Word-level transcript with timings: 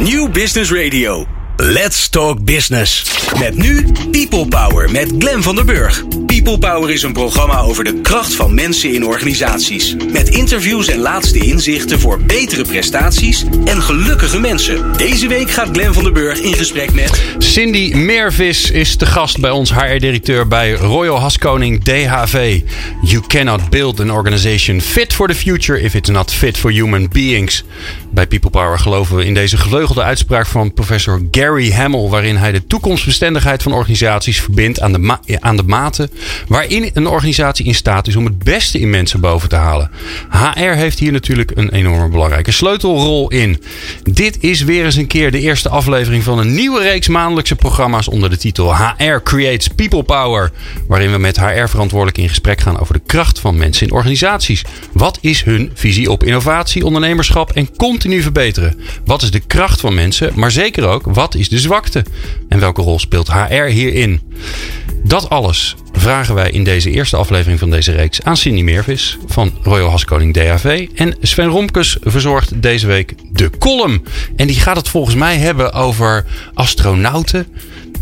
New 0.00 0.28
Business 0.28 0.70
Radio. 0.70 1.26
Let's 1.56 2.08
Talk 2.08 2.44
Business. 2.44 3.04
Met 3.38 3.56
nu 3.56 3.86
People 4.10 4.46
Power 4.46 4.90
met 4.90 5.12
Glen 5.18 5.42
van 5.42 5.54
der 5.54 5.64
Burg. 5.64 6.04
People 6.26 6.58
Power 6.58 6.90
is 6.90 7.02
een 7.02 7.12
programma 7.12 7.60
over 7.60 7.84
de 7.84 8.00
kracht 8.00 8.34
van 8.34 8.54
mensen 8.54 8.94
in 8.94 9.06
organisaties. 9.06 9.96
Met 10.12 10.28
interviews 10.28 10.88
en 10.88 10.98
laatste 10.98 11.38
inzichten 11.38 12.00
voor 12.00 12.22
betere 12.22 12.64
prestaties 12.64 13.44
en 13.64 13.82
gelukkige 13.82 14.40
mensen. 14.40 14.92
Deze 14.96 15.28
week 15.28 15.50
gaat 15.50 15.68
Glen 15.72 15.94
van 15.94 16.02
der 16.02 16.12
Burg 16.12 16.40
in 16.40 16.54
gesprek 16.54 16.94
met... 16.94 17.22
Cindy 17.38 17.94
Meervis 17.94 18.70
is 18.70 18.98
de 18.98 19.06
gast 19.06 19.40
bij 19.40 19.50
ons 19.50 19.74
HR-directeur 19.74 20.48
bij 20.48 20.72
Royal 20.72 21.20
Haskoning 21.20 21.84
DHV. 21.84 22.60
You 23.02 23.22
cannot 23.26 23.70
build 23.70 24.00
an 24.00 24.10
organization 24.10 24.80
fit 24.80 25.12
for 25.12 25.28
the 25.28 25.34
future 25.34 25.80
if 25.80 25.94
it's 25.94 26.10
not 26.10 26.32
fit 26.32 26.58
for 26.58 26.70
human 26.70 27.08
beings. 27.08 27.64
Bij 28.18 28.26
People 28.26 28.50
Power 28.50 28.78
geloven 28.78 29.16
we 29.16 29.24
in 29.24 29.34
deze 29.34 29.56
gevleugelde 29.56 30.02
uitspraak 30.02 30.46
van 30.46 30.72
professor 30.72 31.22
Gary 31.30 31.72
Hamel, 31.72 32.10
waarin 32.10 32.36
hij 32.36 32.52
de 32.52 32.66
toekomstbestendigheid 32.66 33.62
van 33.62 33.72
organisaties 33.72 34.40
verbindt 34.40 34.80
aan 34.80 34.92
de, 34.92 35.18
aan 35.40 35.56
de 35.56 35.62
mate 35.62 36.10
waarin 36.48 36.90
een 36.94 37.06
organisatie 37.06 37.66
in 37.66 37.74
staat 37.74 38.06
is 38.06 38.16
om 38.16 38.24
het 38.24 38.38
beste 38.38 38.78
in 38.78 38.90
mensen 38.90 39.20
boven 39.20 39.48
te 39.48 39.56
halen. 39.56 39.90
HR 40.30 40.60
heeft 40.60 40.98
hier 40.98 41.12
natuurlijk 41.12 41.50
een 41.54 41.70
enorme 41.70 42.08
belangrijke 42.08 42.52
sleutelrol 42.52 43.30
in. 43.30 43.62
Dit 44.02 44.36
is 44.40 44.62
weer 44.62 44.84
eens 44.84 44.96
een 44.96 45.06
keer 45.06 45.30
de 45.30 45.40
eerste 45.40 45.68
aflevering 45.68 46.22
van 46.22 46.38
een 46.38 46.54
nieuwe 46.54 46.82
reeks 46.82 47.08
maandelijkse 47.08 47.56
programma's 47.56 48.08
onder 48.08 48.30
de 48.30 48.36
titel 48.36 48.76
HR 48.76 49.22
Creates 49.22 49.68
People 49.68 50.02
Power, 50.02 50.52
waarin 50.88 51.12
we 51.12 51.18
met 51.18 51.40
HR-verantwoordelijken 51.40 52.22
in 52.22 52.28
gesprek 52.28 52.60
gaan 52.60 52.80
over 52.80 52.94
de 52.94 53.02
kracht 53.06 53.40
van 53.40 53.56
mensen 53.56 53.86
in 53.86 53.92
organisaties. 53.92 54.64
Wat 54.92 55.18
is 55.20 55.42
hun 55.42 55.70
visie 55.74 56.10
op 56.10 56.24
innovatie, 56.24 56.84
ondernemerschap 56.84 57.50
en 57.52 57.76
continu 57.76 58.06
verbeteren? 58.16 58.80
Wat 59.04 59.22
is 59.22 59.30
de 59.30 59.40
kracht 59.40 59.80
van 59.80 59.94
mensen, 59.94 60.32
maar 60.34 60.50
zeker 60.50 60.86
ook 60.86 61.02
wat 61.04 61.34
is 61.34 61.48
de 61.48 61.58
zwakte? 61.58 62.04
En 62.48 62.60
welke 62.60 62.82
rol 62.82 62.98
speelt 62.98 63.32
HR 63.32 63.62
hierin? 63.62 64.20
Dat 65.04 65.30
alles 65.30 65.76
vragen 65.92 66.34
wij 66.34 66.50
in 66.50 66.64
deze 66.64 66.90
eerste 66.90 67.16
aflevering 67.16 67.58
van 67.58 67.70
deze 67.70 67.92
reeks 67.92 68.22
aan 68.22 68.36
Cindy 68.36 68.62
Meervis 68.62 69.18
van 69.26 69.52
Royal 69.62 69.90
Haskoning 69.90 70.34
DHV. 70.34 70.88
En 70.94 71.16
Sven 71.20 71.46
Romkes 71.48 71.96
verzorgt 72.00 72.62
deze 72.62 72.86
week 72.86 73.14
de 73.32 73.50
column. 73.58 74.04
En 74.36 74.46
die 74.46 74.60
gaat 74.60 74.76
het 74.76 74.88
volgens 74.88 75.14
mij 75.14 75.36
hebben 75.36 75.72
over 75.72 76.24
astronauten. 76.54 77.46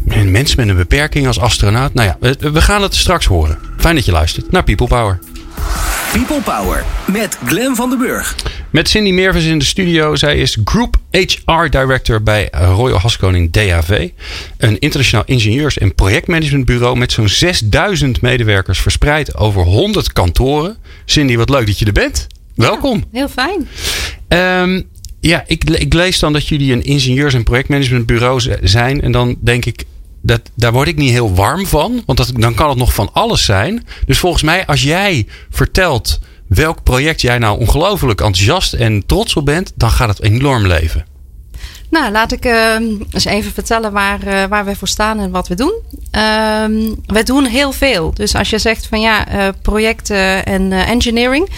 En 0.08 0.30
mensen 0.30 0.60
met 0.60 0.68
een 0.68 0.76
beperking 0.76 1.26
als 1.26 1.40
astronaut. 1.40 1.94
Nou 1.94 2.08
ja, 2.08 2.36
we 2.52 2.62
gaan 2.62 2.82
het 2.82 2.94
straks 2.94 3.26
horen. 3.26 3.58
Fijn 3.78 3.94
dat 3.94 4.04
je 4.04 4.12
luistert 4.12 4.50
naar 4.50 4.64
People 4.64 4.86
Power. 4.86 5.18
People 6.12 6.40
Power 6.40 6.84
met 7.04 7.38
Glen 7.44 7.76
van 7.76 7.90
den 7.90 7.98
Burg. 7.98 8.36
Met 8.76 8.88
Cindy 8.88 9.10
Meervis 9.10 9.44
in 9.44 9.58
de 9.58 9.64
studio. 9.64 10.16
Zij 10.16 10.36
is 10.36 10.58
Group 10.64 10.96
HR 11.10 11.68
Director 11.70 12.22
bij 12.22 12.48
Royal 12.52 12.98
Haskoning 12.98 13.52
DHV. 13.52 14.08
Een 14.56 14.78
internationaal 14.78 15.24
ingenieurs- 15.26 15.78
en 15.78 15.94
projectmanagementbureau 15.94 16.96
met 16.98 17.12
zo'n 17.12 17.28
6000 17.28 18.20
medewerkers 18.20 18.80
verspreid 18.80 19.36
over 19.36 19.62
100 19.62 20.12
kantoren. 20.12 20.76
Cindy, 21.04 21.36
wat 21.36 21.48
leuk 21.48 21.66
dat 21.66 21.78
je 21.78 21.84
er 21.84 21.92
bent. 21.92 22.26
Welkom. 22.54 23.04
Ja, 23.10 23.18
heel 23.18 23.28
fijn. 23.28 23.68
Um, 24.68 24.88
ja, 25.20 25.44
ik, 25.46 25.64
ik, 25.64 25.92
lees 25.92 26.18
dan 26.18 26.32
dat 26.32 26.48
jullie 26.48 26.72
een 26.72 26.84
ingenieurs- 26.84 27.34
en 27.34 27.44
projectmanagementbureau 27.44 28.40
zijn. 28.62 29.00
En 29.00 29.12
dan 29.12 29.36
denk 29.40 29.64
ik, 29.64 29.84
dat, 30.22 30.40
daar 30.54 30.72
word 30.72 30.88
ik 30.88 30.96
niet 30.96 31.10
heel 31.10 31.34
warm 31.34 31.66
van. 31.66 32.02
Want 32.06 32.18
dat, 32.18 32.32
dan 32.34 32.54
kan 32.54 32.68
het 32.68 32.78
nog 32.78 32.94
van 32.94 33.10
alles 33.12 33.44
zijn. 33.44 33.86
Dus 34.06 34.18
volgens 34.18 34.42
mij, 34.42 34.66
als 34.66 34.82
jij 34.82 35.26
vertelt 35.50 36.20
welk 36.48 36.82
project 36.82 37.20
jij 37.20 37.38
nou 37.38 37.58
ongelooflijk 37.58 38.20
enthousiast 38.20 38.72
en 38.72 39.06
trots 39.06 39.36
op 39.36 39.44
bent, 39.44 39.72
dan 39.74 39.90
gaat 39.90 40.08
het 40.08 40.22
enorm 40.22 40.66
leven. 40.66 41.15
Nou, 41.90 42.12
laat 42.12 42.32
ik 42.32 42.44
uh, 42.44 42.74
eens 43.10 43.24
even 43.24 43.52
vertellen 43.52 43.92
waar, 43.92 44.26
uh, 44.26 44.44
waar 44.44 44.64
wij 44.64 44.74
voor 44.74 44.88
staan 44.88 45.18
en 45.20 45.30
wat 45.30 45.48
we 45.48 45.54
doen. 45.54 45.74
Uh, 46.12 46.64
wij 47.06 47.22
doen 47.24 47.44
heel 47.44 47.72
veel. 47.72 48.14
Dus 48.14 48.34
als 48.34 48.50
je 48.50 48.58
zegt 48.58 48.86
van 48.86 49.00
ja, 49.00 49.32
uh, 49.32 49.48
projecten 49.62 50.44
en 50.44 50.72
engineering. 50.72 51.48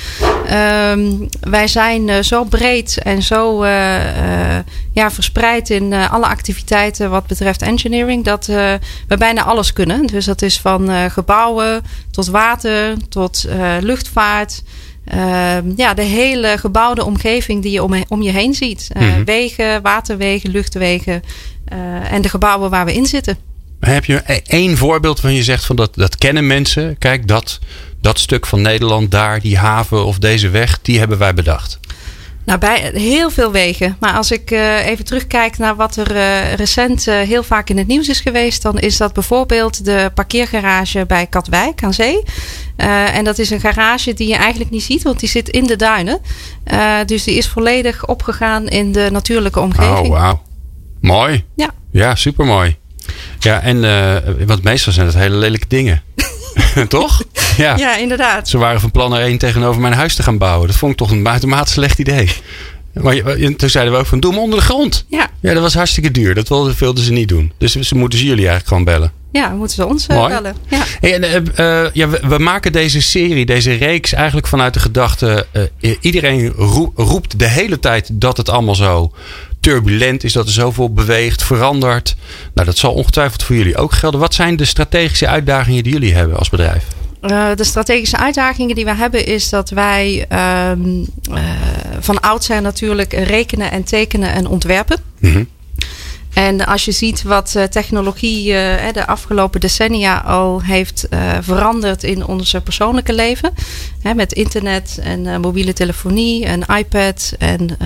Ehm, 0.47 1.13
wij 1.41 1.69
zijn 1.69 2.25
zo 2.25 2.45
breed 2.45 2.99
en 3.03 3.23
zo 3.23 3.65
ja, 4.93 5.11
verspreid 5.11 5.71
in 5.71 5.93
alle 5.93 6.27
activiteiten 6.27 7.11
wat 7.11 7.27
betreft 7.27 7.63
engineering. 7.63 8.25
Dat 8.25 8.47
we 8.47 9.17
bijna 9.19 9.43
alles 9.43 9.73
kunnen. 9.73 10.07
Dus 10.07 10.25
dat 10.25 10.43
is 10.43 10.61
van 10.61 11.11
gebouwen 11.11 11.83
tot 12.11 12.27
water 12.27 12.95
tot 13.09 13.47
luchtvaart. 13.81 14.63
Uh, 15.15 15.57
ja, 15.77 15.95
de 15.95 16.03
hele 16.03 16.59
gebouwde 16.59 17.05
omgeving 17.05 17.63
die 17.63 17.73
je 17.73 17.83
om, 17.83 18.05
om 18.09 18.23
je 18.23 18.31
heen 18.31 18.55
ziet. 18.55 18.89
Uh, 18.97 19.03
mm-hmm. 19.03 19.25
Wegen, 19.25 19.83
waterwegen, 19.83 20.51
luchtwegen 20.51 21.23
uh, 21.73 22.13
en 22.13 22.23
de 22.23 22.29
gebouwen 22.29 22.71
waar 22.71 22.85
we 22.85 22.95
in 22.95 23.07
zitten. 23.07 23.39
Heb 23.81 24.05
je 24.05 24.17
één 24.47 24.77
voorbeeld 24.77 25.21
van 25.21 25.35
je 25.35 25.43
zegt 25.43 25.65
van 25.65 25.77
dat, 25.77 25.95
dat 25.95 26.17
kennen 26.17 26.47
mensen? 26.47 26.99
Kijk, 26.99 27.29
dat, 27.29 27.59
dat 28.01 28.19
stuk 28.19 28.47
van 28.47 28.61
Nederland 28.61 29.11
daar, 29.11 29.41
die 29.41 29.59
haven 29.59 30.05
of 30.05 30.19
deze 30.19 30.49
weg, 30.49 30.79
die 30.83 30.99
hebben 30.99 31.19
wij 31.19 31.35
bedacht. 31.35 31.79
Nou, 32.49 32.61
bij 32.61 32.91
heel 32.95 33.31
veel 33.31 33.53
wegen. 33.53 33.97
Maar 34.01 34.13
als 34.13 34.31
ik 34.31 34.51
uh, 34.51 34.87
even 34.87 35.05
terugkijk 35.05 35.59
naar 35.59 35.77
wat 35.77 35.97
er 35.97 36.17
uh, 36.17 36.55
recent 36.55 37.07
uh, 37.07 37.21
heel 37.21 37.43
vaak 37.43 37.71
in 37.71 37.79
het 37.79 37.87
nieuws 37.87 38.09
is 38.09 38.21
geweest, 38.21 38.63
dan 38.63 38.79
is 38.79 38.97
dat 38.97 39.13
bijvoorbeeld 39.13 39.85
de 39.85 40.11
parkeergarage 40.15 41.07
bij 41.07 41.27
Katwijk 41.27 41.83
aan 41.83 41.95
Zee. 41.95 42.23
En 42.87 43.25
dat 43.25 43.39
is 43.39 43.51
een 43.51 43.61
garage 43.61 44.15
die 44.15 44.29
je 44.29 44.37
eigenlijk 44.37 44.71
niet 44.71 44.83
ziet, 44.83 45.03
want 45.03 45.21
die 45.21 45.29
zit 45.29 45.49
in 45.49 45.65
de 45.65 45.77
duinen. 45.77 46.21
dus 47.07 47.25
die 47.25 47.37
is 47.37 47.49
volledig 47.49 48.07
opgegaan 48.07 48.69
in 48.69 48.93
de 48.93 49.09
natuurlijke 49.13 49.61
omgeving. 49.61 49.99
Oh, 49.99 50.09
wauw. 50.09 50.43
Mooi. 51.01 51.45
Ja. 51.57 51.71
Ja, 51.93 52.15
supermooi. 52.15 52.77
Ja, 53.39 53.61
en 53.61 53.81
want 54.47 54.63
meestal 54.63 54.93
zijn 54.93 55.07
het 55.07 55.15
hele 55.15 55.37
lelijke 55.37 55.67
dingen. 55.69 56.03
Toch? 56.89 57.23
Ja. 57.57 57.77
ja, 57.77 57.97
inderdaad. 57.97 58.49
Ze 58.49 58.59
waren 58.59 58.81
van 58.81 58.91
plan 58.91 59.15
er 59.15 59.21
één 59.23 59.39
tegenover 59.39 59.81
mijn 59.81 59.95
huis 59.95 60.15
te 60.15 60.23
gaan 60.23 60.39
bouwen. 60.39 60.67
Dat 60.67 60.77
vond 60.77 60.93
ik 60.93 60.99
toch 60.99 61.11
een 61.11 61.23
buitenmaat 61.23 61.69
slecht 61.69 61.99
idee. 61.99 62.31
Maar 62.93 63.37
toen 63.57 63.71
zeiden 63.71 63.93
we 63.93 63.99
ook 63.99 64.07
van 64.07 64.21
doe 64.21 64.33
hem 64.33 64.41
onder 64.41 64.59
de 64.59 64.65
grond. 64.65 65.05
Ja. 65.09 65.31
Ja, 65.41 65.53
dat 65.53 65.63
was 65.63 65.75
hartstikke 65.75 66.11
duur. 66.11 66.35
Dat 66.35 66.49
wilden 66.79 67.05
ze 67.05 67.13
niet 67.13 67.29
doen. 67.29 67.53
Dus 67.59 67.73
ze 67.73 67.95
moeten 67.95 68.19
ze 68.19 68.25
jullie 68.25 68.49
eigenlijk 68.49 68.69
gewoon 68.69 68.85
bellen. 68.85 69.13
Ja, 69.33 69.49
moeten 69.49 69.77
ze 69.77 69.87
ons 69.87 70.09
uh, 70.09 70.27
bellen. 70.27 70.57
Ja. 70.69 70.85
Hey, 71.01 71.21
en, 71.21 71.45
uh, 71.45 71.93
ja, 71.93 72.09
we, 72.09 72.21
we, 72.29 72.39
maken 72.39 72.73
deze 72.73 73.03
serie, 73.03 73.47
deze 73.47 73.73
reeks 73.73 74.13
eigenlijk 74.13 74.47
vanuit 74.47 74.75
de 74.75 74.81
gedachte... 74.81 75.47
Uh, 75.81 75.95
iedereen 76.01 76.53
roept 76.95 77.39
de 77.39 77.49
hele 77.49 77.79
tijd 77.79 78.11
dat 78.13 78.37
het 78.37 78.49
allemaal 78.49 78.75
zo 78.75 79.13
turbulent 79.61 80.25
is, 80.25 80.33
dat 80.33 80.47
er 80.47 80.53
zoveel 80.53 80.93
beweegt, 80.93 81.43
verandert. 81.43 82.17
Nou, 82.55 82.67
dat 82.67 82.79
zal 82.79 82.93
ongetwijfeld 82.93 83.43
voor 83.43 83.57
jullie 83.57 83.77
ook 83.77 83.93
gelden. 83.93 84.21
Wat 84.21 84.35
zijn 84.35 84.57
de 84.57 84.65
strategische 84.65 85.27
uitdagingen 85.27 85.83
die 85.83 85.93
jullie 85.93 86.15
hebben 86.15 86.37
als 86.39 86.49
bedrijf? 86.49 86.85
Uh, 87.23 87.49
de 87.55 87.65
strategische 87.65 88.17
uitdagingen 88.17 88.75
die 88.75 88.85
we 88.85 88.95
hebben 88.95 89.27
is 89.27 89.49
dat 89.49 89.71
wij 89.71 90.27
um, 90.71 91.07
uh, 91.31 91.39
van 92.01 92.21
oudsher 92.21 92.63
natuurlijk 92.63 93.13
rekenen 93.13 93.71
en 93.71 93.85
tekenen 93.85 94.33
en 94.33 94.47
ontwerpen. 94.47 94.99
Mm 95.19 95.33
-hmm. 95.33 95.49
En 96.35 96.67
als 96.67 96.85
je 96.85 96.93
ziet 96.93 97.23
wat 97.23 97.55
uh, 97.57 97.63
technologie 97.63 98.45
de 98.93 99.07
afgelopen 99.07 99.61
decennia 99.61 100.19
al 100.19 100.63
heeft 100.63 101.09
veranderd 101.41 102.03
in 102.03 102.27
ons 102.27 102.55
persoonlijke 102.65 103.13
leven. 103.13 103.53
met 104.15 104.33
internet 104.33 104.99
en 105.03 105.41
mobiele 105.41 105.73
telefonie 105.73 106.45
en 106.45 106.63
iPad 106.77 107.35
en 107.39 107.77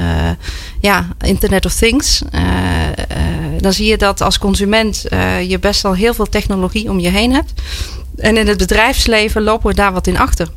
ja, 0.81 1.09
Internet 1.21 1.67
of 1.67 1.75
Things. 1.75 2.23
dan 3.59 3.73
zie 3.73 3.87
je 3.87 3.97
dat 3.99 4.21
als 4.21 4.39
consument 4.39 5.05
je 5.47 5.59
best 5.61 5.83
wel 5.83 5.95
heel 5.95 6.15
veel 6.15 6.29
technologie 6.29 6.91
om 6.91 6.99
je 6.99 7.09
heen 7.09 7.33
hebt. 7.33 7.53
En 8.17 8.37
in 8.37 8.49
het 8.49 8.59
bedrijfsleven 8.59 9.43
lopen 9.43 9.69
we 9.69 9.75
daar 9.75 9.93
wat 9.93 10.07
in 10.07 10.19
achter. 10.19 10.49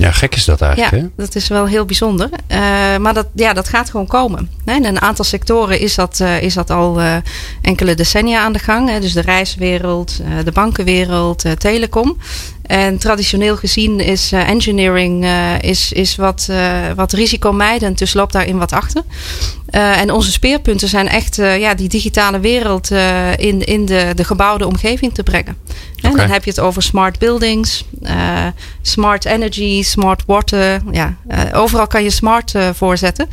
Ja, 0.00 0.12
gek 0.12 0.34
is 0.34 0.44
dat 0.44 0.60
eigenlijk. 0.60 0.94
Ja, 0.94 0.98
hè? 0.98 1.22
dat 1.24 1.34
is 1.34 1.48
wel 1.48 1.66
heel 1.66 1.84
bijzonder. 1.84 2.28
Uh, 2.48 2.58
maar 2.96 3.14
dat, 3.14 3.26
ja, 3.34 3.52
dat 3.52 3.68
gaat 3.68 3.90
gewoon 3.90 4.06
komen. 4.06 4.50
In 4.64 4.84
een 4.84 5.00
aantal 5.00 5.24
sectoren 5.24 5.80
is 5.80 5.94
dat, 5.94 6.18
uh, 6.22 6.42
is 6.42 6.54
dat 6.54 6.70
al 6.70 7.00
uh, 7.00 7.16
enkele 7.62 7.94
decennia 7.94 8.40
aan 8.40 8.52
de 8.52 8.58
gang. 8.58 8.88
Hè? 8.88 9.00
Dus 9.00 9.12
de 9.12 9.20
reiswereld, 9.20 10.20
de 10.44 10.52
bankenwereld, 10.52 11.44
telecom. 11.58 12.16
En 12.70 12.98
traditioneel 12.98 13.56
gezien 13.56 14.00
is 14.00 14.32
uh, 14.32 14.48
engineering 14.48 15.24
uh, 15.24 15.58
is, 15.60 15.92
is 15.92 16.16
wat, 16.16 16.46
uh, 16.50 16.90
wat 16.96 17.12
risicomijdend, 17.12 17.98
dus 17.98 18.14
loopt 18.14 18.32
daarin 18.32 18.58
wat 18.58 18.72
achter. 18.72 19.02
en 19.70 20.12
onze 20.12 20.32
speerpunten 20.32 20.88
zijn 20.88 21.08
echt 21.08 21.36
ja, 21.36 21.74
die 21.74 21.88
digitale 21.88 22.40
wereld 22.40 22.90
in, 23.36 23.64
in 23.64 23.84
de, 23.84 24.12
de 24.14 24.24
gebouwde 24.24 24.66
omgeving 24.66 25.14
te 25.14 25.22
brengen. 25.22 25.56
En 26.02 26.16
dan 26.16 26.30
heb 26.30 26.44
je 26.44 26.50
het 26.50 26.60
over 26.60 26.82
smart 26.82 27.18
buildings, 27.18 27.84
smart 28.82 29.24
energy, 29.24 29.82
smart 29.82 30.22
water. 30.26 30.82
Ja, 30.90 31.16
overal 31.52 31.86
kan 31.86 32.02
je 32.02 32.10
smart 32.10 32.52
voorzetten. 32.72 33.28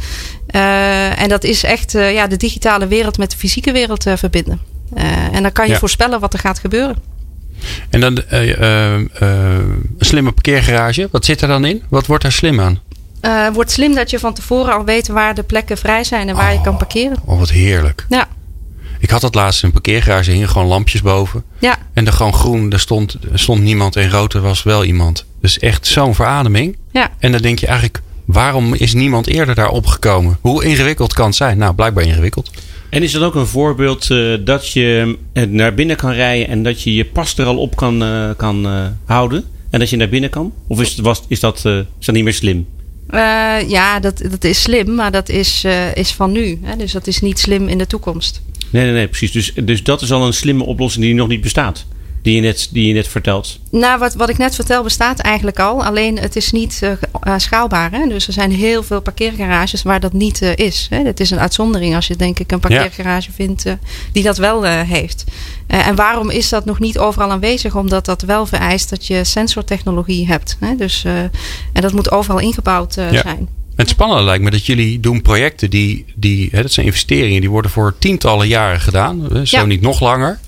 en 1.15 1.29
dat 1.29 1.43
is 1.43 1.63
echt 1.63 1.91
ja, 1.91 2.27
de 2.27 2.37
digitale 2.37 2.87
wereld 2.87 3.17
met 3.17 3.31
de 3.31 3.37
fysieke 3.37 3.71
wereld 3.71 4.03
verbinden. 4.03 4.59
en 5.31 5.41
dan 5.41 5.51
kan 5.51 5.65
je 5.65 5.73
ja. 5.73 5.79
voorspellen 5.79 6.19
wat 6.19 6.33
er 6.33 6.39
gaat 6.39 6.59
gebeuren. 6.59 7.16
En 7.89 7.99
dan 7.99 8.21
uh, 8.33 8.47
uh, 8.47 8.97
uh, 8.97 9.07
een 9.21 9.95
slimme 9.99 10.31
parkeergarage. 10.31 11.07
Wat 11.11 11.25
zit 11.25 11.41
er 11.41 11.47
dan 11.47 11.65
in? 11.65 11.83
Wat 11.89 12.05
wordt 12.05 12.23
daar 12.23 12.31
slim 12.31 12.59
aan? 12.59 12.79
Uh, 13.21 13.47
wordt 13.53 13.71
slim 13.71 13.95
dat 13.95 14.09
je 14.09 14.19
van 14.19 14.33
tevoren 14.33 14.73
al 14.73 14.85
weet 14.85 15.07
waar 15.07 15.35
de 15.35 15.43
plekken 15.43 15.77
vrij 15.77 16.03
zijn 16.03 16.29
en 16.29 16.35
waar 16.35 16.53
je 16.53 16.61
kan 16.61 16.77
parkeren. 16.77 17.17
Oh, 17.25 17.39
wat 17.39 17.49
heerlijk. 17.49 18.05
Ja. 18.09 18.27
Ik 18.99 19.09
had 19.09 19.21
dat 19.21 19.35
laatst 19.35 19.61
in 19.61 19.67
een 19.67 19.73
parkeergarage, 19.73 20.31
hingen 20.31 20.49
gewoon 20.49 20.67
lampjes 20.67 21.01
boven. 21.01 21.43
Ja. 21.59 21.75
En 21.93 22.05
er 22.05 22.13
gewoon 22.13 22.33
groen, 22.33 22.71
er 22.71 22.79
stond, 22.79 23.17
stond 23.33 23.61
niemand 23.61 23.95
en 23.95 24.09
rood, 24.09 24.33
er 24.33 24.41
was 24.41 24.63
wel 24.63 24.83
iemand. 24.83 25.25
Dus 25.41 25.59
echt 25.59 25.87
zo'n 25.87 26.15
verademing. 26.15 26.77
Ja. 26.91 27.09
En 27.19 27.31
dan 27.31 27.41
denk 27.41 27.59
je 27.59 27.67
eigenlijk, 27.67 28.01
waarom 28.25 28.73
is 28.73 28.93
niemand 28.93 29.27
eerder 29.27 29.55
daar 29.55 29.69
opgekomen? 29.69 30.37
Hoe 30.41 30.63
ingewikkeld 30.63 31.13
kan 31.13 31.25
het 31.25 31.35
zijn? 31.35 31.57
Nou, 31.57 31.73
blijkbaar 31.73 32.03
ingewikkeld. 32.03 32.51
En 32.89 33.03
is 33.03 33.11
dat 33.11 33.21
ook 33.21 33.35
een 33.35 33.47
voorbeeld 33.47 34.09
uh, 34.09 34.37
dat 34.45 34.71
je 34.71 35.17
naar 35.49 35.73
binnen 35.73 35.95
kan 35.95 36.11
rijden 36.11 36.47
en 36.47 36.63
dat 36.63 36.81
je 36.81 36.93
je 36.93 37.05
pas 37.05 37.37
er 37.37 37.45
al 37.45 37.57
op 37.57 37.75
kan, 37.75 38.03
uh, 38.03 38.29
kan 38.37 38.67
houden? 39.05 39.43
En 39.69 39.79
dat 39.79 39.89
je 39.89 39.97
naar 39.97 40.09
binnen 40.09 40.29
kan? 40.29 40.53
Of 40.67 40.81
is, 40.81 40.95
was, 40.95 41.23
is, 41.27 41.39
dat, 41.39 41.65
is 41.65 42.05
dat 42.05 42.15
niet 42.15 42.23
meer 42.23 42.33
slim? 42.33 42.67
ja, 43.67 43.99
dat, 43.99 44.21
dat 44.29 44.43
is 44.43 44.61
slim, 44.61 44.95
maar 44.95 45.11
dat 45.11 45.29
is, 45.29 45.65
is 45.93 46.11
van 46.11 46.31
nu. 46.31 46.59
Hè? 46.61 46.75
Dus 46.75 46.91
dat 46.91 47.07
is 47.07 47.21
niet 47.21 47.39
slim 47.39 47.67
in 47.67 47.77
de 47.77 47.87
toekomst. 47.87 48.41
Nee, 48.69 48.83
nee, 48.83 48.93
nee, 48.93 49.07
precies. 49.07 49.31
Dus, 49.31 49.53
dus 49.53 49.83
dat 49.83 50.01
is 50.01 50.11
al 50.11 50.25
een 50.25 50.33
slimme 50.33 50.63
oplossing 50.63 51.05
die 51.05 51.13
nog 51.13 51.27
niet 51.27 51.41
bestaat. 51.41 51.85
Die 52.21 52.35
je 52.35 52.41
net, 52.41 52.67
die 52.71 52.87
je 52.87 52.93
net 52.93 53.07
vertelt. 53.07 53.59
Nou, 53.71 53.99
wat, 53.99 54.13
wat 54.13 54.29
ik 54.29 54.37
net 54.37 54.55
vertel 54.55 54.83
bestaat 54.83 55.19
eigenlijk 55.19 55.59
al. 55.59 55.85
Alleen 55.85 56.19
het 56.19 56.35
is 56.35 56.51
niet 56.51 56.81
uh, 56.83 56.91
schaalbaar. 57.37 57.91
Hè? 57.91 58.07
Dus 58.07 58.27
er 58.27 58.33
zijn 58.33 58.51
heel 58.51 58.83
veel 58.83 59.01
parkeergarages 59.01 59.83
waar 59.83 59.99
dat 59.99 60.13
niet 60.13 60.41
uh, 60.41 60.55
is. 60.55 60.87
Hè? 60.89 61.03
Dat 61.03 61.19
is 61.19 61.31
een 61.31 61.39
uitzondering 61.39 61.95
als 61.95 62.07
je 62.07 62.15
denk 62.15 62.39
ik 62.39 62.51
een 62.51 62.59
parkeergarage 62.59 63.29
ja. 63.29 63.35
vindt 63.35 63.65
uh, 63.65 63.73
die 64.11 64.23
dat 64.23 64.37
wel 64.37 64.63
heeft. 64.63 65.23
en 65.67 65.95
waarom 65.95 66.29
is 66.29 66.49
dat 66.49 66.65
nog 66.65 66.79
niet 66.79 66.97
overal 66.97 67.31
aanwezig? 67.31 67.75
Omdat 67.75 68.05
dat 68.05 68.21
wel 68.21 68.45
vereist 68.45 68.89
dat 68.89 69.07
je 69.07 69.23
sensortechnologie 69.23 70.27
hebt. 70.27 70.57
Hè? 70.59 70.75
Dus, 70.75 71.03
en 71.73 71.81
dat 71.81 71.93
moet 71.93 72.11
overal 72.11 72.39
ingebouwd 72.39 72.95
ja. 72.95 73.21
zijn. 73.21 73.47
Het 73.75 73.89
spannende 73.89 74.23
lijkt 74.23 74.43
me 74.43 74.49
dat 74.49 74.65
jullie 74.65 74.99
doen 74.99 75.21
projecten 75.21 75.69
die, 75.69 76.05
die 76.15 76.49
hè, 76.51 76.61
dat 76.61 76.71
zijn 76.71 76.85
investeringen, 76.85 77.41
die 77.41 77.49
worden 77.49 77.71
voor 77.71 77.95
tientallen 77.99 78.47
jaren 78.47 78.79
gedaan. 78.79 79.29
Zo 79.43 79.57
ja. 79.57 79.65
niet 79.65 79.81
nog 79.81 79.99
langer. 79.99 80.39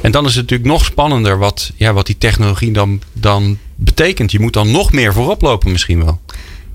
En 0.00 0.10
dan 0.10 0.24
is 0.24 0.34
het 0.34 0.42
natuurlijk 0.42 0.70
nog 0.70 0.84
spannender 0.84 1.38
wat, 1.38 1.72
ja, 1.76 1.92
wat 1.92 2.06
die 2.06 2.18
technologie 2.18 2.72
dan, 2.72 3.00
dan 3.12 3.58
betekent. 3.74 4.32
Je 4.32 4.40
moet 4.40 4.52
dan 4.52 4.70
nog 4.70 4.92
meer 4.92 5.12
voorop 5.12 5.42
lopen 5.42 5.70
misschien 5.70 6.04
wel. 6.04 6.20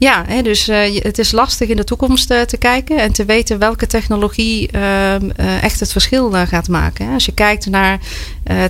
Ja, 0.01 0.23
hè, 0.27 0.41
dus 0.41 0.69
uh, 0.69 1.01
het 1.01 1.17
is 1.17 1.31
lastig 1.31 1.69
in 1.69 1.75
de 1.75 1.83
toekomst 1.83 2.31
uh, 2.31 2.41
te 2.41 2.57
kijken 2.57 2.97
en 2.97 3.11
te 3.11 3.25
weten 3.25 3.59
welke 3.59 3.87
technologie 3.87 4.69
uh, 4.75 5.63
echt 5.63 5.79
het 5.79 5.91
verschil 5.91 6.31
gaat 6.31 6.67
maken. 6.67 7.05
Hè. 7.05 7.13
Als 7.13 7.25
je 7.25 7.33
kijkt 7.33 7.65
naar 7.65 7.99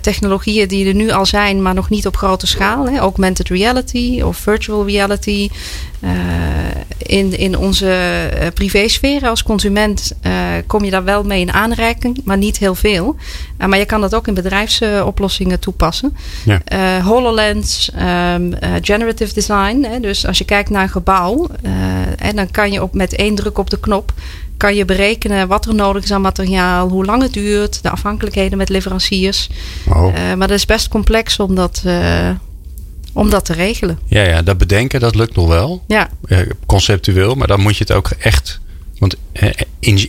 technologieën 0.01 0.67
die 0.67 0.87
er 0.87 0.93
nu 0.93 1.11
al 1.11 1.25
zijn, 1.25 1.61
maar 1.61 1.73
nog 1.73 1.89
niet 1.89 2.07
op 2.07 2.17
grote 2.17 2.47
schaal, 2.47 2.89
hè, 2.89 2.97
augmented 2.97 3.49
reality 3.49 4.21
of 4.21 4.37
virtual 4.37 4.85
reality. 4.85 5.49
in, 6.97 7.37
in 7.37 7.57
onze 7.57 8.29
privésfeer 8.53 9.27
als 9.27 9.43
consument 9.43 10.11
kom 10.67 10.83
je 10.83 10.91
daar 10.91 11.03
wel 11.03 11.23
mee 11.23 11.41
in 11.41 11.51
aanreiking, 11.51 12.21
maar 12.23 12.37
niet 12.37 12.57
heel 12.57 12.75
veel. 12.75 13.15
maar 13.57 13.77
je 13.77 13.85
kan 13.85 14.01
dat 14.01 14.15
ook 14.15 14.27
in 14.27 14.33
bedrijfsoplossingen 14.33 15.59
toepassen. 15.59 16.17
Ja. 16.45 17.01
HoloLens, 17.01 17.91
um, 18.35 18.53
generative 18.81 19.33
design. 19.33 19.83
Hè, 19.83 19.99
dus 19.99 20.27
als 20.27 20.37
je 20.37 20.45
kijkt 20.45 20.69
naar 20.69 20.83
een 20.83 20.89
gebouw 20.89 21.47
en 22.17 22.35
dan 22.35 22.51
kan 22.51 22.71
je 22.71 22.81
op, 22.81 22.93
met 22.93 23.15
één 23.15 23.35
druk 23.35 23.57
op 23.57 23.69
de 23.69 23.79
knop 23.79 24.13
kan 24.61 24.75
je 24.75 24.85
berekenen 24.85 25.47
wat 25.47 25.65
er 25.65 25.75
nodig 25.75 26.03
is 26.03 26.11
aan 26.11 26.21
materiaal, 26.21 26.89
hoe 26.89 27.05
lang 27.05 27.21
het 27.21 27.33
duurt, 27.33 27.83
de 27.83 27.89
afhankelijkheden 27.89 28.57
met 28.57 28.69
leveranciers. 28.69 29.49
Oh. 29.87 30.13
Uh, 30.13 30.33
maar 30.33 30.47
dat 30.47 30.57
is 30.57 30.65
best 30.65 30.87
complex 30.87 31.39
om 31.39 31.55
dat, 31.55 31.81
uh, 31.85 32.29
om 33.13 33.29
dat 33.29 33.45
te 33.45 33.53
regelen. 33.53 33.99
Ja, 34.05 34.21
ja, 34.23 34.41
dat 34.41 34.57
bedenken 34.57 34.99
dat 34.99 35.15
lukt 35.15 35.35
nog 35.35 35.47
wel. 35.47 35.83
Ja. 35.87 36.09
Conceptueel, 36.65 37.35
maar 37.35 37.47
dan 37.47 37.61
moet 37.61 37.77
je 37.77 37.83
het 37.83 37.91
ook 37.91 38.09
echt 38.19 38.59
want 39.01 39.15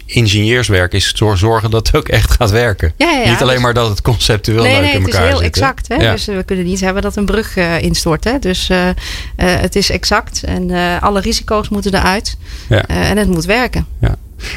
ingenieurswerk 0.07 0.93
is 0.93 1.13
zorgen 1.35 1.71
dat 1.71 1.87
het 1.87 1.97
ook 1.97 2.09
echt 2.09 2.31
gaat 2.31 2.51
werken. 2.51 2.93
Ja, 2.97 3.11
ja, 3.11 3.19
ja. 3.19 3.31
Niet 3.31 3.41
alleen 3.41 3.55
dus, 3.55 3.63
maar 3.63 3.75
dat 3.75 3.89
het 3.89 4.03
conceptueel 4.03 4.63
nee, 4.63 4.73
leuk 4.73 4.83
nee, 4.83 4.93
in 4.93 5.03
elkaar 5.03 5.13
zit. 5.13 5.23
het 5.23 5.29
is 5.29 5.31
heel 5.31 5.39
zit, 5.39 5.57
exact. 5.57 5.89
Hè? 5.89 6.11
Dus 6.11 6.25
we 6.25 6.43
kunnen 6.43 6.65
niet 6.65 6.81
hebben 6.81 7.03
dat 7.03 7.17
een 7.17 7.25
brug 7.25 7.57
uh, 7.57 7.83
instort. 7.83 8.25
Hè? 8.25 8.39
Dus 8.39 8.71
uh, 8.71 8.87
uh, 8.87 8.95
het 9.37 9.77
is 9.77 9.91
exact 9.91 10.43
en 10.45 10.71
alle 11.01 11.21
risico's 11.21 11.69
moeten 11.69 11.95
eruit. 11.95 12.37
Ja. 12.69 12.87
en 12.87 13.17
het 13.17 13.29
moet 13.29 13.45
werken. 13.45 13.87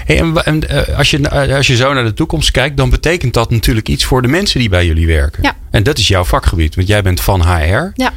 Hey, 0.05 0.19
en, 0.19 0.45
en 0.45 0.95
als, 0.95 1.09
je, 1.09 1.29
als 1.55 1.67
je 1.67 1.75
zo 1.75 1.93
naar 1.93 2.03
de 2.03 2.13
toekomst 2.13 2.51
kijkt, 2.51 2.77
dan 2.77 2.89
betekent 2.89 3.33
dat 3.33 3.51
natuurlijk 3.51 3.89
iets 3.89 4.05
voor 4.05 4.21
de 4.21 4.27
mensen 4.27 4.59
die 4.59 4.69
bij 4.69 4.85
jullie 4.85 5.07
werken. 5.07 5.43
Ja. 5.43 5.55
En 5.71 5.83
dat 5.83 5.97
is 5.97 6.07
jouw 6.07 6.23
vakgebied, 6.23 6.75
want 6.75 6.87
jij 6.87 7.01
bent 7.01 7.21
van 7.21 7.41
HR. 7.41 7.91
Ja. 7.93 8.13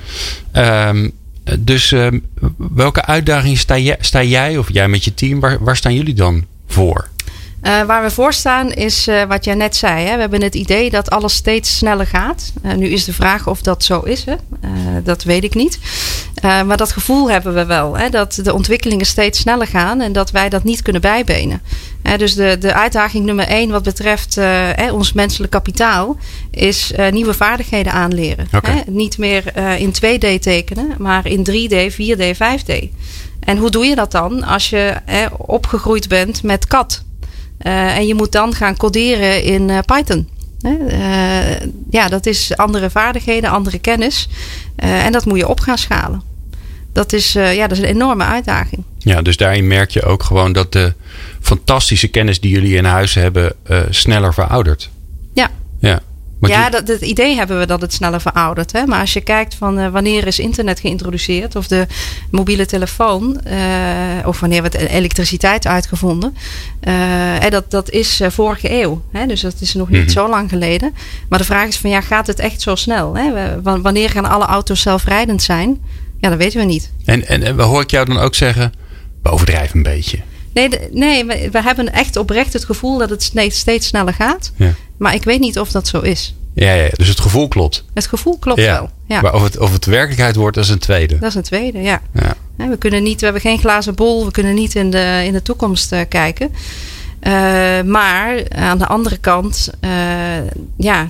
Um, 0.88 1.12
dus 1.58 1.90
um, 1.90 2.26
welke 2.56 3.04
uitdagingen 3.04 3.56
sta 3.56 3.78
jij, 3.78 3.96
sta 4.00 4.22
jij 4.22 4.58
of 4.58 4.72
jij 4.72 4.88
met 4.88 5.04
je 5.04 5.14
team, 5.14 5.40
waar, 5.40 5.64
waar 5.64 5.76
staan 5.76 5.94
jullie 5.94 6.14
dan 6.14 6.46
voor? 6.66 7.08
Uh, 7.62 7.82
waar 7.82 8.02
we 8.02 8.10
voor 8.10 8.32
staan 8.32 8.72
is 8.72 9.08
uh, 9.08 9.22
wat 9.24 9.44
jij 9.44 9.54
net 9.54 9.76
zei. 9.76 10.06
Hè? 10.06 10.14
We 10.14 10.20
hebben 10.20 10.42
het 10.42 10.54
idee 10.54 10.90
dat 10.90 11.10
alles 11.10 11.34
steeds 11.34 11.76
sneller 11.76 12.06
gaat. 12.06 12.52
Uh, 12.64 12.74
nu 12.74 12.88
is 12.88 13.04
de 13.04 13.12
vraag 13.12 13.46
of 13.46 13.62
dat 13.62 13.84
zo 13.84 14.00
is. 14.00 14.24
Hè? 14.24 14.34
dat 15.02 15.22
weet 15.22 15.44
ik 15.44 15.54
niet. 15.54 15.78
maar 16.42 16.76
dat 16.76 16.92
gevoel 16.92 17.30
hebben 17.30 17.54
we 17.54 17.64
wel. 17.64 17.96
Hè? 17.96 18.08
Dat 18.08 18.40
de 18.42 18.54
ontwikkelingen 18.54 19.06
steeds 19.06 19.38
sneller 19.38 19.66
gaan 19.66 20.00
en 20.00 20.12
dat 20.12 20.30
wij 20.30 20.48
dat 20.48 20.64
niet 20.64 20.82
kunnen 20.82 21.02
bijbenen. 21.02 21.62
dus 22.16 22.34
de, 22.34 22.56
de 22.60 22.74
uitdaging 22.74 23.24
nummer 23.24 23.46
één 23.46 23.70
wat 23.70 23.82
betreft 23.82 24.40
ons 24.92 25.12
menselijk 25.12 25.52
kapitaal 25.52 26.16
is 26.50 26.92
nieuwe 27.10 27.34
vaardigheden 27.34 27.92
aanleren. 27.92 28.48
Okay. 28.54 28.82
Niet 28.86 29.18
meer 29.18 29.56
in 29.78 29.94
2D 29.94 30.40
tekenen, 30.40 30.94
maar 30.98 31.26
in 31.26 31.46
3D, 31.50 31.92
4D, 31.92 32.36
5D. 32.36 32.88
En 33.40 33.56
hoe 33.56 33.70
doe 33.70 33.84
je 33.84 33.94
dat 33.94 34.10
dan 34.10 34.42
als 34.42 34.70
je 34.70 34.94
opgegroeid 35.36 36.08
bent 36.08 36.42
met 36.42 36.66
kat? 36.66 37.06
Uh, 37.66 37.96
en 37.96 38.06
je 38.06 38.14
moet 38.14 38.32
dan 38.32 38.54
gaan 38.54 38.76
coderen 38.76 39.42
in 39.42 39.68
uh, 39.68 39.78
Python. 39.84 40.28
Uh, 40.62 41.60
ja, 41.90 42.08
dat 42.08 42.26
is 42.26 42.56
andere 42.56 42.90
vaardigheden, 42.90 43.50
andere 43.50 43.78
kennis. 43.78 44.28
en 44.76 45.12
dat 45.12 45.24
moet 45.24 45.38
je 45.38 45.48
op 45.48 45.60
gaan 45.60 45.78
schalen. 45.78 46.22
Dat 46.92 47.12
is, 47.12 47.32
ja, 47.32 47.66
dat 47.66 47.70
is 47.70 47.78
een 47.78 47.84
enorme 47.84 48.24
uitdaging. 48.24 48.84
Ja, 48.98 49.22
dus 49.22 49.36
daarin 49.36 49.66
merk 49.66 49.90
je 49.90 50.02
ook 50.02 50.22
gewoon 50.22 50.52
dat 50.52 50.72
de 50.72 50.92
fantastische 51.40 52.08
kennis 52.08 52.40
die 52.40 52.50
jullie 52.50 52.76
in 52.76 52.84
huis 52.84 53.14
hebben 53.14 53.52
sneller 53.90 54.34
veroudert. 54.34 54.90
Ja. 55.34 55.50
Ja. 55.80 56.00
Ja, 56.40 56.70
dat, 56.70 56.88
het 56.88 57.00
idee 57.00 57.36
hebben 57.36 57.58
we 57.58 57.66
dat 57.66 57.80
het 57.80 57.92
sneller 57.92 58.20
veroudert. 58.20 58.72
Hè? 58.72 58.86
Maar 58.86 59.00
als 59.00 59.12
je 59.12 59.20
kijkt 59.20 59.54
van 59.54 59.78
uh, 59.78 59.88
wanneer 59.88 60.26
is 60.26 60.38
internet 60.38 60.80
geïntroduceerd 60.80 61.56
of 61.56 61.66
de 61.66 61.86
mobiele 62.30 62.66
telefoon 62.66 63.40
uh, 63.46 64.26
of 64.26 64.40
wanneer 64.40 64.60
wordt 64.60 64.74
elektriciteit 64.74 65.66
uitgevonden. 65.66 66.36
Uh, 66.88 67.48
dat, 67.48 67.70
dat 67.70 67.90
is 67.90 68.20
vorige 68.28 68.82
eeuw. 68.82 69.02
Hè? 69.12 69.26
Dus 69.26 69.40
dat 69.40 69.54
is 69.60 69.74
nog 69.74 69.88
niet 69.88 69.98
mm-hmm. 69.98 70.12
zo 70.12 70.28
lang 70.28 70.48
geleden. 70.48 70.94
Maar 71.28 71.38
de 71.38 71.44
vraag 71.44 71.68
is 71.68 71.78
van 71.78 71.90
ja, 71.90 72.00
gaat 72.00 72.26
het 72.26 72.38
echt 72.38 72.60
zo 72.60 72.74
snel? 72.74 73.16
Hè? 73.16 73.60
Wanneer 73.62 74.10
gaan 74.10 74.24
alle 74.24 74.46
auto's 74.46 74.80
zelfrijdend 74.80 75.42
zijn? 75.42 75.80
Ja, 76.20 76.28
dat 76.28 76.38
weten 76.38 76.60
we 76.60 76.66
niet. 76.66 76.92
En, 77.04 77.28
en, 77.28 77.42
en 77.42 77.60
hoor 77.60 77.82
ik 77.82 77.90
jou 77.90 78.06
dan 78.06 78.18
ook 78.18 78.34
zeggen, 78.34 78.72
bovendrijf 79.22 79.74
een 79.74 79.82
beetje. 79.82 80.18
Nee, 80.52 80.68
nee 80.92 81.24
we, 81.24 81.48
we, 81.52 81.62
hebben 81.62 81.92
echt 81.92 82.16
oprecht 82.16 82.52
het 82.52 82.64
gevoel 82.64 82.98
dat 82.98 83.10
het 83.10 83.22
steeds, 83.22 83.58
steeds 83.58 83.86
sneller 83.86 84.14
gaat. 84.14 84.52
Ja. 84.56 84.74
Maar 84.98 85.14
ik 85.14 85.24
weet 85.24 85.40
niet 85.40 85.58
of 85.58 85.70
dat 85.70 85.88
zo 85.88 86.00
is. 86.00 86.34
Ja, 86.54 86.72
ja, 86.72 86.88
dus 86.92 87.08
het 87.08 87.20
gevoel 87.20 87.48
klopt. 87.48 87.84
Het 87.94 88.06
gevoel 88.06 88.38
klopt 88.38 88.60
ja. 88.60 88.72
wel. 88.72 88.90
Ja. 89.06 89.20
Maar 89.20 89.34
of 89.34 89.42
het, 89.42 89.58
of 89.58 89.72
het 89.72 89.84
werkelijkheid 89.84 90.36
wordt, 90.36 90.54
dat 90.54 90.64
is 90.64 90.70
een 90.70 90.78
tweede. 90.78 91.18
Dat 91.18 91.28
is 91.28 91.34
een 91.34 91.42
tweede, 91.42 91.78
ja. 91.78 92.00
ja. 92.14 92.34
We, 92.56 92.76
kunnen 92.76 93.02
niet, 93.02 93.18
we 93.18 93.24
hebben 93.24 93.42
geen 93.42 93.58
glazen 93.58 93.94
bol, 93.94 94.24
we 94.24 94.30
kunnen 94.30 94.54
niet 94.54 94.74
in 94.74 94.90
de, 94.90 95.22
in 95.24 95.32
de 95.32 95.42
toekomst 95.42 95.92
uh, 95.92 96.00
kijken. 96.08 96.50
Uh, 97.22 97.32
maar 97.82 98.42
aan 98.48 98.78
de 98.78 98.86
andere 98.86 99.16
kant, 99.16 99.70
uh, 99.80 99.90
ja, 100.76 101.08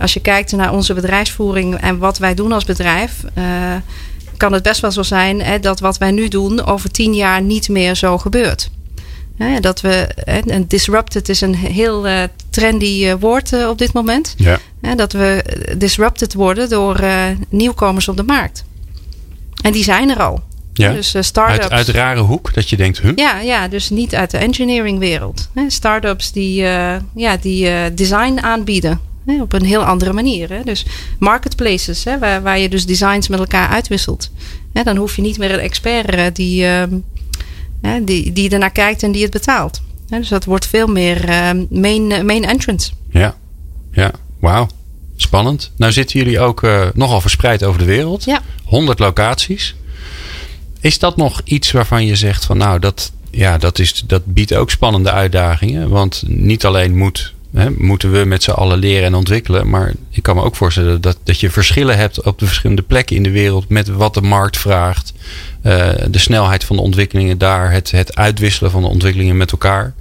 als 0.00 0.14
je 0.14 0.20
kijkt 0.20 0.52
naar 0.52 0.72
onze 0.72 0.94
bedrijfsvoering 0.94 1.74
en 1.74 1.98
wat 1.98 2.18
wij 2.18 2.34
doen 2.34 2.52
als 2.52 2.64
bedrijf, 2.64 3.24
kan 4.36 4.52
het 4.52 4.62
best 4.62 4.80
wel 4.80 4.92
zo 4.92 5.02
zijn 5.02 5.42
hè, 5.42 5.60
dat 5.60 5.80
wat 5.80 5.98
wij 5.98 6.10
nu 6.10 6.28
doen 6.28 6.64
over 6.64 6.90
tien 6.90 7.14
jaar 7.14 7.42
niet 7.42 7.68
meer 7.68 7.94
zo 7.94 8.18
gebeurt. 8.18 8.70
Hè, 9.36 9.60
dat 9.60 9.80
we, 9.80 10.08
en 10.46 10.66
disrupted 10.66 11.28
is 11.28 11.40
een 11.40 11.54
heel 11.54 12.06
uh, 12.08 12.22
trendy 12.50 13.04
uh, 13.04 13.14
woord 13.20 13.52
uh, 13.52 13.68
op 13.68 13.78
dit 13.78 13.92
moment. 13.92 14.34
Ja. 14.36 14.58
Dat 14.96 15.12
we 15.12 15.44
disrupted 15.76 16.34
worden 16.34 16.68
door 16.68 17.00
nieuwkomers 17.48 18.08
op 18.08 18.16
de 18.16 18.22
markt. 18.22 18.64
En 19.62 19.72
die 19.72 19.84
zijn 19.84 20.10
er 20.10 20.22
al. 20.22 20.42
Ja. 20.72 20.92
Dus 20.92 21.14
start-ups. 21.20 21.62
Uit, 21.62 21.70
uit 21.70 21.88
rare 21.88 22.20
hoek 22.20 22.54
dat 22.54 22.70
je 22.70 22.76
denkt, 22.76 23.00
huh? 23.00 23.12
Ja, 23.14 23.40
ja, 23.40 23.68
dus 23.68 23.90
niet 23.90 24.14
uit 24.14 24.30
de 24.30 24.38
engineering 24.38 24.98
wereld. 24.98 25.48
Start-ups 25.68 26.32
die, 26.32 26.62
ja, 27.14 27.36
die 27.40 27.94
design 27.94 28.38
aanbieden. 28.40 29.00
Hè, 29.26 29.42
op 29.42 29.52
een 29.52 29.64
heel 29.64 29.84
andere 29.84 30.12
manier. 30.12 30.50
Hè. 30.50 30.62
Dus 30.64 30.86
marketplaces, 31.18 32.04
hè, 32.04 32.18
waar, 32.18 32.42
waar 32.42 32.58
je 32.58 32.68
dus 32.68 32.86
designs 32.86 33.28
met 33.28 33.38
elkaar 33.38 33.68
uitwisselt. 33.68 34.30
Hè, 34.72 34.82
dan 34.82 34.96
hoef 34.96 35.16
je 35.16 35.22
niet 35.22 35.38
meer 35.38 35.52
een 35.52 35.58
expert 35.58 36.36
die 36.36 36.66
ehm, 36.66 36.98
Hè, 37.86 38.04
die, 38.04 38.32
die 38.32 38.50
ernaar 38.50 38.72
kijkt 38.72 39.02
en 39.02 39.12
die 39.12 39.22
het 39.22 39.30
betaalt. 39.30 39.82
Hè, 40.08 40.18
dus 40.18 40.28
dat 40.28 40.44
wordt 40.44 40.66
veel 40.66 40.86
meer 40.86 41.28
uh, 41.28 41.50
main, 41.70 42.26
main 42.26 42.44
entrance. 42.44 42.90
Ja, 43.10 43.36
ja. 43.92 44.10
wauw. 44.40 44.68
Spannend. 45.16 45.70
Nou 45.76 45.92
zitten 45.92 46.18
jullie 46.18 46.40
ook 46.40 46.62
uh, 46.62 46.86
nogal 46.94 47.20
verspreid 47.20 47.64
over 47.64 47.78
de 47.78 47.84
wereld. 47.84 48.24
Ja. 48.24 48.40
100 48.64 48.98
locaties. 48.98 49.74
Is 50.80 50.98
dat 50.98 51.16
nog 51.16 51.40
iets 51.44 51.72
waarvan 51.72 52.06
je 52.06 52.16
zegt 52.16 52.44
van 52.44 52.56
nou, 52.56 52.78
dat, 52.78 53.12
ja, 53.30 53.58
dat, 53.58 53.78
is, 53.78 54.04
dat 54.06 54.26
biedt 54.26 54.54
ook 54.54 54.70
spannende 54.70 55.10
uitdagingen? 55.10 55.88
Want 55.88 56.22
niet 56.26 56.64
alleen 56.64 56.96
moet, 56.96 57.34
hè, 57.52 57.70
moeten 57.70 58.12
we 58.12 58.24
met 58.24 58.42
z'n 58.42 58.50
allen 58.50 58.78
leren 58.78 59.06
en 59.06 59.14
ontwikkelen. 59.14 59.68
Maar 59.68 59.92
ik 60.10 60.22
kan 60.22 60.36
me 60.36 60.42
ook 60.42 60.56
voorstellen 60.56 61.00
dat, 61.00 61.18
dat 61.24 61.40
je 61.40 61.50
verschillen 61.50 61.96
hebt 61.96 62.22
op 62.22 62.38
de 62.38 62.46
verschillende 62.46 62.82
plekken 62.82 63.16
in 63.16 63.22
de 63.22 63.30
wereld. 63.30 63.68
Met 63.68 63.88
wat 63.88 64.14
de 64.14 64.22
markt 64.22 64.58
vraagt. 64.58 65.12
Uh, 65.64 65.90
de 66.10 66.18
snelheid 66.18 66.64
van 66.64 66.76
de 66.76 66.82
ontwikkelingen 66.82 67.38
daar. 67.38 67.72
Het, 67.72 67.90
het 67.90 68.16
uitwisselen 68.16 68.70
van 68.70 68.82
de 68.82 68.88
ontwikkelingen 68.88 69.36
met 69.36 69.52
elkaar. 69.52 69.94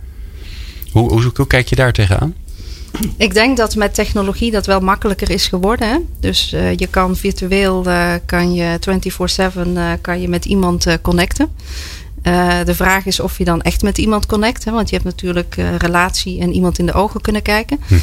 Hoe, 0.91 1.11
hoe, 1.11 1.31
hoe 1.35 1.47
kijk 1.47 1.67
je 1.67 1.75
daar 1.75 1.93
tegenaan? 1.93 2.33
Ik 3.17 3.33
denk 3.33 3.57
dat 3.57 3.75
met 3.75 3.93
technologie 3.93 4.51
dat 4.51 4.65
wel 4.65 4.79
makkelijker 4.79 5.29
is 5.29 5.47
geworden. 5.47 5.89
Hè? 5.89 5.97
Dus 6.19 6.53
uh, 6.53 6.75
je 6.75 6.87
kan 6.87 7.15
virtueel 7.15 7.87
uh, 7.87 8.13
kan 8.25 8.53
je 8.53 8.79
24/7 9.55 9.67
uh, 9.67 9.91
kan 10.01 10.21
je 10.21 10.27
met 10.27 10.45
iemand 10.45 10.97
connecten. 11.01 11.49
de 12.65 12.75
vraag 12.75 13.05
is 13.05 13.19
of 13.19 13.37
je 13.37 13.45
dan 13.45 13.61
echt 13.61 13.81
met 13.81 13.97
iemand 13.97 14.25
connect. 14.25 14.65
Hè? 14.65 14.71
Want 14.71 14.89
je 14.89 14.95
hebt 14.95 15.07
natuurlijk 15.07 15.55
relatie 15.77 16.41
en 16.41 16.53
iemand 16.53 16.79
in 16.79 16.85
de 16.85 16.93
ogen 16.93 17.21
kunnen 17.21 17.41
kijken. 17.41 17.79
Hm. 17.87 17.95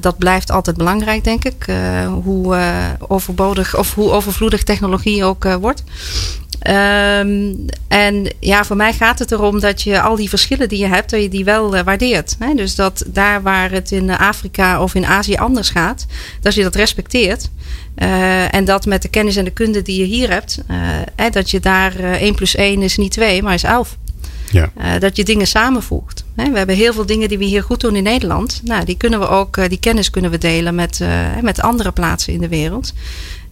dat 0.00 0.18
blijft 0.18 0.50
altijd 0.50 0.76
belangrijk, 0.76 1.24
denk 1.24 1.44
ik. 1.44 1.66
hoe 2.22 2.56
overbodig 2.98 3.78
of 3.78 3.94
hoe 3.94 4.10
overvloedig 4.10 4.62
technologie 4.62 5.24
ook 5.24 5.44
wordt. 5.60 5.82
Um, 6.68 7.64
en 7.88 8.32
ja, 8.40 8.64
voor 8.64 8.76
mij 8.76 8.92
gaat 8.92 9.18
het 9.18 9.32
erom 9.32 9.60
dat 9.60 9.82
je 9.82 10.00
al 10.00 10.16
die 10.16 10.28
verschillen 10.28 10.68
die 10.68 10.78
je 10.78 10.86
hebt, 10.86 11.10
dat 11.10 11.22
je 11.22 11.28
die 11.28 11.44
wel 11.44 11.76
uh, 11.76 11.80
waardeert. 11.82 12.36
Hè? 12.38 12.54
Dus 12.54 12.74
dat 12.74 13.04
daar 13.06 13.42
waar 13.42 13.70
het 13.70 13.90
in 13.90 14.10
Afrika 14.10 14.82
of 14.82 14.94
in 14.94 15.06
Azië 15.06 15.36
anders 15.36 15.70
gaat, 15.70 16.06
dat 16.40 16.54
je 16.54 16.62
dat 16.62 16.74
respecteert. 16.74 17.50
Uh, 17.96 18.54
en 18.54 18.64
dat 18.64 18.86
met 18.86 19.02
de 19.02 19.08
kennis 19.08 19.36
en 19.36 19.44
de 19.44 19.50
kunde 19.50 19.82
die 19.82 19.98
je 19.98 20.04
hier 20.04 20.30
hebt, 20.30 20.62
uh, 20.70 21.30
dat 21.30 21.50
je 21.50 21.60
daar 21.60 21.98
1 21.98 22.34
plus 22.34 22.54
1 22.54 22.82
is 22.82 22.96
niet 22.96 23.12
2, 23.12 23.42
maar 23.42 23.54
is 23.54 23.62
11. 23.62 23.96
Ja. 24.50 24.98
dat 24.98 25.16
je 25.16 25.24
dingen 25.24 25.46
samenvoegt. 25.46 26.24
We 26.34 26.50
hebben 26.54 26.76
heel 26.76 26.92
veel 26.92 27.06
dingen 27.06 27.28
die 27.28 27.38
we 27.38 27.44
hier 27.44 27.62
goed 27.62 27.80
doen 27.80 27.96
in 27.96 28.02
Nederland. 28.02 28.60
Nou, 28.64 28.84
die 28.84 28.96
kunnen 28.96 29.20
we 29.20 29.28
ook, 29.28 29.68
die 29.68 29.78
kennis 29.80 30.10
kunnen 30.10 30.30
we 30.30 30.38
delen 30.38 30.74
met, 30.74 31.00
met 31.40 31.60
andere 31.60 31.92
plaatsen 31.92 32.32
in 32.32 32.40
de 32.40 32.48
wereld. 32.48 32.92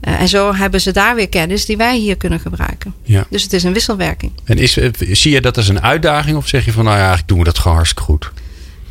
Uh, 0.09 0.21
en 0.21 0.29
zo 0.29 0.55
hebben 0.55 0.81
ze 0.81 0.93
daar 0.93 1.15
weer 1.15 1.29
kennis 1.29 1.67
die 1.67 1.77
wij 1.77 1.97
hier 1.97 2.17
kunnen 2.17 2.41
gebruiken. 2.41 2.95
Ja. 3.03 3.27
Dus 3.31 3.43
het 3.43 3.53
is 3.53 3.63
een 3.63 3.73
wisselwerking. 3.73 4.33
En 4.45 4.59
is, 4.59 4.77
eh, 4.77 4.91
zie 4.99 5.33
je 5.33 5.41
dat 5.41 5.57
als 5.57 5.69
een 5.69 5.83
uitdaging 5.83 6.37
of 6.37 6.49
zeg 6.49 6.65
je 6.65 6.73
van 6.73 6.85
nou 6.85 6.97
ja, 6.97 7.01
eigenlijk 7.03 7.29
doen 7.29 7.39
we 7.39 7.45
dat 7.45 7.59
gewoon 7.59 7.77
hartstikke 7.77 8.05
goed? 8.05 8.31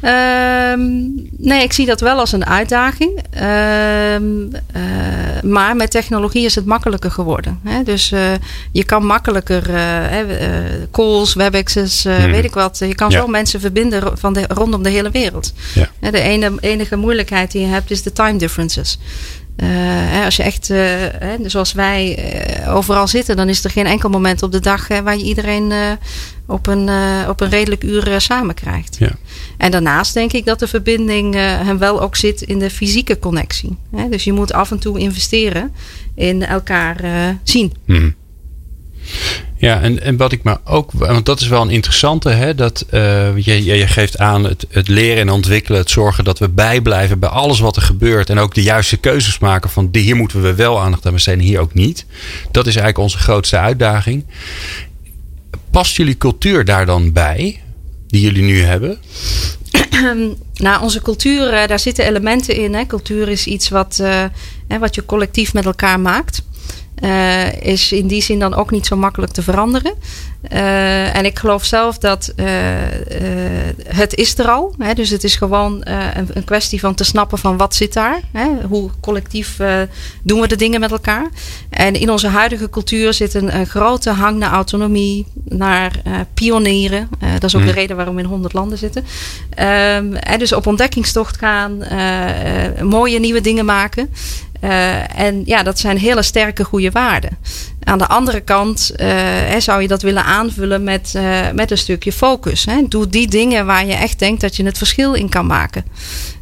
Um, 0.01 1.29
nee, 1.37 1.63
ik 1.63 1.73
zie 1.73 1.85
dat 1.85 2.01
wel 2.01 2.19
als 2.19 2.31
een 2.31 2.45
uitdaging. 2.45 3.23
Um, 4.15 4.51
uh, 4.75 5.41
maar 5.43 5.75
met 5.75 5.91
technologie 5.91 6.45
is 6.45 6.55
het 6.55 6.65
makkelijker 6.65 7.11
geworden. 7.11 7.59
Hè? 7.63 7.83
Dus 7.83 8.11
uh, 8.11 8.31
je 8.71 8.83
kan 8.83 9.05
makkelijker 9.05 9.69
uh, 9.69 10.33
calls, 10.91 11.33
WebExes, 11.33 12.03
hmm. 12.03 12.31
weet 12.31 12.43
ik 12.43 12.53
wat. 12.53 12.77
Je 12.77 12.95
kan 12.95 13.09
ja. 13.09 13.19
zo 13.19 13.27
mensen 13.27 13.59
verbinden 13.59 14.17
van 14.17 14.33
de, 14.33 14.45
rondom 14.47 14.83
de 14.83 14.89
hele 14.89 15.11
wereld. 15.11 15.53
Ja. 15.73 16.11
De 16.11 16.19
ene, 16.19 16.51
enige 16.59 16.95
moeilijkheid 16.95 17.51
die 17.51 17.61
je 17.61 17.67
hebt 17.67 17.91
is 17.91 18.03
de 18.03 18.11
time 18.11 18.37
differences. 18.37 18.99
Uh, 19.63 20.25
als 20.25 20.35
je 20.35 20.43
echt, 20.43 20.69
uh, 20.69 20.87
zoals 21.45 21.73
wij, 21.73 22.31
uh, 22.65 22.75
overal 22.75 23.07
zitten, 23.07 23.35
dan 23.35 23.49
is 23.49 23.63
er 23.63 23.69
geen 23.69 23.85
enkel 23.85 24.09
moment 24.09 24.43
op 24.43 24.51
de 24.51 24.59
dag 24.59 24.87
waar 24.87 25.17
je 25.17 25.23
iedereen 25.23 25.73
op, 26.45 26.67
een, 26.67 26.89
op 27.29 27.41
een 27.41 27.49
redelijk 27.49 27.83
uur 27.83 28.21
samen 28.21 28.55
krijgt. 28.55 28.95
Ja. 28.99 29.11
En 29.57 29.71
daarnaast 29.71 30.13
denk 30.13 30.33
ik 30.33 30.45
dat 30.45 30.59
de 30.59 30.67
verbinding 30.67 31.35
hem 31.35 31.77
wel 31.77 32.01
ook 32.01 32.15
zit 32.15 32.41
in 32.41 32.59
de 32.59 32.69
fysieke 32.69 33.19
connectie. 33.19 33.77
Hè? 33.95 34.09
Dus 34.09 34.23
je 34.23 34.33
moet 34.33 34.53
af 34.53 34.71
en 34.71 34.79
toe 34.79 34.99
investeren 34.99 35.73
in 36.15 36.45
elkaar 36.45 36.97
zien. 37.43 37.73
Mm. 37.85 38.15
Ja, 39.59 39.81
en, 39.81 40.01
en 40.01 40.17
wat 40.17 40.31
ik 40.31 40.43
maar 40.43 40.57
ook, 40.63 40.91
want 40.91 41.25
dat 41.25 41.41
is 41.41 41.47
wel 41.47 41.61
een 41.61 41.69
interessante, 41.69 42.29
hè, 42.29 42.55
dat 42.55 42.85
uh, 42.91 43.37
je, 43.37 43.63
je, 43.63 43.87
geeft 43.87 44.17
aan 44.17 44.43
het, 44.43 44.65
het 44.69 44.87
leren 44.87 45.21
en 45.21 45.29
ontwikkelen, 45.29 45.79
het 45.79 45.89
zorgen 45.89 46.23
dat 46.23 46.39
we 46.39 46.49
bijblijven 46.49 47.19
bij 47.19 47.29
alles 47.29 47.59
wat 47.59 47.75
er 47.75 47.81
gebeurt 47.81 48.29
en 48.29 48.39
ook 48.39 48.53
de 48.53 48.63
juiste 48.63 48.97
keuzes 48.97 49.39
maken 49.39 49.69
van 49.69 49.89
hier 49.91 50.15
moeten 50.15 50.41
we 50.41 50.55
wel 50.55 50.81
aandacht 50.81 51.05
aan 51.05 51.13
besteden, 51.13 51.43
hier 51.43 51.59
ook 51.59 51.73
niet. 51.73 52.05
Dat 52.51 52.67
is 52.67 52.75
eigenlijk 52.75 52.97
onze 52.97 53.17
grootste 53.17 53.57
uitdaging. 53.57 54.25
Past 55.71 55.95
jullie 55.95 56.17
cultuur 56.17 56.65
daar 56.65 56.85
dan 56.85 57.11
bij, 57.11 57.61
die 58.07 58.21
jullie 58.21 58.43
nu 58.43 58.61
hebben? 58.61 58.97
nou, 60.53 60.81
onze 60.81 61.01
cultuur, 61.01 61.53
uh, 61.53 61.67
daar 61.67 61.79
zitten 61.79 62.05
elementen 62.05 62.55
in. 62.55 62.73
Hè. 62.73 62.85
Cultuur 62.85 63.29
is 63.29 63.45
iets 63.45 63.69
wat, 63.69 63.97
hè, 64.67 64.79
wat 64.79 64.95
je 64.95 65.05
collectief 65.05 65.53
met 65.53 65.65
elkaar 65.65 65.99
maakt. 65.99 66.41
Uh, 67.03 67.53
is 67.53 67.91
in 67.91 68.07
die 68.07 68.21
zin 68.21 68.39
dan 68.39 68.53
ook 68.53 68.71
niet 68.71 68.85
zo 68.85 68.95
makkelijk 68.95 69.31
te 69.31 69.41
veranderen. 69.41 69.93
Uh, 70.53 71.15
en 71.15 71.25
ik 71.25 71.39
geloof 71.39 71.65
zelf 71.65 71.97
dat 71.97 72.33
uh, 72.35 72.45
het 73.87 74.15
is 74.15 74.37
er 74.37 74.47
al. 74.47 74.75
Hè, 74.77 74.93
dus 74.93 75.09
het 75.09 75.23
is 75.23 75.35
gewoon 75.35 75.81
een, 75.83 76.27
een, 76.33 76.43
kwestie 76.43 76.79
van 76.79 76.95
te 76.95 77.03
snappen 77.03 77.37
van 77.37 77.57
wat 77.57 77.75
zit 77.75 77.93
daar. 77.93 78.19
Hè, 78.31 78.47
hoe 78.67 78.89
collectief 79.01 79.59
doen 80.23 80.41
we 80.41 80.47
de 80.47 80.55
dingen 80.55 80.79
met 80.79 80.91
elkaar. 80.91 81.29
En 81.69 81.93
in 81.93 82.11
onze 82.11 82.27
huidige 82.27 82.69
cultuur 82.69 83.13
zit 83.13 83.33
een, 83.33 83.55
een 83.55 83.67
grote 83.67 84.09
hang 84.09 84.37
naar 84.37 84.51
autonomie, 84.51 85.25
naar 85.43 86.01
pionieren. 86.33 87.09
dat 87.19 87.43
is 87.43 87.55
ook 87.55 87.61
de 87.61 87.67
mm. 87.67 87.73
reden 87.73 87.95
waarom 87.95 88.15
we 88.15 88.21
in 88.21 88.27
100 88.27 88.53
landen 88.53 88.77
zitten. 88.77 89.03
Um, 89.03 90.15
en 90.15 90.39
dus 90.39 90.53
op 90.53 90.67
ontdekkingstocht 90.67 91.37
gaan, 91.37 91.83
mooie 92.81 93.19
nieuwe 93.19 93.41
dingen 93.41 93.65
maken. 93.65 94.09
Uh, 94.63 95.19
en 95.19 95.41
ja, 95.45 95.63
dat 95.63 95.79
zijn 95.79 95.97
hele 95.97 96.23
sterke 96.23 96.63
goede 96.63 96.91
waarden. 96.91 97.37
Aan 97.83 97.97
de 97.97 98.07
andere 98.07 98.39
kant 98.39 98.91
uh, 98.93 99.07
hè, 99.23 99.59
zou 99.59 99.81
je 99.81 99.87
dat 99.87 100.01
willen 100.01 100.23
aanvullen 100.23 100.83
met, 100.83 101.13
uh, 101.15 101.51
met 101.53 101.71
een 101.71 101.77
stukje 101.77 102.11
focus. 102.11 102.65
Hè. 102.65 102.83
Doe 102.87 103.07
die 103.07 103.27
dingen 103.27 103.65
waar 103.65 103.85
je 103.85 103.93
echt 103.93 104.19
denkt 104.19 104.41
dat 104.41 104.55
je 104.55 104.63
het 104.63 104.77
verschil 104.77 105.13
in 105.13 105.29
kan 105.29 105.45
maken. 105.45 105.85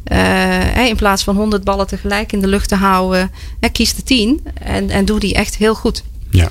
Hè, 0.04 0.84
in 0.84 0.96
plaats 0.96 1.22
van 1.22 1.36
honderd 1.36 1.64
ballen 1.64 1.86
tegelijk 1.86 2.32
in 2.32 2.40
de 2.40 2.46
lucht 2.46 2.68
te 2.68 2.74
houden, 2.74 3.30
kies 3.72 3.94
de 3.94 4.02
tien 4.02 4.46
en, 4.62 4.90
en 4.90 5.04
doe 5.04 5.20
die 5.20 5.34
echt 5.34 5.56
heel 5.56 5.74
goed. 5.74 6.02
Ja. 6.30 6.48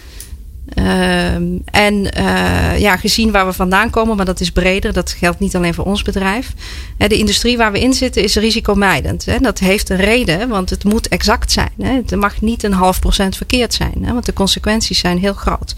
Ehm, 0.73 1.43
en 1.71 1.93
uh, 2.17 2.79
ja, 2.79 2.97
gezien 2.97 3.31
waar 3.31 3.45
we 3.45 3.53
vandaan 3.53 3.89
komen, 3.89 4.15
maar 4.15 4.25
dat 4.25 4.39
is 4.39 4.51
breder, 4.51 4.93
dat 4.93 5.11
geldt 5.11 5.39
niet 5.39 5.55
alleen 5.55 5.73
voor 5.73 5.85
ons 5.85 6.01
bedrijf. 6.01 6.53
de 6.97 7.17
industrie 7.17 7.57
waar 7.57 7.71
we 7.71 7.79
in 7.79 7.93
zitten 7.93 8.23
is 8.23 8.35
risicomijdend. 8.35 9.25
Hè. 9.25 9.37
Dat 9.39 9.59
heeft 9.59 9.89
een 9.89 9.97
reden, 9.97 10.49
want 10.49 10.69
het 10.69 10.83
moet 10.83 11.07
exact 11.07 11.51
zijn. 11.51 11.71
Hè. 11.81 11.91
Het 11.91 12.15
mag 12.15 12.41
niet 12.41 12.63
een 12.63 12.73
half 12.73 12.99
procent 12.99 13.37
verkeerd 13.37 13.73
zijn, 13.73 13.93
hè, 14.01 14.13
want 14.13 14.25
de 14.25 14.33
consequenties 14.33 14.99
zijn 14.99 15.17
heel 15.17 15.33
groot. 15.33 15.75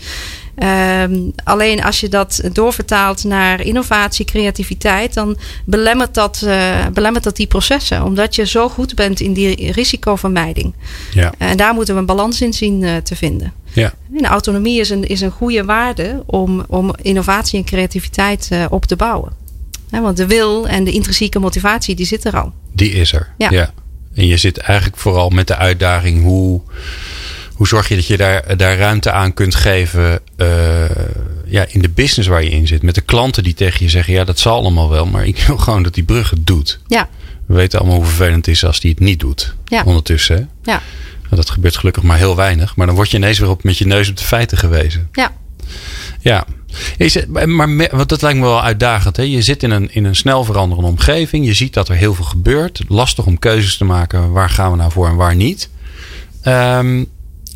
Um, 0.63 1.31
alleen 1.43 1.83
als 1.83 1.99
je 1.99 2.09
dat 2.09 2.41
doorvertaalt 2.53 3.23
naar 3.23 3.61
innovatie, 3.61 4.25
creativiteit, 4.25 5.13
dan 5.13 5.37
belemmert 5.65 6.13
dat, 6.13 6.41
uh, 6.45 6.87
belemmert 6.93 7.23
dat 7.23 7.35
die 7.35 7.47
processen. 7.47 8.03
Omdat 8.03 8.35
je 8.35 8.45
zo 8.45 8.69
goed 8.69 8.95
bent 8.95 9.19
in 9.19 9.33
die 9.33 9.71
risicovermijding. 9.71 10.73
Ja. 11.13 11.33
En 11.37 11.57
daar 11.57 11.73
moeten 11.73 11.93
we 11.93 11.99
een 11.99 12.05
balans 12.05 12.41
in 12.41 12.53
zien 12.53 12.81
uh, 12.81 12.95
te 12.95 13.15
vinden. 13.15 13.53
Ja. 13.73 13.93
En 14.17 14.25
autonomie 14.25 14.79
is 14.79 14.89
een, 14.89 15.07
is 15.07 15.21
een 15.21 15.31
goede 15.31 15.63
waarde 15.63 16.23
om, 16.25 16.63
om 16.67 16.95
innovatie 17.01 17.59
en 17.59 17.65
creativiteit 17.65 18.49
uh, 18.53 18.65
op 18.69 18.85
te 18.85 18.95
bouwen. 18.95 19.31
want 19.89 20.17
de 20.17 20.27
wil 20.27 20.67
en 20.67 20.83
de 20.83 20.91
intrinsieke 20.91 21.39
motivatie, 21.39 21.95
die 21.95 22.05
zit 22.05 22.25
er 22.25 22.39
al. 22.41 22.53
Die 22.71 22.91
is 22.91 23.13
er, 23.13 23.33
ja. 23.37 23.49
ja. 23.49 23.73
En 24.13 24.27
je 24.27 24.37
zit 24.37 24.57
eigenlijk 24.57 24.99
vooral 24.99 25.29
met 25.29 25.47
de 25.47 25.55
uitdaging 25.55 26.23
hoe 26.23 26.61
hoe 27.59 27.67
zorg 27.67 27.87
je 27.87 27.95
dat 27.95 28.05
je 28.05 28.17
daar, 28.17 28.57
daar 28.57 28.77
ruimte 28.77 29.11
aan 29.11 29.33
kunt 29.33 29.55
geven 29.55 30.19
uh, 30.37 30.47
ja, 31.45 31.65
in 31.67 31.81
de 31.81 31.89
business 31.89 32.29
waar 32.29 32.43
je 32.43 32.49
in 32.49 32.67
zit? 32.67 32.81
Met 32.81 32.95
de 32.95 33.01
klanten 33.01 33.43
die 33.43 33.53
tegen 33.53 33.85
je 33.85 33.89
zeggen: 33.89 34.13
ja, 34.13 34.23
dat 34.23 34.39
zal 34.39 34.55
allemaal 34.55 34.89
wel, 34.89 35.05
maar 35.05 35.25
ik 35.25 35.37
wil 35.37 35.57
gewoon 35.67 35.83
dat 35.83 35.93
die 35.93 36.03
brug 36.03 36.29
het 36.29 36.47
doet. 36.47 36.79
Ja. 36.87 37.09
We 37.45 37.53
weten 37.53 37.79
allemaal 37.79 37.97
hoe 37.97 38.05
vervelend 38.05 38.45
het 38.45 38.55
is 38.55 38.65
als 38.65 38.79
die 38.79 38.91
het 38.91 38.99
niet 38.99 39.19
doet. 39.19 39.53
Ja. 39.65 39.83
Ondertussen. 39.83 40.35
Hè? 40.35 40.71
Ja. 40.71 40.81
Dat 41.29 41.49
gebeurt 41.49 41.77
gelukkig 41.77 42.03
maar 42.03 42.17
heel 42.17 42.35
weinig. 42.35 42.75
Maar 42.75 42.85
dan 42.85 42.95
word 42.95 43.11
je 43.11 43.17
ineens 43.17 43.39
weer 43.39 43.49
op, 43.49 43.63
met 43.63 43.77
je 43.77 43.85
neus 43.85 44.09
op 44.09 44.17
de 44.17 44.23
feiten 44.23 44.57
gewezen. 44.57 45.09
Ja. 45.11 45.31
Ja. 46.19 46.45
Is 46.97 47.13
het, 47.13 47.47
maar 47.47 47.89
want 47.91 48.09
dat 48.09 48.21
lijkt 48.21 48.39
me 48.39 48.45
wel 48.45 48.63
uitdagend. 48.63 49.17
Hè? 49.17 49.23
Je 49.23 49.41
zit 49.41 49.63
in 49.63 49.71
een, 49.71 49.93
in 49.93 50.05
een 50.05 50.15
snel 50.15 50.43
veranderende 50.43 50.89
omgeving. 50.89 51.45
Je 51.45 51.53
ziet 51.53 51.73
dat 51.73 51.89
er 51.89 51.95
heel 51.95 52.13
veel 52.13 52.25
gebeurt. 52.25 52.81
Lastig 52.87 53.25
om 53.25 53.39
keuzes 53.39 53.77
te 53.77 53.85
maken. 53.85 54.31
Waar 54.31 54.49
gaan 54.49 54.71
we 54.71 54.77
nou 54.77 54.91
voor 54.91 55.07
en 55.07 55.15
waar 55.15 55.35
niet. 55.35 55.69
Um, 56.45 57.09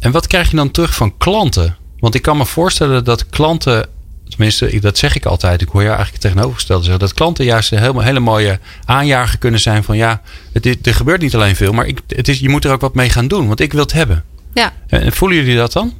en 0.03 0.11
wat 0.11 0.27
krijg 0.27 0.49
je 0.49 0.55
dan 0.55 0.71
terug 0.71 0.95
van 0.95 1.17
klanten? 1.17 1.77
Want 1.99 2.15
ik 2.15 2.21
kan 2.21 2.37
me 2.37 2.45
voorstellen 2.45 3.03
dat 3.03 3.29
klanten, 3.29 3.87
tenminste, 4.29 4.79
dat 4.79 4.97
zeg 4.97 5.15
ik 5.15 5.25
altijd, 5.25 5.61
ik 5.61 5.67
hoor 5.67 5.81
je 5.81 5.87
eigenlijk 5.87 6.19
tegenovergestelde 6.19 6.83
zeggen, 6.83 7.01
dat 7.01 7.13
klanten 7.13 7.45
juist 7.45 7.71
een 7.71 7.79
hele, 7.79 8.03
hele 8.03 8.19
mooie 8.19 8.59
aanjager 8.85 9.37
kunnen 9.37 9.59
zijn 9.59 9.83
van 9.83 9.97
ja, 9.97 10.21
het, 10.51 10.87
er 10.87 10.93
gebeurt 10.93 11.21
niet 11.21 11.35
alleen 11.35 11.55
veel, 11.55 11.73
maar 11.73 11.85
ik, 11.85 12.01
het 12.07 12.27
is, 12.27 12.39
je 12.39 12.49
moet 12.49 12.65
er 12.65 12.71
ook 12.71 12.81
wat 12.81 12.95
mee 12.95 13.09
gaan 13.09 13.27
doen, 13.27 13.47
want 13.47 13.59
ik 13.59 13.71
wil 13.71 13.81
het 13.81 13.93
hebben. 13.93 14.23
Ja. 14.53 14.73
En 14.87 15.13
voelen 15.13 15.37
jullie 15.37 15.55
dat 15.55 15.73
dan? 15.73 15.93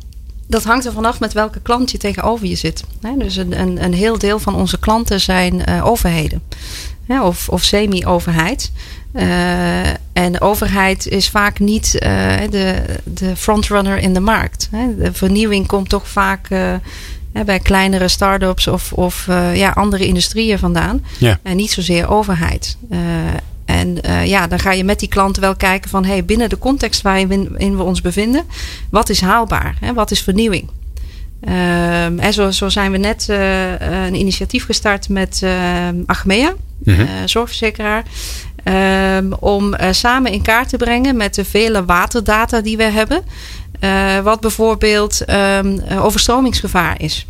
Dat 0.48 0.64
hangt 0.64 0.86
er 0.86 0.92
vanaf 0.92 1.20
met 1.20 1.34
welke 1.34 1.60
klant 1.60 1.92
je 1.92 1.98
tegenover 1.98 2.48
je 2.48 2.56
zit. 2.56 2.84
Dus 3.18 3.36
een, 3.36 3.60
een, 3.60 3.84
een 3.84 3.94
heel 3.94 4.18
deel 4.18 4.40
van 4.40 4.56
onze 4.56 4.80
klanten 4.80 5.22
zijn 5.22 5.64
uh, 5.70 5.86
overheden 7.06 7.24
of, 7.24 7.50
of 7.50 7.64
semi-overheid. 7.64 8.72
Uh, 9.14 9.88
en 10.14 10.32
de 10.32 10.42
overheid 10.42 11.08
is 11.08 11.30
vaak 11.30 11.60
niet 11.60 11.96
uh, 11.96 12.02
de, 12.50 12.84
de 13.04 13.36
frontrunner 13.36 13.98
in 13.98 14.14
de 14.14 14.20
markt. 14.20 14.68
Hè. 14.72 14.96
De 14.96 15.14
vernieuwing 15.14 15.68
komt 15.68 15.90
toch 15.90 16.08
vaak 16.08 16.50
uh, 16.50 16.74
hè, 17.34 17.44
bij 17.44 17.60
kleinere 17.60 18.08
start-ups 18.08 18.68
of, 18.68 18.94
of 18.94 19.26
ja, 19.54 19.70
andere 19.70 20.06
industrieën 20.06 20.60
vandaan. 20.60 21.06
Ja. 21.20 21.40
En 21.44 21.56
niet 21.56 21.72
zozeer 21.72 22.10
overheid. 22.10 22.78
En 23.66 23.98
uh, 24.06 24.26
ja, 24.26 24.48
dan 24.48 24.60
ga 24.60 24.72
je 24.72 24.84
met 24.84 25.00
die 25.00 25.10
klanten 25.10 25.42
wel 25.42 25.56
kijken 25.56 25.90
van 25.90 26.06
hey, 26.06 26.26
binnen 26.26 26.50
de 26.50 26.58
context 26.58 27.02
waarin 27.02 27.78
we 27.78 27.84
ons 27.84 28.02
bevinden, 28.02 28.44
wat 28.90 29.10
is 29.10 29.22
haalbaar? 29.22 29.76
Hè? 29.80 29.94
Wat 29.94 30.12
is 30.12 30.22
vernieuwing? 30.22 30.70
Um, 31.48 32.20
en 32.20 32.34
zo, 32.34 32.52
zo, 32.52 32.70
zijn 32.70 32.92
we 32.92 32.98
net 32.98 33.28
uh, 33.30 33.80
een 33.80 34.16
initiatief 34.16 34.66
gestart 34.66 35.10
met 35.10 35.42
uh, 35.44 35.88
Achmea, 36.06 36.54
mm 36.84 36.96
-hmm. 36.96 37.08
zorgverzekeraar. 37.26 38.04
Um, 39.18 39.34
om 39.34 39.76
samen 39.92 40.32
in 40.32 40.42
kaart 40.42 40.70
te 40.70 40.78
brengen 40.78 41.18
met 41.18 41.36
de 41.36 41.46
vele 41.46 41.86
waterdata 41.86 42.62
die 42.62 42.78
we 42.78 42.84
hebben. 42.84 43.24
wat 44.24 44.40
bijvoorbeeld 44.40 45.22
um, 45.30 45.82
overstromingsgevaar 46.00 47.02
is. 47.02 47.28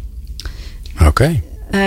Oké. 0.94 1.08
Okay. 1.08 1.44
Um, 1.74 1.80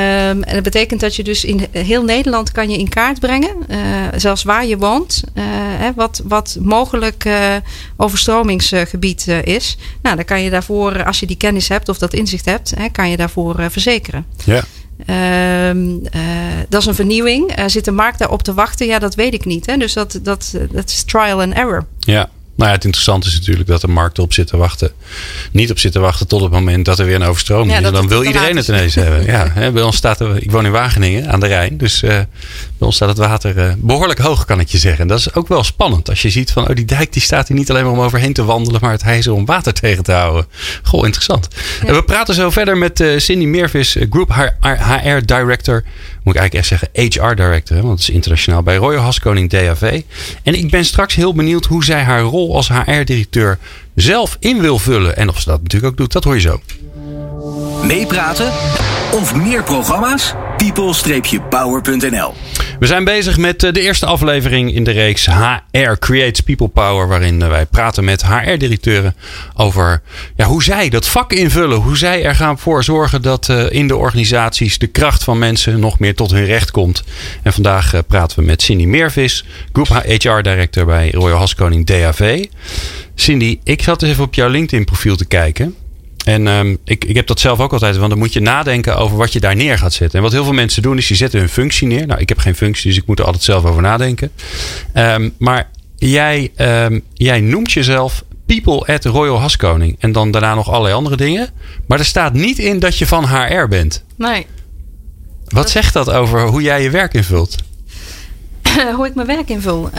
en 0.43 0.55
dat 0.55 0.63
betekent 0.63 1.01
dat 1.01 1.17
je 1.17 1.25
dus 1.25 1.45
in 1.45 1.67
heel 1.71 2.05
Nederland 2.05 2.53
kan 2.53 2.71
je 2.71 2.79
in 2.79 2.89
kaart 2.89 3.21
brengen, 3.21 3.57
uh, 3.69 3.79
zelfs 4.17 4.43
waar 4.43 4.67
je 4.67 4.79
woont, 4.79 5.23
uh, 5.35 5.45
hè, 5.47 5.93
wat, 5.95 6.23
wat 6.25 6.57
mogelijk 6.61 7.25
uh, 7.25 7.55
overstromingsgebied 7.97 9.29
is. 9.29 9.77
Nou, 10.03 10.17
dan 10.17 10.25
kan 10.25 10.43
je 10.43 10.51
daarvoor, 10.51 11.05
als 11.05 11.21
je 11.21 11.27
die 11.27 11.37
kennis 11.37 11.69
hebt 11.69 11.89
of 11.89 11.99
dat 11.99 12.15
inzicht 12.15 12.45
hebt, 12.45 12.73
hè, 12.77 12.89
kan 12.89 13.11
je 13.11 13.17
daarvoor 13.17 13.71
verzekeren. 13.71 14.27
Ja. 14.45 14.65
Um, 15.69 16.03
dat 16.69 16.81
is 16.81 16.87
een 16.87 16.95
vernieuwing. 16.95 17.53
zit 17.67 17.85
de 17.85 17.91
markt 17.91 18.19
daarop 18.19 18.43
te 18.43 18.55
wachten? 18.55 18.87
Ja, 18.87 18.99
dat 18.99 19.15
weet 19.15 19.35
ik 19.35 19.45
niet. 19.45 19.67
Hè? 19.67 19.77
Dus 19.77 19.93
dat, 19.93 20.19
dat, 20.23 20.55
dat 20.71 20.89
is 20.89 21.05
trial 21.05 21.41
and 21.41 21.55
error. 21.55 21.87
Ja, 21.99 22.29
nou 22.57 22.69
ja, 22.69 22.75
het 22.75 22.85
interessante 22.85 23.27
is 23.27 23.35
natuurlijk 23.35 23.69
dat 23.69 23.81
de 23.81 23.89
markt 23.89 24.19
erop 24.19 24.33
zit 24.33 24.47
te 24.47 24.57
wachten. 24.57 24.91
Niet 25.53 25.71
op 25.71 25.79
zit 25.79 25.93
te 25.93 25.99
wachten 25.99 26.27
tot 26.27 26.41
het 26.41 26.51
moment 26.51 26.85
dat 26.85 26.99
er 26.99 27.07
weer 27.07 27.15
een 27.15 27.23
overstroming 27.23 27.71
ja, 27.71 27.79
is. 27.79 27.91
Dan 27.91 28.09
wil 28.09 28.25
iedereen 28.25 28.57
het 28.57 28.69
ineens 28.69 28.95
hebben. 29.05 29.25
Ja, 29.25 29.51
hè, 29.53 29.73
bij 29.73 29.83
ons 29.83 29.97
staat 29.97 30.21
er, 30.21 30.43
ik 30.43 30.51
woon 30.51 30.65
in 30.65 30.73
Wageningen 30.73 31.31
aan 31.31 31.41
de 31.41 31.47
Rijn. 31.47 31.77
Dus 31.77 32.03
uh, 32.03 32.11
bij 32.11 32.27
ons 32.79 32.95
staat 32.95 33.09
het 33.09 33.19
water 33.19 33.57
uh, 33.57 33.73
behoorlijk 33.77 34.19
hoog, 34.19 34.45
kan 34.45 34.61
ik 34.61 34.69
je 34.69 34.79
zeggen. 34.79 35.01
En 35.01 35.09
dat 35.09 35.19
is 35.19 35.35
ook 35.35 35.49
wel 35.49 35.65
spannend. 35.65 36.09
Als 36.09 36.23
je 36.23 36.31
ziet 36.31 36.53
van, 36.53 36.69
oh, 36.69 36.75
die 36.75 36.85
dijk 36.85 37.13
die 37.13 37.23
staat 37.23 37.49
hier 37.49 37.57
niet 37.57 37.71
alleen 37.71 37.85
maar 37.85 37.93
om 37.93 38.01
overheen 38.01 38.33
te 38.33 38.45
wandelen. 38.45 38.81
Maar 38.81 38.93
het 38.93 39.03
hij 39.03 39.19
is 39.19 39.27
er 39.27 39.33
om 39.33 39.45
water 39.45 39.73
tegen 39.73 40.05
te 40.05 40.13
houden. 40.13 40.47
Goh, 40.83 41.05
interessant. 41.05 41.49
Ja. 41.81 41.89
En 41.89 41.95
we 41.95 42.03
praten 42.03 42.35
zo 42.35 42.51
verder 42.51 42.77
met 42.77 43.01
uh, 43.01 43.19
Cindy 43.19 43.45
Meervis, 43.45 43.97
Group 44.11 44.33
HR 44.61 45.25
Director. 45.25 45.85
Moet 46.27 46.35
ik 46.35 46.41
eigenlijk 46.41 46.71
echt 46.71 46.81
zeggen 46.81 47.23
HR 47.23 47.35
Director. 47.35 47.77
Want 47.77 47.91
het 47.91 48.09
is 48.09 48.15
internationaal 48.15 48.63
bij 48.63 48.77
Royal 48.77 49.03
Haskoning 49.03 49.51
DAV. 49.51 50.03
En 50.43 50.55
ik 50.55 50.71
ben 50.71 50.85
straks 50.85 51.15
heel 51.15 51.35
benieuwd 51.35 51.65
hoe 51.65 51.85
zij 51.85 52.03
haar 52.03 52.21
rol 52.21 52.57
als 52.57 52.69
HR-directeur 52.69 53.59
zelf 53.95 54.37
in 54.41 54.61
wil 54.61 54.79
vullen. 54.79 55.17
En 55.17 55.29
of 55.29 55.41
ze 55.41 55.49
dat 55.49 55.63
natuurlijk 55.63 55.93
ook 55.93 55.99
doet, 55.99 56.13
dat 56.13 56.25
hoor 56.25 56.35
je 56.35 56.41
zo. 56.41 56.61
Meepraten 57.83 58.53
of 59.13 59.35
meer 59.35 59.63
programma's? 59.63 60.35
people-power.nl 60.73 62.35
We 62.79 62.87
zijn 62.87 63.05
bezig 63.05 63.37
met 63.37 63.61
de 63.61 63.81
eerste 63.81 64.07
aflevering 64.07 64.75
in 64.75 64.85
de 64.85 64.91
reeks 64.91 65.27
HR 65.27 65.93
Creates 65.99 66.41
People 66.41 66.69
Power. 66.69 67.09
Waarin 67.09 67.49
wij 67.49 67.67
praten 67.67 68.05
met 68.05 68.27
HR-directeuren 68.27 69.17
over 69.55 70.03
ja, 70.37 70.47
hoe 70.47 70.63
zij 70.63 70.89
dat 70.89 71.09
vak 71.09 71.33
invullen. 71.33 71.79
Hoe 71.79 71.97
zij 71.97 72.25
er 72.25 72.35
gaan 72.35 72.59
voor 72.59 72.85
zorgen 72.85 73.23
dat 73.23 73.49
in 73.69 73.89
de 73.89 73.97
organisaties 73.97 74.79
de 74.79 74.87
kracht 74.87 75.25
van 75.25 75.39
mensen 75.39 75.81
nog 75.81 75.99
meer 75.99 76.15
tot 76.15 76.31
hun 76.31 76.45
recht 76.45 76.71
komt. 76.71 77.03
En 77.43 77.53
vandaag 77.53 78.07
praten 78.07 78.39
we 78.39 78.45
met 78.45 78.63
Cindy 78.63 78.85
Meervis, 78.85 79.45
Group 79.73 79.89
HR 79.89 80.41
Director 80.41 80.85
bij 80.85 81.11
Royal 81.11 81.39
Haskoning 81.39 81.87
DAV. 81.87 82.45
Cindy, 83.15 83.59
ik 83.65 83.83
zat 83.83 84.03
eens 84.03 84.11
even 84.11 84.25
op 84.25 84.35
jouw 84.35 84.49
LinkedIn 84.49 84.85
profiel 84.85 85.17
te 85.17 85.25
kijken. 85.27 85.75
En 86.27 86.47
um, 86.47 86.79
ik, 86.85 87.05
ik 87.05 87.15
heb 87.15 87.27
dat 87.27 87.41
zelf 87.41 87.61
ook 87.61 87.73
altijd, 87.73 87.97
want 87.97 88.11
dan 88.11 88.19
moet 88.19 88.33
je 88.33 88.41
nadenken 88.41 88.97
over 88.97 89.17
wat 89.17 89.33
je 89.33 89.41
daar 89.41 89.57
neer 89.57 89.79
gaat 89.79 89.93
zetten. 89.93 90.19
En 90.19 90.25
wat 90.25 90.33
heel 90.33 90.45
veel 90.45 90.53
mensen 90.53 90.83
doen, 90.83 90.99
is 90.99 91.07
die 91.07 91.17
zetten 91.17 91.39
hun 91.39 91.49
functie 91.49 91.87
neer. 91.87 92.07
Nou, 92.07 92.21
ik 92.21 92.29
heb 92.29 92.39
geen 92.39 92.55
functie, 92.55 92.91
dus 92.91 92.99
ik 92.99 93.07
moet 93.07 93.19
er 93.19 93.25
altijd 93.25 93.45
zelf 93.45 93.65
over 93.65 93.83
nadenken. 93.83 94.31
Um, 94.95 95.35
maar 95.39 95.71
jij, 95.97 96.53
um, 96.57 97.03
jij 97.15 97.41
noemt 97.41 97.73
jezelf 97.73 98.25
People 98.47 98.95
at 98.95 99.05
Royal 99.05 99.41
Haskoning. 99.41 99.97
En 99.99 100.13
dan 100.13 100.31
daarna 100.31 100.55
nog 100.55 100.69
allerlei 100.71 100.95
andere 100.95 101.17
dingen. 101.17 101.49
Maar 101.87 101.99
er 101.99 102.05
staat 102.05 102.33
niet 102.33 102.59
in 102.59 102.79
dat 102.79 102.99
je 102.99 103.07
van 103.07 103.27
HR 103.27 103.67
bent. 103.69 104.05
Nee. 104.17 104.47
Wat 105.45 105.63
dat... 105.63 105.71
zegt 105.71 105.93
dat 105.93 106.11
over 106.11 106.47
hoe 106.47 106.63
jij 106.63 106.83
je 106.83 106.91
werk 106.91 107.15
invult? 107.15 107.57
hoe 108.97 109.07
ik 109.07 109.15
mijn 109.15 109.27
werk 109.27 109.49
invul. 109.49 109.91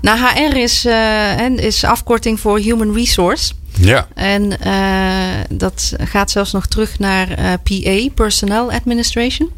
Nou, 0.00 0.18
HR 0.18 0.56
is, 0.56 0.86
uh, 0.86 1.48
is 1.50 1.84
afkorting 1.84 2.40
voor 2.40 2.58
Human 2.58 2.94
Resource. 2.94 3.52
Ja. 3.80 4.08
En 4.14 4.52
uh, 4.66 5.58
dat 5.58 5.94
gaat 5.98 6.30
zelfs 6.30 6.52
nog 6.52 6.66
terug 6.66 6.98
naar 6.98 7.28
uh, 7.30 7.52
PA, 7.62 8.14
Personnel 8.14 8.72
Administration. 8.72 9.50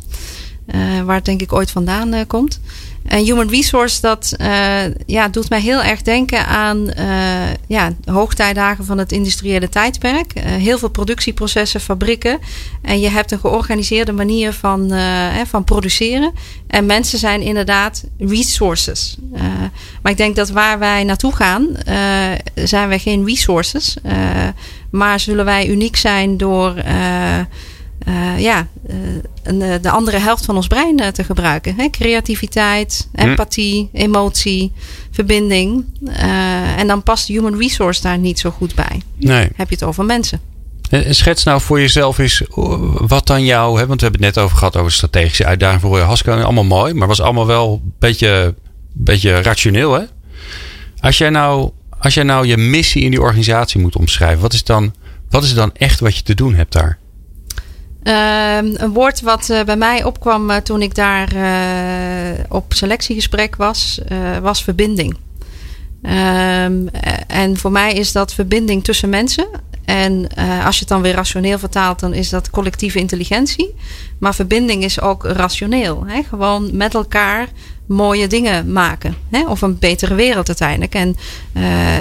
Uh, 0.74 1.02
waar 1.02 1.16
het 1.16 1.24
denk 1.24 1.40
ik 1.40 1.52
ooit 1.52 1.70
vandaan 1.70 2.26
komt. 2.26 2.60
En 3.10 3.24
human 3.24 3.48
resource, 3.48 4.00
dat 4.00 4.34
ja, 5.06 5.28
doet 5.28 5.48
mij 5.48 5.60
heel 5.60 5.82
erg 5.82 6.02
denken 6.02 6.46
aan 6.46 6.90
ja, 7.66 7.92
hoogtijdagen 8.04 8.84
van 8.84 8.98
het 8.98 9.12
industriële 9.12 9.68
tijdperk. 9.68 10.32
heel 10.40 10.78
veel 10.78 10.90
productieprocessen, 10.90 11.80
fabrieken. 11.80 12.38
En 12.82 13.00
je 13.00 13.08
hebt 13.08 13.30
een 13.30 13.38
georganiseerde 13.38 14.12
manier 14.12 14.52
van, 14.52 14.92
van 15.46 15.64
produceren. 15.64 16.32
En 16.66 16.86
mensen 16.86 17.18
zijn 17.18 17.40
inderdaad 17.40 18.04
resources. 18.18 19.16
maar 20.02 20.12
ik 20.12 20.16
denk 20.16 20.36
dat 20.36 20.50
waar 20.50 20.78
wij 20.78 21.04
naartoe 21.04 21.34
gaan, 21.36 21.68
zijn 22.54 22.88
wij 22.88 22.98
geen 22.98 23.26
resources. 23.26 23.96
maar 24.90 25.20
zullen 25.20 25.44
wij 25.44 25.68
uniek 25.68 25.96
zijn 25.96 26.36
door 26.36 26.74
ja, 28.36 28.66
uh, 29.52 29.74
de 29.82 29.90
andere 29.90 30.18
helft 30.18 30.44
van 30.44 30.56
ons 30.56 30.66
brein 30.66 31.00
uh, 31.00 31.06
te 31.06 31.24
gebruiken. 31.24 31.74
Hè? 31.76 31.90
Creativiteit, 31.90 33.08
empathie, 33.14 33.88
hm. 33.92 33.96
emotie, 33.96 34.72
verbinding. 35.10 35.84
en 36.76 36.86
dan 36.86 37.02
past 37.02 37.28
human 37.28 37.58
resource 37.58 38.02
daar 38.02 38.18
niet 38.18 38.38
zo 38.38 38.50
goed 38.50 38.74
bij. 38.74 39.02
Nee. 39.16 39.48
Heb 39.56 39.68
je 39.68 39.74
het 39.74 39.84
over 39.84 40.04
mensen. 40.04 40.40
En 40.90 41.14
schets 41.14 41.44
nou 41.44 41.60
voor 41.60 41.80
jezelf 41.80 42.18
eens 42.18 42.42
wat 42.94 43.26
dan 43.26 43.44
jou, 43.44 43.78
hè, 43.78 43.86
want 43.86 44.00
we 44.00 44.06
hebben 44.06 44.24
het 44.26 44.34
net 44.34 44.44
over 44.44 44.56
gehad 44.56 44.76
over 44.76 44.92
strategische 44.92 45.44
uitdagingen 45.44 45.80
voor 45.80 45.98
je 45.98 46.04
Hasko. 46.04 46.32
Allemaal 46.32 46.64
mooi, 46.64 46.94
maar 46.94 47.08
was 47.08 47.20
allemaal 47.20 47.46
wel 47.46 47.80
een 47.84 47.92
beetje, 47.98 48.54
beetje 48.92 49.42
rationeel. 49.42 49.92
Hè? 49.92 50.02
Als, 51.00 51.18
jij 51.18 51.30
nou, 51.30 51.70
als 51.98 52.14
jij 52.14 52.24
nou 52.24 52.46
je 52.46 52.56
missie 52.56 53.02
in 53.02 53.10
die 53.10 53.20
organisatie 53.20 53.80
moet 53.80 53.96
omschrijven, 53.96 54.40
wat 54.40 54.52
is, 54.52 54.64
dan, 54.64 54.94
wat 55.28 55.44
is 55.44 55.54
dan 55.54 55.70
echt 55.74 56.00
wat 56.00 56.16
je 56.16 56.22
te 56.22 56.34
doen 56.34 56.54
hebt 56.54 56.72
daar? 56.72 56.98
Uh, 58.02 58.56
een 58.56 58.92
woord 58.92 59.20
wat 59.20 59.48
uh, 59.48 59.62
bij 59.62 59.76
mij 59.76 60.04
opkwam 60.04 60.50
uh, 60.50 60.56
toen 60.56 60.82
ik 60.82 60.94
daar 60.94 61.34
uh, 61.34 62.44
op 62.48 62.72
selectiegesprek 62.72 63.56
was, 63.56 64.00
was 64.42 64.64
verbinding. 64.64 65.16
Ehm, 66.02 66.86
en 67.26 67.56
voor 67.56 67.72
mij 67.72 67.92
is 67.92 68.12
dat 68.12 68.34
verbinding 68.34 68.84
tussen 68.84 69.08
mensen. 69.08 69.48
En 69.84 70.28
als 70.64 70.74
je 70.74 70.80
het 70.80 70.88
dan 70.88 71.02
weer 71.02 71.14
rationeel 71.14 71.58
vertaalt, 71.58 72.00
dan 72.00 72.14
is 72.14 72.28
dat 72.28 72.50
collectieve 72.50 72.98
intelligentie. 72.98 73.74
Maar 74.18 74.34
verbinding 74.34 74.84
is 74.84 75.00
ook 75.00 75.24
rationeel. 75.24 76.04
Hè? 76.06 76.22
Gewoon 76.22 76.76
met 76.76 76.94
elkaar 76.94 77.48
mooie 77.86 78.26
dingen 78.26 78.72
maken. 78.72 79.16
Hè? 79.30 79.48
Of 79.48 79.62
een 79.62 79.78
betere 79.78 80.14
wereld 80.14 80.48
uiteindelijk. 80.48 80.94
En 80.94 81.16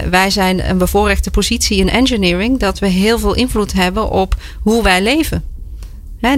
wij 0.10 0.30
zijn 0.30 0.70
een 0.70 0.78
bevoorrechte 0.78 1.32
positie 1.32 1.78
in 1.78 1.90
engineering 1.90 2.60
dat 2.60 2.80
we 2.80 2.88
heel 2.88 3.20
veel 3.20 3.34
invloed 3.34 3.74
hebben 3.74 4.10
op 4.10 4.36
hoe 4.62 4.84
wij 4.84 5.02
leven 5.02 5.44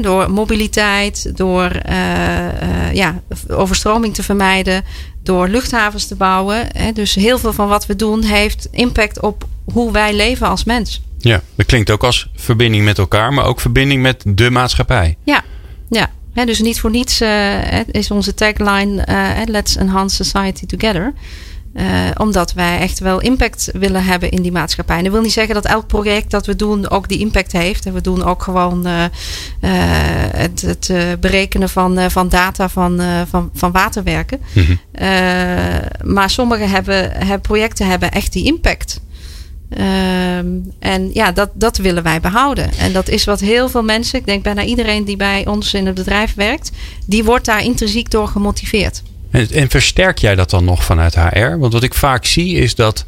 door 0.01 0.31
mobiliteit, 0.31 1.37
door 1.37 1.71
uh, 1.89 2.45
uh, 2.45 2.93
ja, 2.93 3.21
overstroming 3.49 4.13
te 4.13 4.23
vermijden, 4.23 4.83
door 5.23 5.47
luchthavens 5.47 6.07
te 6.07 6.15
bouwen. 6.15 6.67
dus 6.93 7.15
heel 7.15 7.37
veel 7.37 7.53
van 7.53 7.67
wat 7.67 7.85
we 7.85 7.95
doen 7.95 8.23
heeft 8.23 8.67
impact 8.71 9.21
op 9.21 9.47
hoe 9.73 9.91
wij 9.91 10.13
leven 10.13 10.47
als 10.47 10.63
mens. 10.63 11.01
Ja, 11.17 11.41
dat 11.55 11.65
klinkt 11.65 11.91
ook 11.91 12.03
als 12.03 12.29
verbinding 12.35 12.83
met 12.83 12.97
elkaar, 12.97 13.33
maar 13.33 13.45
ook 13.45 13.59
verbinding 13.59 14.01
met 14.01 14.23
de 14.27 14.49
maatschappij. 14.49 15.17
Ja, 15.23 15.43
ja. 15.89 16.09
dus 16.45 16.59
niet 16.59 16.79
voor 16.79 16.91
niets 16.91 17.21
uh, 17.21 17.87
is 17.87 18.11
onze 18.11 18.33
tagline 18.33 19.05
Let's 19.45 19.75
Enhance 19.75 20.23
Society 20.23 20.65
Together. 20.65 21.13
Uh, 21.73 22.10
omdat 22.17 22.53
wij 22.53 22.79
echt 22.79 22.99
wel 22.99 23.19
impact 23.19 23.69
willen 23.73 24.03
hebben 24.03 24.31
in 24.31 24.41
die 24.41 24.51
maatschappij. 24.51 24.97
En 24.97 25.03
dat 25.03 25.12
wil 25.12 25.21
niet 25.21 25.31
zeggen 25.31 25.53
dat 25.53 25.65
elk 25.65 25.88
project 25.88 26.31
dat 26.31 26.45
we 26.45 26.55
doen 26.55 26.89
ook 26.89 27.07
die 27.07 27.19
impact 27.19 27.51
heeft. 27.51 27.86
En 27.86 27.93
we 27.93 28.01
doen 28.01 28.23
ook 28.23 28.43
gewoon 28.43 28.88
uh, 28.88 28.93
uh, 28.93 29.69
het, 30.36 30.62
het 30.62 30.91
berekenen 31.19 31.69
van, 31.69 32.12
van 32.12 32.29
data 32.29 32.69
van, 32.69 33.01
van, 33.29 33.49
van 33.53 33.71
waterwerken. 33.71 34.39
Mm 34.53 34.65
-hmm. 34.65 36.13
maar 36.13 36.29
sommige 36.29 36.63
hebben, 36.63 37.12
hebben, 37.12 37.41
projecten 37.41 37.88
hebben 37.88 38.12
echt 38.12 38.34
die 38.34 38.45
impact. 38.45 39.01
en 40.79 41.10
ja, 41.13 41.31
dat, 41.31 41.49
dat 41.53 41.77
willen 41.77 42.03
wij 42.03 42.19
behouden. 42.19 42.71
En 42.77 42.93
dat 42.93 43.10
is 43.10 43.25
wat 43.25 43.39
heel 43.39 43.69
veel 43.69 43.84
mensen, 43.84 44.19
ik 44.19 44.25
denk 44.25 44.43
bijna 44.43 44.63
iedereen 44.63 45.05
die 45.05 45.17
bij 45.17 45.47
ons 45.47 45.73
in 45.73 45.86
het 45.86 45.95
bedrijf 45.95 46.34
werkt, 46.34 46.71
die 47.05 47.23
wordt 47.23 47.45
daar 47.45 47.63
intrinsiek 47.63 48.12
door 48.12 48.27
gemotiveerd. 48.27 49.01
En, 49.31 49.49
en, 49.51 49.69
versterk 49.69 50.17
jij 50.17 50.35
dat 50.35 50.49
dan 50.49 50.65
nog 50.65 50.83
vanuit 50.83 51.15
HR? 51.15 51.57
Want 51.57 51.73
wat 51.73 51.83
ik 51.83 51.93
vaak 51.93 52.25
zie 52.25 52.55
is 52.55 52.75
dat 52.75 53.05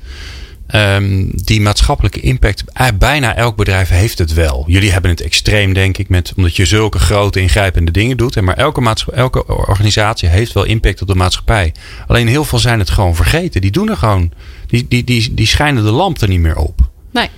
ehm, 0.67 1.25
die 1.29 1.61
maatschappelijke 1.61 2.19
impact, 2.19 2.63
eh, 2.73 2.87
bijna 2.99 3.35
elk 3.35 3.55
bedrijf 3.55 3.89
heeft 3.89 4.17
het 4.17 4.33
wel. 4.33 4.63
Jullie 4.67 4.91
hebben 4.91 5.11
het 5.11 5.21
extreem, 5.21 5.73
denk 5.73 5.97
ik, 5.97 6.09
met, 6.09 6.33
omdat 6.35 6.55
je 6.55 6.65
zulke 6.65 6.99
grote 6.99 7.39
ingrijpende 7.39 7.91
dingen 7.91 8.17
doet. 8.17 8.41
Maar 8.41 8.57
elke, 8.57 8.95
elke 9.13 9.47
organisatie 9.47 10.29
heeft 10.29 10.53
wel 10.53 10.63
impact 10.63 11.01
op 11.01 11.07
de 11.07 11.15
maatschappij. 11.15 11.73
Alleen 12.07 12.27
heel 12.27 12.45
veel 12.45 12.59
zijn 12.59 12.79
het 12.79 12.89
gewoon 12.89 13.15
vergeten. 13.15 13.61
Die 13.61 13.71
doen 13.71 13.89
er 13.89 13.97
gewoon, 13.97 14.31
die, 14.67 14.85
die, 14.87 15.03
die, 15.03 15.33
die 15.33 15.47
schijnen 15.47 15.83
de 15.83 15.91
lamp 15.91 16.21
er 16.21 16.27
niet 16.27 16.39
meer 16.39 16.57
op. 16.57 16.79
Nee. 17.11 17.29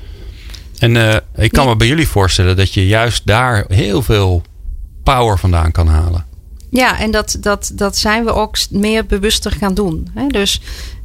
En 0.80 0.96
uh, 0.96 1.16
ik 1.36 1.52
kan 1.52 1.68
me 1.68 1.76
bij 1.76 1.88
jullie 1.88 2.08
voorstellen 2.08 2.56
dat 2.56 2.74
je 2.74 2.88
juist 2.88 3.26
daar 3.26 3.66
heel 3.68 4.02
veel 4.02 4.44
power 5.04 5.40
vandaan 5.40 5.72
kan 5.72 5.88
halen. 5.88 6.26
Ja, 6.76 7.00
en 7.00 7.12
dat, 7.12 7.38
dat, 7.40 7.72
dat 7.74 7.98
zijn 7.98 8.26
we 8.26 8.34
ook 8.34 8.58
meer 8.70 9.06
bewuster 9.06 9.52
gaan 9.52 9.74
doen. 9.74 10.08
Hè? 10.14 10.28
Dus 10.28 10.62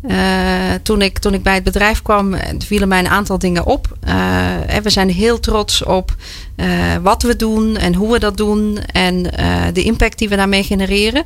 uh, 0.08 0.74
toen, 0.82 1.02
ik, 1.02 1.18
toen 1.18 1.34
ik 1.34 1.42
bij 1.42 1.54
het 1.54 1.64
bedrijf 1.64 2.02
kwam, 2.02 2.34
eh, 2.34 2.54
vielen 2.58 2.88
mij 2.88 2.98
een 2.98 3.08
aantal 3.08 3.38
dingen 3.38 3.66
op. 3.66 3.96
Uh, 4.08 4.12
we 4.82 4.90
zijn 4.90 5.10
heel 5.10 5.40
trots 5.40 5.82
op 5.82 6.14
uh, 6.56 6.66
wat 7.02 7.22
we 7.22 7.36
doen 7.36 7.76
en 7.76 7.94
hoe 7.94 8.12
we 8.12 8.18
dat 8.18 8.36
doen 8.36 8.78
en 8.92 9.22
de 9.72 9.82
impact 9.82 10.18
die 10.18 10.28
we 10.28 10.36
daarmee 10.36 10.62
genereren. 10.62 11.24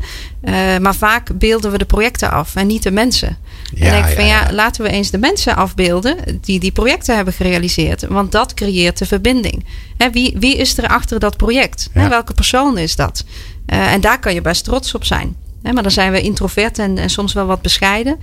maar 0.81 0.95
vaak 0.95 1.39
beelden 1.39 1.71
we 1.71 1.79
de 1.79 1.85
projecten 1.85 2.31
af 2.31 2.57
en 2.57 2.67
niet 2.67 2.83
de 2.83 2.91
mensen. 2.91 3.37
Ja, 3.75 3.87
en 3.87 3.93
denk 3.93 4.15
van 4.15 4.27
ja, 4.27 4.41
ja, 4.41 4.53
laten 4.53 4.83
we 4.83 4.91
eens 4.91 5.11
de 5.11 5.19
mensen 5.19 5.57
afbeelden 5.57 6.17
die 6.41 6.61
die 6.61 6.73
projecten 6.73 7.17
hebben 7.17 7.35
gerealiseerd. 7.35 8.07
Want 8.07 8.33
dat 8.33 8.55
creëert 8.55 8.99
de 8.99 9.07
verbinding. 9.07 9.65
Hè, 9.97 10.11
wie, 10.11 10.37
wie 10.39 10.57
is 10.57 10.79
er 10.79 10.89
achter 10.89 11.19
dat 11.19 11.37
project? 11.37 11.89
Hè, 11.93 12.09
welke 12.09 12.35
persoon 12.35 12.79
is 12.79 12.97
dat? 12.97 13.25
En 13.67 14.01
daar 14.01 14.19
kan 14.21 14.35
je 14.35 14.41
best 14.41 14.65
trots 14.65 14.95
op 14.95 15.05
zijn 15.05 15.37
maar 15.73 15.83
dan 15.83 15.93
zijn 15.93 16.13
we 16.13 16.21
introvert 16.21 16.79
en, 16.79 16.99
en 16.99 17.11
soms 17.11 17.33
wel 17.33 17.47
wat 17.47 17.63
bescheiden. 17.63 18.19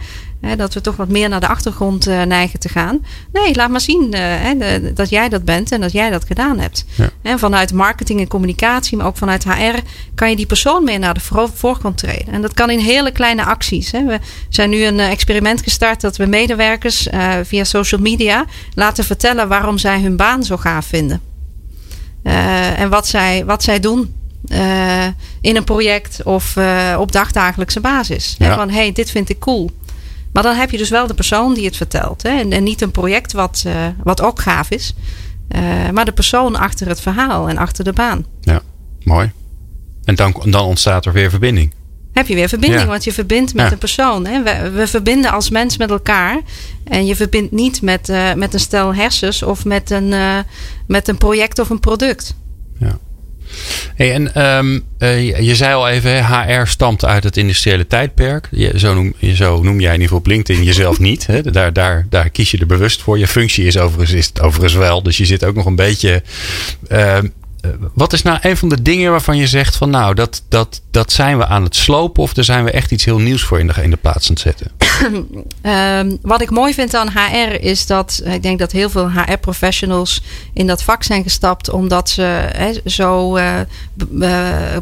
dat 0.57 0.73
we 0.73 0.81
toch 0.81 0.95
wat 0.95 1.07
meer 1.07 1.29
naar 1.29 1.39
de 1.39 1.47
achtergrond 1.47 2.07
uh, 2.07 2.21
neigen 2.21 2.59
te 2.59 2.69
gaan. 2.69 3.05
Nee, 3.31 3.55
laat 3.55 3.69
maar 3.69 3.81
zien 3.81 4.15
uh, 4.15 4.95
dat 4.95 5.09
jij 5.09 5.29
dat 5.29 5.45
bent 5.45 5.71
en 5.71 5.81
dat 5.81 5.91
jij 5.91 6.09
dat 6.09 6.25
gedaan 6.25 6.59
hebt. 6.59 6.85
Ja. 7.23 7.37
vanuit 7.37 7.73
marketing 7.73 8.19
en 8.19 8.27
communicatie, 8.27 8.97
maar 8.97 9.05
ook 9.05 9.17
vanuit 9.17 9.43
HR, 9.43 9.79
kan 10.15 10.29
je 10.29 10.35
die 10.35 10.45
persoon 10.45 10.83
meer 10.83 10.99
naar 10.99 11.13
de 11.13 11.49
voorgrond 11.53 11.97
treden. 11.97 12.33
En 12.33 12.41
dat 12.41 12.53
kan 12.53 12.69
in 12.69 12.79
hele 12.79 13.11
kleine 13.11 13.45
acties. 13.45 13.91
We 13.91 14.19
zijn 14.49 14.69
nu 14.69 14.83
een 14.83 14.99
eh, 14.99 15.11
experiment 15.11 15.61
gestart 15.63 16.01
dat 16.01 16.17
we 16.17 16.25
medewerkers 16.25 17.07
via 17.43 17.63
social 17.63 18.01
media 18.01 18.45
laten 18.73 19.03
vertellen 19.03 19.47
waarom 19.47 19.77
zij 19.77 20.01
hun 20.01 20.15
baan 20.15 20.43
zo 20.43 20.57
gaaf 20.57 20.85
vinden. 20.85 21.21
en 22.23 22.89
wat 22.89 23.07
zij, 23.07 23.45
wat 23.45 23.63
zij 23.63 23.79
doen 23.79 24.13
uh, 24.47 25.05
in 25.41 25.55
een 25.55 25.63
project 25.63 26.23
of 26.23 26.55
uh, 26.55 26.95
op 26.99 27.11
dagdagelijkse 27.11 27.79
basis. 27.79 28.35
Ja. 28.39 28.55
Van 28.55 28.69
hey, 28.69 28.91
dit 28.91 29.11
vind 29.11 29.29
ik 29.29 29.39
cool. 29.39 29.71
Maar 30.33 30.43
dan 30.43 30.55
heb 30.55 30.71
je 30.71 30.77
dus 30.77 30.89
wel 30.89 31.07
de 31.07 31.13
persoon 31.13 31.53
die 31.53 31.65
het 31.65 31.77
vertelt. 31.77 32.23
Hè? 32.23 32.29
En, 32.29 32.51
en 32.51 32.63
niet 32.63 32.81
een 32.81 32.91
project 32.91 33.31
wat, 33.31 33.63
uh, 33.67 33.73
wat 34.03 34.21
ook 34.21 34.41
gaaf 34.41 34.69
is. 34.69 34.93
maar 35.93 36.05
de 36.05 36.11
persoon 36.11 36.55
achter 36.55 36.87
het 36.87 37.01
verhaal 37.01 37.49
en 37.49 37.57
achter 37.57 37.83
de 37.83 37.93
baan. 37.93 38.25
Ja, 38.41 38.61
mooi. 39.03 39.31
En 40.03 40.15
dan, 40.15 40.43
dan 40.45 40.65
ontstaat 40.65 41.05
er 41.05 41.13
weer 41.13 41.29
verbinding. 41.29 41.73
Heb 42.13 42.27
je 42.27 42.35
weer 42.35 42.49
verbinding, 42.49 42.81
ja. 42.81 42.87
want 42.87 43.03
je 43.03 43.13
verbindt 43.13 43.53
met 43.53 43.65
ja. 43.65 43.71
een 43.71 43.77
persoon. 43.77 44.25
Hè? 44.25 44.43
We, 44.43 44.69
we, 44.69 44.87
verbinden 44.87 45.31
als 45.31 45.49
mens 45.49 45.77
met 45.77 45.89
elkaar. 45.89 46.41
En 46.83 47.05
je 47.05 47.15
verbindt 47.15 47.51
niet 47.51 47.81
met, 47.81 48.11
met 48.35 48.53
een 48.53 48.59
stel 48.59 48.95
hersens 48.95 49.43
of 49.43 49.65
met 49.65 49.89
een, 49.89 50.13
met 50.87 51.07
een 51.07 51.17
project 51.17 51.59
of 51.59 51.69
een 51.69 51.79
product. 51.79 52.35
Ja. 52.79 52.97
Hey, 53.95 54.13
en 54.13 54.45
um, 54.57 54.83
uh, 54.99 55.39
je 55.39 55.55
zei 55.55 55.73
al 55.73 55.89
even, 55.89 56.25
HR 56.25 56.65
stamt 56.65 57.05
uit 57.05 57.23
het 57.23 57.37
industriële 57.37 57.87
tijdperk. 57.87 58.47
Je, 58.51 58.79
zo, 58.79 58.93
noem, 58.93 59.13
zo 59.33 59.63
noem 59.63 59.79
jij 59.79 59.93
in 59.93 60.01
ieder 60.01 60.01
geval 60.01 60.17
op 60.17 60.27
LinkedIn 60.27 60.63
jezelf 60.63 60.99
niet. 61.09 61.27
Hè? 61.27 61.41
Daar, 61.41 61.73
daar, 61.73 62.05
daar 62.09 62.29
kies 62.29 62.51
je 62.51 62.57
er 62.57 62.65
bewust 62.65 63.01
voor. 63.01 63.19
Je 63.19 63.27
functie 63.27 63.65
is 63.65 63.77
overigens, 63.77 64.17
is 64.17 64.27
het 64.27 64.41
overigens 64.41 64.73
wel. 64.73 65.03
Dus 65.03 65.17
je 65.17 65.25
zit 65.25 65.43
ook 65.45 65.55
nog 65.55 65.65
een 65.65 65.75
beetje. 65.75 66.23
Uh, 66.91 67.17
wat 67.93 68.13
is 68.13 68.21
nou 68.21 68.37
een 68.41 68.57
van 68.57 68.69
de 68.69 68.81
dingen 68.81 69.11
waarvan 69.11 69.37
je 69.37 69.47
zegt 69.47 69.75
van 69.75 69.89
nou, 69.89 70.13
dat, 70.13 70.43
dat, 70.47 70.81
dat 70.91 71.11
zijn 71.11 71.37
we 71.37 71.45
aan 71.45 71.63
het 71.63 71.75
slopen 71.75 72.23
of 72.23 72.33
daar 72.33 72.43
zijn 72.43 72.63
we 72.63 72.71
echt 72.71 72.91
iets 72.91 73.05
heel 73.05 73.19
nieuws 73.19 73.43
voor 73.43 73.59
in 73.59 73.67
de, 73.67 73.89
de 73.89 73.97
plaats 73.97 74.29
aan 74.29 74.35
het 74.35 74.43
zetten? 74.43 74.71
um, 75.63 76.17
wat 76.31 76.41
ik 76.41 76.49
mooi 76.49 76.73
vind 76.73 76.93
aan 76.93 77.09
HR 77.09 77.53
is 77.53 77.85
dat 77.85 78.21
ik 78.25 78.43
denk 78.43 78.59
dat 78.59 78.71
heel 78.71 78.89
veel 78.89 79.11
HR-professionals 79.11 80.21
in 80.53 80.67
dat 80.67 80.83
vak 80.83 81.03
zijn 81.03 81.23
gestapt 81.23 81.69
omdat 81.69 82.09
ze 82.09 82.79
zo 82.85 83.37
uh, 83.37 83.59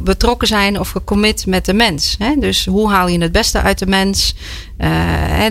betrokken 0.02 0.48
zijn 0.48 0.80
of 0.80 0.90
gecommit 0.90 1.46
met 1.46 1.66
de 1.66 1.74
mens. 1.74 2.18
Dus 2.40 2.66
hoe 2.66 2.90
haal 2.90 3.08
je 3.08 3.22
het 3.22 3.32
beste 3.32 3.62
uit 3.62 3.80
de 3.80 3.88
mens, 3.88 4.36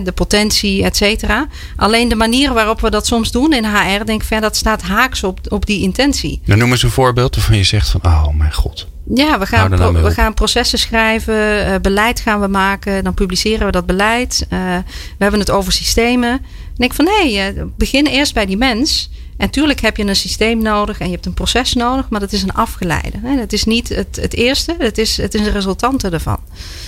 de 0.05 0.12
potentie, 0.14 0.85
et 0.85 0.97
cetera. 0.97 1.47
Alleen 1.77 2.09
de 2.09 2.14
manier 2.14 2.53
waarop 2.53 2.81
we 2.81 2.91
dat 2.91 3.07
soms 3.07 3.31
doen 3.31 3.53
in 3.53 3.64
HR, 3.64 4.05
denk 4.05 4.23
ik, 4.23 4.41
dat 4.41 4.57
staat 4.57 4.83
haaks 4.83 5.25
op, 5.25 5.41
op 5.49 5.67
die 5.67 5.83
intentie. 5.83 6.41
Nou, 6.45 6.59
noem 6.59 6.71
eens 6.71 6.83
een 6.83 6.91
voorbeeld 6.91 7.35
waarvan 7.37 7.57
je 7.57 7.64
zegt 7.64 7.88
van, 7.88 8.01
oh 8.05 8.29
mijn 8.29 8.53
god. 8.53 8.87
Ja, 9.14 9.38
we 9.38 9.47
gaan, 9.47 9.93
we 10.03 10.11
gaan 10.11 10.35
processen 10.35 10.79
schrijven, 10.79 11.69
uh, 11.69 11.75
beleid 11.83 12.21
gaan 12.21 12.41
we 12.41 12.47
maken, 12.47 13.05
dan 13.05 13.14
publiceren 13.14 13.67
we 13.67 13.73
dat 13.73 13.87
beleid. 13.87 14.47
Uh, 14.53 14.77
we 15.19 15.23
hebben 15.23 15.41
het 15.41 15.51
over 15.51 15.73
systemen. 15.73 16.31
En 16.77 16.85
ik 16.85 16.95
van 16.95 17.07
hé, 17.07 17.35
hey, 17.35 17.55
uh, 17.55 17.62
begin 17.77 18.07
eerst 18.07 18.35
bij 18.35 18.47
die 18.47 18.57
mens. 18.57 19.11
En 19.38 19.51
tuurlijk 19.51 19.81
heb 19.81 19.96
je 19.96 20.05
een 20.05 20.16
systeem 20.16 20.62
nodig 20.62 20.98
en 20.98 21.07
je 21.07 21.12
hebt 21.12 21.27
een 21.27 21.35
proces 21.35 21.74
nodig, 21.74 22.09
maar 22.09 22.20
dat 22.20 22.33
is 22.33 22.42
een 22.42 22.53
afgeleide. 22.53 23.18
Hè? 23.22 23.38
Het 23.38 23.53
is 23.53 23.64
niet 23.64 23.88
het, 23.88 24.18
het 24.20 24.35
eerste, 24.35 24.74
het 24.79 24.98
is, 24.98 25.16
het 25.16 25.35
is 25.35 25.40
een 25.40 25.53
resultante 25.53 26.09
ervan. 26.09 26.38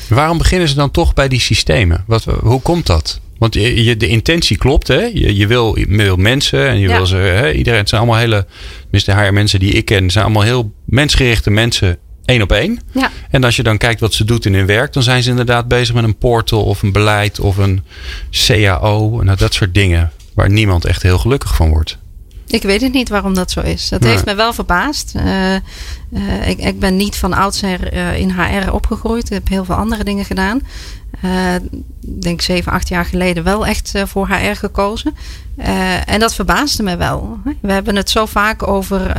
Waarom 0.08 0.38
beginnen 0.38 0.68
ze 0.68 0.74
dan 0.74 0.90
toch 0.90 1.14
bij 1.14 1.28
die 1.28 1.40
systemen? 1.40 2.04
Wat, 2.06 2.24
hoe 2.24 2.60
komt 2.60 2.86
dat? 2.86 3.20
Want 3.38 3.54
je, 3.54 3.84
je, 3.84 3.96
de 3.96 4.08
intentie 4.08 4.56
klopt, 4.56 4.88
hè? 4.88 5.00
Je, 5.00 5.36
je, 5.36 5.46
wil, 5.46 5.78
je 5.78 5.86
wil 5.86 6.16
mensen 6.16 6.68
en 6.68 6.78
je 6.78 6.88
wil 6.88 7.06
ze. 7.06 7.16
Hè? 7.16 7.52
Iedereen, 7.52 7.78
het 7.78 7.88
zijn 7.88 8.00
allemaal 8.00 8.20
hele. 8.20 8.46
Tenminste, 8.80 9.12
haar 9.12 9.32
mensen 9.32 9.60
die 9.60 9.72
ik 9.72 9.84
ken, 9.84 10.10
zijn 10.10 10.24
allemaal 10.24 10.42
heel 10.42 10.72
mensgerichte 10.84 11.50
mensen 11.50 11.98
één 12.24 12.42
op 12.42 12.52
één. 12.52 12.80
Ja. 12.92 13.10
En 13.30 13.44
als 13.44 13.56
je 13.56 13.62
dan 13.62 13.78
kijkt 13.78 14.00
wat 14.00 14.14
ze 14.14 14.24
doet 14.24 14.46
in 14.46 14.54
hun 14.54 14.66
werk, 14.66 14.92
dan 14.92 15.02
zijn 15.02 15.22
ze 15.22 15.30
inderdaad 15.30 15.68
bezig 15.68 15.94
met 15.94 16.04
een 16.04 16.18
portal 16.18 16.64
of 16.64 16.82
een 16.82 16.92
beleid 16.92 17.40
of 17.40 17.56
een 17.56 17.84
CAO. 18.30 19.22
Nou, 19.22 19.36
dat 19.36 19.54
soort 19.54 19.74
dingen 19.74 20.12
waar 20.34 20.50
niemand 20.50 20.84
echt 20.84 21.02
heel 21.02 21.18
gelukkig 21.18 21.56
van 21.56 21.68
wordt. 21.68 21.98
Ik 22.50 22.62
weet 22.62 22.80
het 22.80 22.92
niet 22.92 23.08
waarom 23.08 23.34
dat 23.34 23.50
zo 23.50 23.60
is. 23.60 23.88
Dat 23.88 24.04
heeft 24.04 24.24
me 24.24 24.34
wel 24.34 24.52
verbaasd. 24.52 25.12
Uh, 25.16 25.54
uh, 25.54 26.48
ik, 26.48 26.58
ik, 26.58 26.78
ben 26.78 26.96
niet 26.96 27.16
van 27.16 27.32
oudsher 27.32 27.94
uh, 27.94 28.18
in 28.18 28.30
HR 28.30 28.72
opgegroeid. 28.72 29.24
Ik 29.24 29.32
heb 29.32 29.48
heel 29.48 29.64
veel 29.64 29.74
andere 29.74 30.04
dingen 30.04 30.24
gedaan. 30.24 30.60
Ik 32.02 32.22
denk 32.22 32.40
zeven, 32.40 32.72
acht 32.72 32.88
jaar 32.88 33.04
geleden 33.04 33.44
wel 33.44 33.66
echt 33.66 33.92
voor 34.04 34.28
HR 34.28 34.56
gekozen. 34.56 35.14
en 36.06 36.20
dat 36.20 36.34
verbaasde 36.34 36.82
me 36.82 36.96
wel. 36.96 37.38
We 37.60 37.72
hebben 37.72 37.96
het 37.96 38.10
zo 38.10 38.26
vaak 38.26 38.68
over 38.68 39.12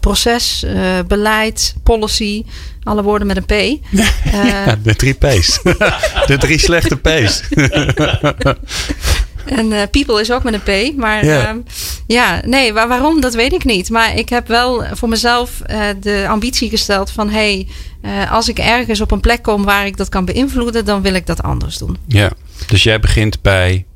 proces, 0.00 0.66
beleid, 1.06 1.74
policy. 1.82 2.44
Alle 2.82 3.02
woorden 3.02 3.26
met 3.26 3.36
een 3.36 3.44
P. 3.44 3.86
ja, 4.32 4.76
de 4.82 4.96
drie 4.96 5.14
P's. 5.14 5.60
de 6.26 6.36
drie 6.38 6.58
slechte 6.58 6.96
P's. 6.96 7.42
En 9.46 9.70
uh, 9.72 9.82
people 9.90 10.20
is 10.20 10.32
ook 10.32 10.42
met 10.42 10.54
een 10.54 10.92
P. 10.92 10.96
Maar 10.96 11.24
yeah. 11.24 11.56
uh, 11.56 11.62
ja, 12.06 12.40
nee, 12.44 12.72
waar, 12.72 12.88
waarom, 12.88 13.20
dat 13.20 13.34
weet 13.34 13.52
ik 13.52 13.64
niet. 13.64 13.90
Maar 13.90 14.16
ik 14.16 14.28
heb 14.28 14.48
wel 14.48 14.84
voor 14.92 15.08
mezelf 15.08 15.62
uh, 15.70 15.80
de 16.00 16.26
ambitie 16.28 16.68
gesteld 16.68 17.10
van... 17.10 17.30
hey, 17.30 17.68
uh, 18.02 18.32
als 18.32 18.48
ik 18.48 18.58
ergens 18.58 19.00
op 19.00 19.10
een 19.10 19.20
plek 19.20 19.42
kom 19.42 19.64
waar 19.64 19.86
ik 19.86 19.96
dat 19.96 20.08
kan 20.08 20.24
beïnvloeden... 20.24 20.84
dan 20.84 21.02
wil 21.02 21.14
ik 21.14 21.26
dat 21.26 21.42
anders 21.42 21.78
doen. 21.78 21.96
Ja, 22.06 22.30
dus 22.66 22.82
jij 22.82 23.00
begint 23.00 23.42
bij 23.42 23.86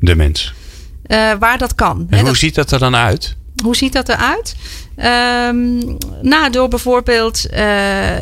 de 0.00 0.14
mens. 0.14 0.54
waar 1.38 1.58
dat 1.58 1.74
kan. 1.74 2.06
En 2.10 2.18
hoe 2.18 2.26
dat, 2.26 2.36
ziet 2.36 2.54
dat 2.54 2.70
er 2.70 2.78
dan 2.78 2.96
uit? 2.96 3.36
Hoe 3.62 3.76
ziet 3.76 3.92
dat 3.92 4.08
eruit? 4.08 4.54
Um, 4.96 5.96
nou, 6.22 6.50
door 6.50 6.68
bijvoorbeeld 6.68 7.46
uh, 7.52 8.16
uh, 8.16 8.20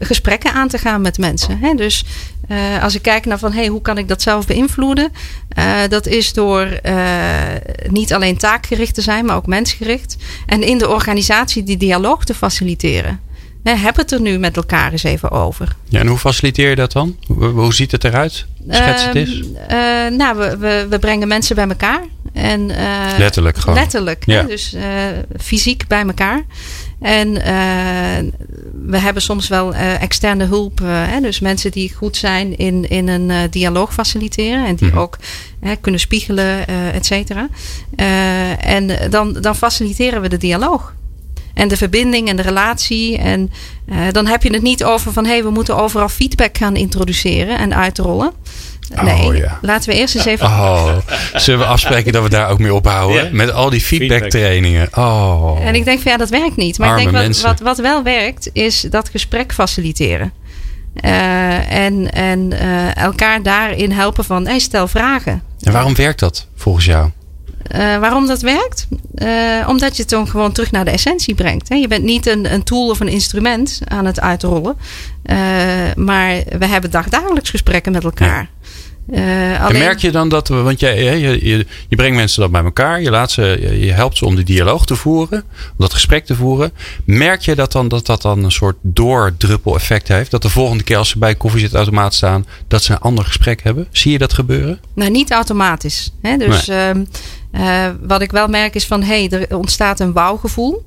gesprekken 0.00 0.52
aan 0.52 0.68
te 0.68 0.78
gaan 0.78 1.00
met 1.00 1.18
mensen. 1.18 1.58
Hè? 1.58 1.74
Dus 1.74 2.04
uh, 2.48 2.82
als 2.82 2.94
ik 2.94 3.02
kijk 3.02 3.26
naar 3.26 3.38
van 3.38 3.52
hey, 3.52 3.66
hoe 3.66 3.82
kan 3.82 3.98
ik 3.98 4.08
dat 4.08 4.22
zelf 4.22 4.46
beïnvloeden? 4.46 5.12
dat 5.88 6.06
is 6.06 6.32
door 6.32 6.80
niet 7.88 8.12
alleen 8.14 8.36
taakgericht 8.36 8.94
te 8.94 9.00
zijn, 9.00 9.24
maar 9.24 9.36
ook 9.36 9.46
mensgericht. 9.46 10.16
En 10.46 10.62
in 10.62 10.78
de 10.78 10.88
organisatie 10.88 11.62
die 11.62 11.76
dialoog 11.76 12.24
te 12.24 12.34
faciliteren. 12.34 13.20
Heb 13.62 13.96
het 13.96 14.12
er 14.12 14.20
nu 14.20 14.38
met 14.38 14.56
elkaar 14.56 14.92
eens 14.92 15.02
even 15.02 15.30
over. 15.30 15.76
Ja, 15.88 16.00
en 16.00 16.06
hoe 16.06 16.18
faciliteer 16.18 16.68
je 16.68 16.76
dat 16.76 16.92
dan? 16.92 17.16
Hoe, 17.26 17.46
hoe 17.46 17.74
ziet 17.74 17.92
het 17.92 18.04
eruit? 18.04 18.46
Schets 18.68 19.04
het 19.04 19.14
eens. 19.14 19.40
Uh, 19.40 19.46
nou, 20.18 20.36
we, 20.36 20.56
we, 20.56 20.86
we, 20.90 20.98
brengen 20.98 21.28
mensen 21.28 21.56
bij 21.56 21.68
elkaar. 21.68 22.00
En, 22.34 22.70
uh, 22.70 23.06
letterlijk 23.18 23.56
gewoon. 23.56 23.74
Letterlijk. 23.74 24.22
Ja. 24.26 24.40
Hè? 24.40 24.46
Dus 24.46 24.74
uh, 24.74 24.82
fysiek 25.40 25.86
bij 25.86 26.02
elkaar. 26.02 26.42
En 27.00 27.32
we 28.86 28.98
hebben 28.98 29.22
soms 29.22 29.48
wel 29.48 29.74
externe 29.74 30.44
hulp. 30.44 30.80
Hè? 30.84 31.20
Dus 31.20 31.40
mensen 31.40 31.70
die 31.70 31.94
goed 31.94 32.16
zijn 32.16 32.58
in, 32.58 32.88
in 32.88 33.08
een 33.08 33.50
dialoog 33.50 33.92
faciliteren. 33.92 34.66
En 34.66 34.74
die 34.74 34.86
mm-hmm. 34.86 35.02
ook 35.02 35.18
kunnen 35.80 36.00
spiegelen, 36.00 36.66
et 36.92 37.06
cetera. 37.06 37.48
en 38.58 39.10
dan, 39.10 39.32
dan 39.32 39.56
faciliteren 39.56 40.20
we 40.20 40.28
de 40.28 40.36
dialoog 40.36 40.94
en 41.54 41.68
de 41.68 41.76
verbinding 41.76 42.28
en 42.28 42.36
de 42.36 42.42
relatie. 42.42 43.18
En 43.18 43.52
uh, 43.86 43.98
dan 44.12 44.26
heb 44.26 44.42
je 44.42 44.52
het 44.52 44.62
niet 44.62 44.84
over 44.84 45.12
van 45.12 45.24
hé, 45.24 45.30
hey, 45.30 45.42
we 45.42 45.50
moeten 45.50 45.76
overal 45.76 46.08
feedback 46.08 46.58
gaan 46.58 46.76
introduceren 46.76 47.58
en 47.58 47.74
uitrollen. 47.74 48.32
Nee, 49.02 49.26
Oh, 49.26 49.36
ja. 49.36 49.58
laten 49.62 49.90
we 49.90 49.96
eerst 49.96 50.14
eens 50.14 50.24
even... 50.24 50.46
Oh, 50.46 50.96
zullen 51.34 51.60
we 51.60 51.66
afspreken 51.66 52.12
dat 52.12 52.22
we 52.22 52.28
daar 52.28 52.48
ook 52.48 52.58
mee 52.58 52.74
ophouden? 52.74 53.24
Ja. 53.24 53.30
Met 53.32 53.52
al 53.52 53.70
die 53.70 53.80
feedback 53.80 54.30
trainingen. 54.30 54.88
Oh. 54.94 55.58
En 55.64 55.74
ik 55.74 55.84
denk 55.84 56.00
van 56.00 56.12
ja, 56.12 56.18
dat 56.18 56.28
werkt 56.28 56.56
niet. 56.56 56.78
Maar 56.78 56.88
Arme 56.88 57.02
ik 57.02 57.10
denk 57.12 57.34
wat, 57.34 57.42
wat, 57.42 57.60
wat 57.60 57.78
wel 57.78 58.02
werkt, 58.02 58.50
is 58.52 58.80
dat 58.80 59.08
gesprek 59.08 59.52
faciliteren. 59.52 60.32
Eh, 60.94 61.70
en 61.72 62.12
en 62.12 62.52
eh, 62.60 62.96
elkaar 62.96 63.42
daarin 63.42 63.90
helpen 63.92 64.24
van, 64.24 64.46
hey, 64.46 64.58
stel 64.58 64.88
vragen. 64.88 65.42
En 65.60 65.72
waarom 65.72 65.94
werkt 65.94 66.20
dat 66.20 66.46
volgens 66.54 66.84
jou? 66.84 67.10
Eh, 67.64 67.98
waarom 67.98 68.26
dat 68.26 68.40
werkt? 68.40 68.86
Eh, 69.14 69.28
omdat 69.68 69.96
je 69.96 70.02
het 70.02 70.10
dan 70.10 70.28
gewoon 70.28 70.52
terug 70.52 70.70
naar 70.70 70.84
de 70.84 70.90
essentie 70.90 71.34
brengt. 71.34 71.68
Hè? 71.68 71.74
Je 71.74 71.88
bent 71.88 72.04
niet 72.04 72.26
een, 72.26 72.52
een 72.52 72.62
tool 72.62 72.88
of 72.88 73.00
een 73.00 73.08
instrument 73.08 73.80
aan 73.84 74.04
het 74.04 74.20
uitrollen. 74.20 74.76
Eh, 75.22 75.36
maar 75.96 76.42
we 76.58 76.66
hebben 76.66 76.90
dagdagelijks 76.90 77.50
gesprekken 77.50 77.92
met 77.92 78.04
elkaar. 78.04 78.48
Eh, 79.12 79.60
En 79.64 79.72
merk 79.78 79.98
je 79.98 80.10
dan 80.10 80.28
dat, 80.28 80.48
we- 80.48 80.62
want 80.62 80.80
jij, 80.80 81.18
je, 81.18 81.46
je, 81.46 81.66
je 81.88 81.96
brengt 81.96 82.16
mensen 82.16 82.40
dat 82.40 82.50
bij 82.50 82.62
elkaar, 82.64 83.02
je, 83.02 83.10
laat 83.10 83.30
ze, 83.30 83.76
je, 83.80 83.92
helpt 83.92 84.16
ze 84.16 84.24
om 84.26 84.34
die 84.34 84.44
dialoog 84.44 84.86
te 84.86 84.96
voeren, 84.96 85.44
om 85.50 85.74
dat 85.76 85.92
gesprek 85.92 86.26
te 86.26 86.34
voeren. 86.34 86.72
Merk 87.04 87.40
je 87.42 87.54
dat 87.54 87.72
dan, 87.72 87.88
dat 87.88 88.06
dat 88.06 88.22
dan 88.22 88.44
een 88.44 88.52
soort 88.52 88.76
doordruppel 88.80 89.74
effect 89.74 90.08
heeft? 90.08 90.30
Dat 90.30 90.42
de 90.42 90.48
volgende 90.48 90.84
keer 90.84 90.96
als 90.96 91.08
ze 91.08 91.18
bij 91.18 91.34
koffiezetautomaat 91.34 92.14
staan, 92.14 92.46
dat 92.68 92.82
ze 92.82 92.92
een 92.92 92.98
ander 92.98 93.24
gesprek 93.24 93.62
hebben? 93.62 93.86
Zie 93.90 94.12
je 94.12 94.18
dat 94.18 94.32
gebeuren? 94.32 94.80
Nou, 94.94 95.10
niet 95.10 95.30
automatisch. 95.30 96.12
Hè? 96.22 96.36
Dus 96.36 96.68
ehm, 96.68 97.04
eh, 97.50 97.86
wat 98.02 98.22
ik 98.22 98.30
wel 98.30 98.48
merk 98.48 98.74
is 98.74 98.86
van, 98.86 99.02
hé, 99.02 99.26
hey, 99.26 99.40
er 99.48 99.56
ontstaat 99.56 100.00
een 100.00 100.12
wauwgevoel. 100.12 100.84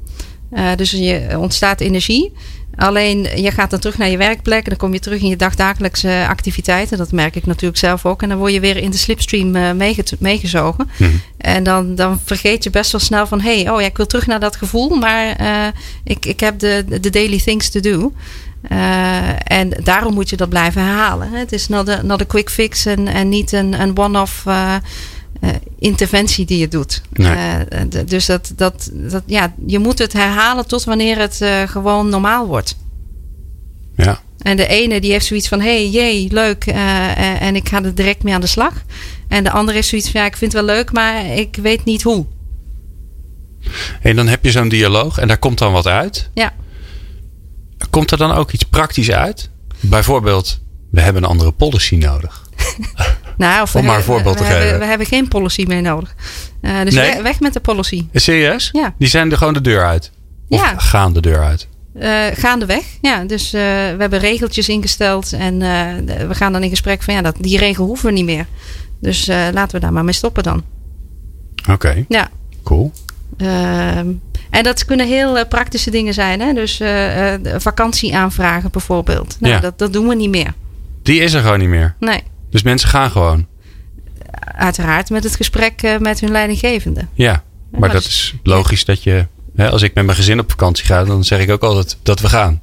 Eh, 0.52 0.76
dus 0.76 0.92
je 0.92 1.36
ontstaat 1.38 1.82
energie. 1.82 2.34
Alleen 2.76 3.42
je 3.42 3.52
gaat 3.52 3.70
dan 3.70 3.80
terug 3.80 3.98
naar 3.98 4.10
je 4.10 4.18
werkplek. 4.18 4.64
En 4.64 4.70
dan 4.70 4.78
kom 4.78 4.94
je 4.94 5.00
terug 5.00 5.22
in 5.22 5.30
je 5.30 5.36
dagdagelijkse 5.36 6.26
activiteiten. 6.30 6.98
Dat 6.98 7.12
merk 7.12 7.36
ik 7.36 7.46
natuurlijk 7.46 7.80
zelf 7.80 8.06
ook. 8.06 8.22
En 8.22 8.30
dan 8.30 8.38
word 8.38 8.54
je 8.54 8.60
weer 8.60 8.78
in 8.78 8.92
de 8.92 8.98
slipstream 8.98 9.78
meege- 9.78 10.16
meegezogen. 10.20 10.90
En 11.38 11.64
dan, 11.64 11.96
dan 11.96 12.20
vergeet 12.26 12.64
je 12.64 12.70
best 12.70 12.92
wel 12.92 13.02
snel 13.02 13.28
van... 13.28 13.42
hé, 13.42 13.62
hey, 13.62 13.72
oh 13.72 13.82
ja, 13.82 13.88
ik 13.88 13.98
wil 13.98 14.06
terug 14.06 14.28
naar 14.28 14.40
dat 14.40 14.56
gevoel. 14.56 14.90
Maar 14.90 15.36
eh, 15.36 15.68
ik, 16.04 16.26
ik 16.26 16.40
heb 16.40 16.60
de, 16.60 16.86
de 17.02 17.10
daily 17.10 17.40
things 17.40 17.70
to 17.70 17.80
do. 17.80 18.14
Eh, 18.62 19.52
en 19.52 19.70
daarom 19.84 20.14
moet 20.14 20.30
je 20.30 20.36
dat 20.36 20.50
blijven 20.50 20.82
herhalen. 20.82 21.32
Het 21.32 21.52
is 21.52 21.68
not 21.68 21.90
a, 21.90 22.02
not 22.02 22.22
a 22.22 22.26
quick 22.26 22.50
fix 22.50 22.86
en, 22.86 23.08
en 23.08 23.30
niet 23.30 23.52
een, 23.52 23.82
een 23.82 23.98
one-off 23.98 24.44
eh, 25.42 25.50
eh, 25.50 25.56
interventie 25.80 26.46
die 26.46 26.58
je 26.58 26.68
doet. 26.68 27.02
Nee. 27.14 27.36
Eh, 27.36 27.82
d- 27.82 28.10
dus 28.10 28.26
dat, 28.26 28.52
dat, 28.56 28.90
dat, 28.94 29.24
ja, 29.26 29.54
je 29.66 29.80
moet 29.80 29.98
het 30.00 30.14
herhalen 30.14 30.68
tot 30.68 30.84
wanneer 30.84 31.18
het 31.20 31.42
eh, 31.42 31.62
gewoon 31.68 32.10
normaal 32.10 32.48
wordt. 32.48 32.78
Ja. 33.96 34.20
En 34.38 34.58
de 34.58 34.68
ene 34.68 35.02
die 35.02 35.12
heeft 35.12 35.26
zoiets 35.26 35.48
van: 35.48 35.62
hey, 35.62 35.90
jee, 35.90 36.28
leuk. 36.32 36.66
eh, 36.66 37.12
eh, 37.12 37.42
en 37.42 37.56
ik 37.56 37.70
ga 37.70 37.84
er 37.84 37.96
direct 37.96 38.24
mee 38.24 38.34
aan 38.34 38.42
de 38.42 38.48
slag. 38.48 38.74
En 39.28 39.44
de 39.44 39.52
andere 39.52 39.76
heeft 39.78 39.88
zoiets 39.90 40.10
van: 40.12 40.22
ja, 40.22 40.28
ik 40.28 40.38
vind 40.38 40.54
het 40.54 40.66
wel 40.66 40.76
leuk, 40.76 40.92
maar 40.92 41.26
ik 41.26 41.56
weet 41.62 41.84
niet 41.86 42.04
hoe. 42.04 42.26
En 44.02 44.16
dan 44.16 44.28
heb 44.28 44.44
je 44.44 44.52
zo'n 44.52 44.70
dialoog 44.70 45.18
en 45.18 45.28
daar 45.28 45.38
komt 45.38 45.58
dan 45.58 45.72
wat 45.72 45.88
uit. 45.88 46.30
Ja. 46.34 46.54
Komt 47.90 48.12
er 48.12 48.18
dan 48.18 48.32
ook 48.32 48.52
iets 48.52 48.64
praktisch 48.64 49.12
uit? 49.12 49.50
Bijvoorbeeld, 49.80 50.60
we 50.92 51.02
hebben 51.02 51.24
een 51.24 51.30
andere 51.30 51.52
policy 51.52 51.96
nodig. 51.96 52.50
Nou, 53.38 53.62
of 53.62 53.76
Om 53.76 53.82
maar 53.86 53.90
een 53.90 53.98
hebben- 53.98 54.04
voorbeeld 54.16 54.38
te 54.38 54.44
we 54.44 54.50
hebben- 54.50 54.66
geven. 54.68 54.80
we 54.80 54.86
hebben 54.86 55.08
geen 55.08 55.28
policy 55.28 55.66
meer 55.68 55.82
nodig. 55.82 56.16
Eh, 56.62 56.82
dus 56.84 56.94
Nee? 56.94 57.22
weg 57.22 57.40
met 57.40 57.54
de 57.54 57.60
policy. 57.60 58.06
Serieus? 58.14 58.70
Ja. 58.74 58.94
Die 58.98 59.08
zijn 59.08 59.32
er 59.32 59.38
gewoon 59.38 59.54
de 59.54 59.62
deur 59.62 59.86
uit? 59.86 60.12
Of 60.50 60.60
Ja. 60.60 60.78
gaan 60.78 61.14
de 61.14 61.22
deur 61.22 61.44
uit? 61.44 61.68
Eh, 62.00 62.24
gaandeweg. 62.34 62.84
Ja, 63.02 63.24
dus 63.24 63.46
eh, 63.54 63.62
we 63.62 63.96
hebben 63.98 64.20
regeltjes 64.20 64.70
ingesteld. 64.70 65.34
En 65.34 65.60
we 66.28 66.36
gaan 66.36 66.52
dan 66.52 66.64
in 66.64 66.70
gesprek 66.70 67.04
van 67.04 67.14
ja, 67.14 67.22
dat, 67.22 67.36
die 67.40 67.58
regel 67.58 67.86
hoeven 67.86 68.06
we 68.06 68.12
niet 68.12 68.26
meer. 68.26 68.46
Dus 69.02 69.26
laten 69.28 69.72
we 69.76 69.80
daar 69.80 69.94
maar 69.94 70.04
mee 70.04 70.14
stoppen 70.14 70.44
dan. 70.44 70.64
Oké, 71.70 72.06
Ja. 72.08 72.30
cool. 72.64 72.92
Ehm, 73.38 74.08
en 74.50 74.64
dat 74.64 74.86
kunnen 74.86 75.08
heel 75.08 75.46
praktische 75.48 75.92
dingen 75.92 76.14
zijn. 76.14 76.40
Hè? 76.42 76.54
Dus 76.54 76.78
de 76.78 77.56
vakantie 77.58 78.16
aanvragen 78.16 78.72
bijvoorbeeld. 78.72 79.38
Nou, 79.40 79.54
Ja. 79.54 79.60
dat, 79.60 79.80
dat 79.80 79.94
doen 79.94 80.08
we 80.08 80.16
niet 80.16 80.30
meer. 80.30 80.54
Die 81.04 81.20
is 81.22 81.34
er 81.34 81.42
gewoon 81.42 81.60
niet 81.60 81.68
meer. 81.70 81.96
Nee, 82.00 82.22
Dus 82.50 82.62
mensen 82.64 82.90
gaan 82.90 83.12
gewoon. 83.12 83.48
uiteraard 84.42 85.10
met 85.10 85.24
het 85.24 85.36
gesprek 85.36 85.82
eh, 85.82 85.98
met 85.98 86.20
hun 86.20 86.32
leidinggevende. 86.32 87.08
Ja, 87.14 87.44
maar, 87.72 87.80
maar 87.80 87.92
dat 87.92 88.04
dus- 88.04 88.12
is 88.12 88.34
logisch 88.44 88.86
dat 88.86 89.04
je... 89.04 89.28
Hè, 89.56 89.70
als 89.70 89.82
ik 89.82 89.94
met 89.94 90.06
mijn 90.06 90.18
gezin 90.18 90.40
op 90.40 90.50
vakantie 90.50 90.86
ga, 90.86 91.04
dan 91.04 91.24
zeg 91.24 91.40
ik 91.40 91.50
ook 91.50 91.64
altijd 91.64 91.98
dat 92.04 92.20
we 92.20 92.30
gaan. 92.30 92.60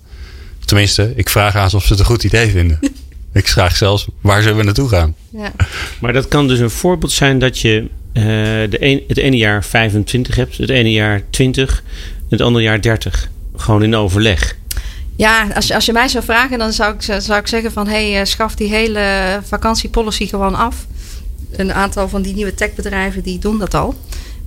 Tenminste, 0.64 1.12
ik 1.16 1.28
vraag 1.28 1.56
aan 1.56 1.70
ze 1.70 1.76
of 1.76 1.82
ze 1.84 1.90
het 1.90 1.98
een 1.98 2.06
goed 2.06 2.24
idee 2.24 2.50
vinden. 2.50 2.78
ik 3.32 3.48
vraag 3.48 3.76
zelfs, 3.76 4.06
waar 4.20 4.42
zullen 4.42 4.56
we 4.56 4.64
naartoe 4.64 4.88
gaan? 4.88 5.14
Ja. 5.30 5.52
Maar 6.00 6.12
dat 6.12 6.28
kan 6.28 6.48
dus 6.48 6.58
een 6.58 6.70
voorbeeld 6.70 7.12
zijn 7.12 7.38
dat 7.38 7.58
je 7.58 7.88
eh, 8.12 8.24
de 8.70 8.76
een, 8.78 9.02
het 9.08 9.16
ene 9.16 9.36
jaar 9.36 9.64
25 9.64 10.34
hebt, 10.34 10.58
het 10.58 10.70
ene 10.70 10.90
jaar 10.90 11.22
20, 11.30 11.82
het 12.28 12.40
andere 12.40 12.64
jaar 12.64 12.80
30. 12.80 13.30
Gewoon 13.56 13.82
in 13.82 13.96
overleg. 13.96 14.56
Ja, 15.16 15.46
als 15.55 15.72
als 15.72 15.87
je 15.87 15.92
mij 15.92 16.09
zou 16.09 16.24
vragen, 16.24 16.59
dan 16.59 16.72
zou 16.72 16.94
ik, 16.94 17.03
zou 17.22 17.38
ik 17.38 17.46
zeggen 17.46 17.72
van... 17.72 17.87
hé, 17.87 18.11
hey, 18.11 18.20
eh, 18.20 18.27
schaf 18.27 18.55
die 18.55 18.68
hele 18.68 19.40
vakantiepolicy 19.42 20.27
gewoon 20.27 20.55
af. 20.55 20.87
Een 21.53 21.72
aantal 21.72 22.09
van 22.09 22.22
die 22.22 22.35
nieuwe 22.35 22.55
techbedrijven 22.55 23.22
die 23.22 23.38
doen 23.38 23.59
dat 23.59 23.74
al. 23.74 23.94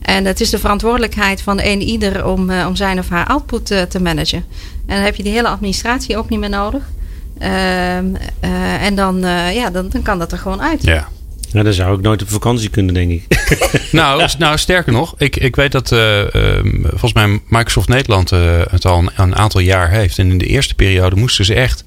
En 0.08 0.26
het 0.26 0.42
is 0.42 0.50
de 0.50 0.60
verantwoordelijkheid 0.60 1.42
van 1.42 1.60
een 1.62 1.82
ieder 1.82 2.26
om, 2.26 2.50
eh, 2.50 2.66
om 2.68 2.76
zijn 2.76 3.00
of 3.00 3.10
haar 3.10 3.28
output 3.28 3.72
eh, 3.72 3.82
te 3.82 4.02
managen. 4.02 4.46
En 4.86 4.96
dan 4.96 5.06
heb 5.06 5.16
je 5.16 5.24
die 5.24 5.32
hele 5.32 5.48
administratie 5.48 6.18
ook 6.18 6.30
niet 6.30 6.40
meer 6.40 6.50
nodig. 6.50 6.84
Ehm, 7.38 8.16
eh, 8.40 8.86
en 8.86 8.96
dan, 8.96 9.20
ja, 9.54 9.70
dan, 9.70 9.90
dan 9.90 10.02
kan 10.02 10.20
dat 10.20 10.32
er 10.32 10.38
gewoon 10.38 10.62
uit. 10.62 10.84
Ja. 10.84 11.08
Nou, 11.58 11.70
dan 11.70 11.78
zou 11.78 11.98
ik 11.98 12.02
nooit 12.04 12.22
op 12.22 12.30
vakantie 12.30 12.70
kunnen, 12.70 12.93
denk 12.93 13.12
ik. 13.12 13.24
nou, 13.91 14.30
nou, 14.38 14.58
sterker 14.58 14.91
nog, 14.91 15.15
ik, 15.17 15.36
ik 15.36 15.56
weet 15.56 15.72
dat 15.72 15.91
eh, 15.91 16.36
ehm, 16.36 16.82
volgens 16.82 17.13
mij 17.13 17.39
Microsoft 17.48 17.88
Nederland 17.88 18.32
eh, 18.32 18.62
het 18.70 18.86
al 18.86 18.98
een, 18.98 19.10
een 19.15 19.36
aantal 19.36 19.62
jaar 19.62 19.89
heeft. 19.89 20.20
En 20.20 20.30
in 20.30 20.38
de 20.38 20.46
eerste 20.46 20.76
periode 20.76 21.15
moesten 21.15 21.46
ze 21.46 21.54
echt 21.54 21.84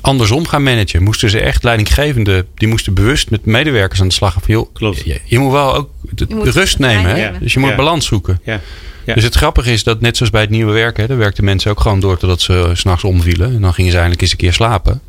andersom 0.00 0.46
gaan 0.46 0.62
managen. 0.62 1.02
Moesten 1.02 1.30
ze 1.30 1.40
echt 1.40 1.62
leidinggevende, 1.64 2.46
die 2.54 2.68
moesten 2.68 2.94
bewust 2.94 3.30
met 3.30 3.44
medewerkers 3.46 4.00
aan 4.00 4.08
de 4.08 4.14
slag 4.14 4.32
gaan. 4.32 4.42
Van, 4.42 4.54
joh, 4.54 4.74
Klopt. 4.74 5.04
Je, 5.04 5.20
je 5.24 5.38
moet 5.38 5.52
wel 5.52 5.74
ook 5.74 5.90
de, 6.10 6.24
Je 6.28 6.34
moet 6.34 6.44
de 6.44 6.50
rust 6.50 6.78
nemen. 6.78 7.16
Hè? 7.16 7.38
Dus 7.38 7.52
je 7.52 7.58
moet 7.60 7.68
Ja. 7.68 7.76
balans 7.76 8.06
zoeken. 8.06 8.40
Ja. 8.44 8.60
Ja. 9.04 9.14
Dus 9.14 9.24
het 9.24 9.34
grappige 9.34 9.72
is 9.72 9.84
dat 9.84 10.00
net 10.00 10.16
zoals 10.16 10.32
bij 10.32 10.40
het 10.40 10.50
nieuwe 10.50 10.72
werken, 10.72 11.02
hè, 11.02 11.08
daar 11.08 11.18
werkten 11.18 11.44
mensen 11.44 11.70
ook 11.70 11.80
gewoon 11.80 12.00
door 12.00 12.18
totdat 12.18 12.40
ze 12.40 12.52
eh, 12.54 12.74
's 12.74 12.80
s'nachts 12.80 13.04
omvielen. 13.04 13.54
En 13.54 13.60
dan 13.60 13.74
gingen 13.74 13.90
ze 13.90 13.96
eindelijk 13.96 14.22
eens 14.22 14.30
een 14.30 14.36
keer 14.36 14.52
slapen. 14.52 15.00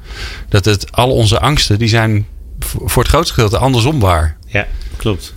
Dat 0.50 0.66
het, 0.66 0.92
al 0.92 1.12
onze 1.12 1.40
angsten, 1.40 1.80
die 1.80 1.88
zijn 1.88 2.28
voor 2.66 3.02
het 3.02 3.12
grootste 3.12 3.34
gedeelte 3.34 3.58
andersom 3.58 4.00
waar. 4.00 4.38
ja, 4.46 4.68
klopt. 4.98 5.34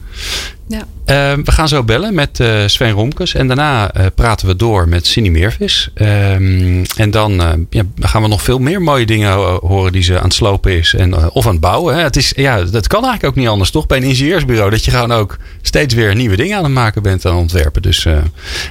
Ja. 0.68 0.82
Eh, 1.04 1.32
we 1.44 1.52
gaan 1.52 1.68
zo 1.68 1.82
bellen 1.82 2.14
met 2.14 2.40
eh, 2.40 2.62
Sven 2.66 2.90
Romkes. 2.90 3.34
En 3.34 3.46
daarna 3.46 3.90
eh, 3.92 4.06
praten 4.14 4.46
we 4.46 4.56
door 4.56 4.88
met 4.88 5.06
Cindy 5.06 5.28
Meervis. 5.30 5.90
Ehm, 5.94 6.84
en 6.96 7.10
dan 7.10 7.42
eh, 7.42 7.48
ja, 7.70 7.82
gaan 8.00 8.22
we 8.22 8.28
nog 8.28 8.42
veel 8.42 8.58
meer 8.58 8.82
mooie 8.82 9.06
dingen 9.06 9.32
ho- 9.32 9.58
horen 9.66 9.92
die 9.92 10.02
ze 10.02 10.18
aan 10.18 10.24
het 10.24 10.34
slopen 10.34 10.72
is. 10.78 10.94
En, 10.94 11.30
of 11.30 11.46
aan 11.46 11.52
het 11.52 11.60
bouwen. 11.60 11.94
Hè. 11.96 12.02
Het 12.02 12.16
is, 12.16 12.32
ja, 12.36 12.56
dat 12.62 12.86
kan 12.86 13.02
eigenlijk 13.04 13.24
ook 13.24 13.40
niet 13.42 13.48
anders, 13.50 13.70
toch? 13.70 13.86
Bij 13.86 13.96
een 13.98 14.02
ingenieursbureau. 14.04 14.70
Dat 14.70 14.84
je 14.84 14.90
gewoon 14.90 15.12
ook 15.12 15.36
steeds 15.62 15.94
weer 15.94 16.14
nieuwe 16.14 16.36
dingen 16.36 16.56
aan 16.56 16.64
het 16.64 16.72
maken 16.72 17.02
bent 17.02 17.24
aan 17.26 17.32
het 17.32 17.40
ontwerpen. 17.40 17.82
Dus 17.82 18.04
eh, 18.04 18.16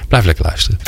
blijf 0.08 0.24
lekker 0.24 0.44
luisteren. 0.44 0.78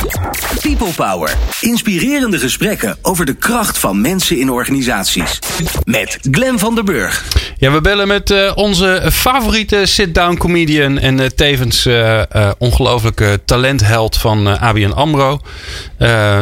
People 0.61 0.93
Power. 0.97 1.35
Inspirerende 1.61 2.39
gesprekken 2.39 2.97
over 3.03 3.25
de 3.27 3.35
kracht 3.35 3.79
van 3.79 4.01
mensen 4.01 4.39
in 4.41 4.51
organisaties. 4.51 5.39
Met 5.85 6.19
Glen 6.31 6.59
van 6.59 6.75
der 6.75 6.85
Burg. 6.85 7.25
Ja, 7.59 7.73
we 7.73 7.81
bellen 7.81 8.09
met 8.09 8.31
eh, 8.31 8.53
onze 8.55 9.09
favoriete 9.13 9.87
sit-down 9.87 10.37
comedian 10.37 10.96
en 10.99 11.21
eh, 11.21 11.27
tevens 11.27 11.87
eh 11.87 12.31
eh, 12.31 12.51
ongelofelijke 12.59 13.41
talentheld 13.45 14.17
van 14.17 14.61
ABN 14.61 14.91
AMRO. 14.91 15.39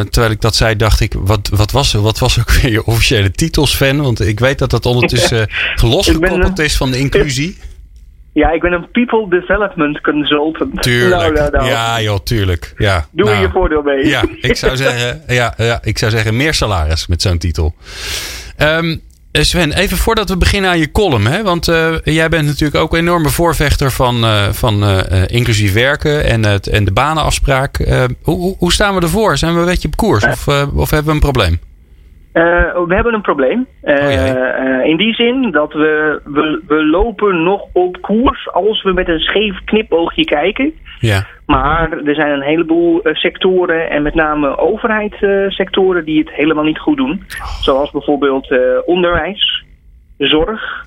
Terwijl 0.09 0.31
ik 0.31 0.41
dat 0.41 0.55
zei, 0.55 0.75
dacht 0.75 0.99
ik, 1.01 1.13
wat, 1.17 1.49
wat, 1.53 1.71
was, 1.71 1.93
wat 1.93 2.19
was 2.19 2.39
ook 2.39 2.51
weer 2.61 2.71
je 2.71 2.85
officiële 2.85 3.31
titel, 3.31 3.67
Sven? 3.67 4.01
Want 4.01 4.27
ik 4.27 4.39
weet 4.39 4.59
dat 4.59 4.69
dat 4.69 4.85
ondertussen 4.85 5.47
losgekoppeld 5.81 6.59
is 6.59 6.77
van 6.77 6.91
de 6.91 6.97
inclusie. 6.97 7.57
Ja, 8.35 8.51
ik 8.51 8.61
ben 8.61 8.71
een 8.71 8.91
people 8.91 9.29
development 9.29 10.01
consultant. 10.01 10.81
Tuurlijk. 10.81 11.21
Nou, 11.21 11.33
nou, 11.33 11.51
nou. 11.51 11.65
Ja, 11.67 12.01
joh, 12.01 12.19
tuurlijk. 12.23 12.73
Ja, 12.77 13.05
Doe 13.11 13.29
er 13.29 13.41
je 13.41 13.49
voordeel 13.49 13.81
mee. 13.81 14.07
Ja, 14.07 14.23
ik 14.41 14.55
zou 14.55 14.77
zeggen, 14.77 15.21
ja, 15.27 15.53
ja, 15.57 15.79
ik 15.83 15.97
zou 15.97 16.11
zeggen 16.11 16.37
meer 16.37 16.53
salaris 16.53 17.07
met 17.07 17.21
zo'n 17.21 17.37
titel. 17.37 17.75
Ehm, 18.57 18.97
Sven, 19.43 19.73
even 19.73 19.97
voordat 19.97 20.29
we 20.29 20.37
beginnen 20.37 20.69
aan 20.69 20.79
je 20.79 20.91
column. 20.91 21.27
Hè? 21.27 21.43
Want 21.43 21.67
eh, 21.67 21.93
jij 22.03 22.29
bent 22.29 22.45
natuurlijk 22.45 22.83
ook 22.83 22.93
een 22.93 22.99
enorme 22.99 23.29
voorvechter 23.29 23.91
van, 23.91 24.23
eh, 24.23 24.51
van 24.51 24.83
eh, 24.83 25.21
eh, 25.21 25.23
inclusief 25.27 25.73
werken 25.73 26.25
en, 26.25 26.45
het, 26.45 26.67
en 26.67 26.85
de 26.85 26.91
banenafspraak. 26.91 27.79
Eh, 27.79 28.03
hoe, 28.21 28.55
hoe, 28.57 28.73
staan 28.73 28.95
we 28.95 29.01
ervoor? 29.01 29.37
Zijn 29.37 29.53
we 29.53 29.59
een 29.59 29.65
beetje 29.65 29.87
op 29.87 29.95
koers 29.95 30.25
of, 30.25 30.47
eh, 30.47 30.67
of 30.75 30.89
hebben 30.89 31.07
we 31.07 31.13
een 31.13 31.31
probleem? 31.31 31.59
Eh, 32.35 32.85
we 32.87 32.95
hebben 32.95 33.13
een 33.13 33.21
probleem. 33.21 33.67
Eh, 33.81 33.95
Oh 33.95 34.29
eh, 34.29 34.85
in 34.85 34.97
die 34.97 35.13
zin 35.13 35.51
dat 35.51 35.73
we, 35.73 36.21
we, 36.23 36.61
we 36.67 36.85
lopen 36.85 37.43
nog 37.43 37.61
op 37.73 38.01
koers 38.01 38.51
als 38.51 38.83
we 38.83 38.93
met 38.93 39.07
een 39.07 39.19
scheef 39.19 39.63
knipoogje 39.63 40.25
kijken. 40.25 40.73
Ja, 40.99 41.25
Maar 41.45 41.91
er 41.91 42.15
zijn 42.15 42.31
een 42.31 42.41
heleboel 42.41 42.99
sectoren 43.03 43.89
en 43.89 44.01
met 44.01 44.15
name 44.15 44.57
overheidssectoren 44.57 46.05
die 46.05 46.19
het 46.19 46.31
helemaal 46.31 46.63
niet 46.63 46.79
goed 46.79 46.97
doen. 46.97 47.23
Zoals 47.61 47.91
bijvoorbeeld 47.91 48.55
onderwijs, 48.85 49.63
zorg, 50.17 50.83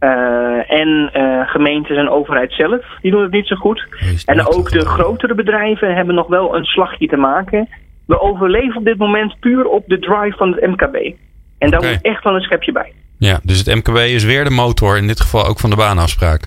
Uh, 0.00 0.70
en 0.70 1.10
uh, 1.16 1.48
gemeentes 1.48 1.96
en 1.96 2.10
overheid 2.10 2.52
zelf, 2.52 2.84
die 3.00 3.10
doen 3.10 3.22
het 3.22 3.32
niet 3.32 3.46
zo 3.46 3.56
goed. 3.56 3.86
En 4.24 4.46
ook 4.46 4.70
de 4.70 4.86
grotere 4.86 5.34
bedrijven 5.34 5.94
hebben 5.94 6.14
nog 6.14 6.26
wel 6.26 6.56
een 6.56 6.64
slagje 6.64 7.06
te 7.06 7.16
maken. 7.16 7.68
We 8.08 8.20
overleven 8.20 8.76
op 8.76 8.84
dit 8.84 8.98
moment 8.98 9.40
puur 9.40 9.64
op 9.64 9.84
de 9.86 9.98
drive 9.98 10.36
van 10.36 10.52
het 10.52 10.66
MKB. 10.66 11.14
En 11.58 11.70
daar 11.70 11.80
okay. 11.80 11.92
moet 11.92 12.02
echt 12.02 12.24
wel 12.24 12.34
een 12.34 12.40
schepje 12.40 12.72
bij. 12.72 12.92
Ja, 13.18 13.40
dus 13.42 13.58
het 13.58 13.74
MKB 13.74 13.96
is 13.96 14.24
weer 14.24 14.44
de 14.44 14.50
motor, 14.50 14.96
in 14.96 15.06
dit 15.06 15.20
geval 15.20 15.46
ook 15.46 15.58
van 15.58 15.70
de 15.70 15.76
baanafspraak. 15.76 16.42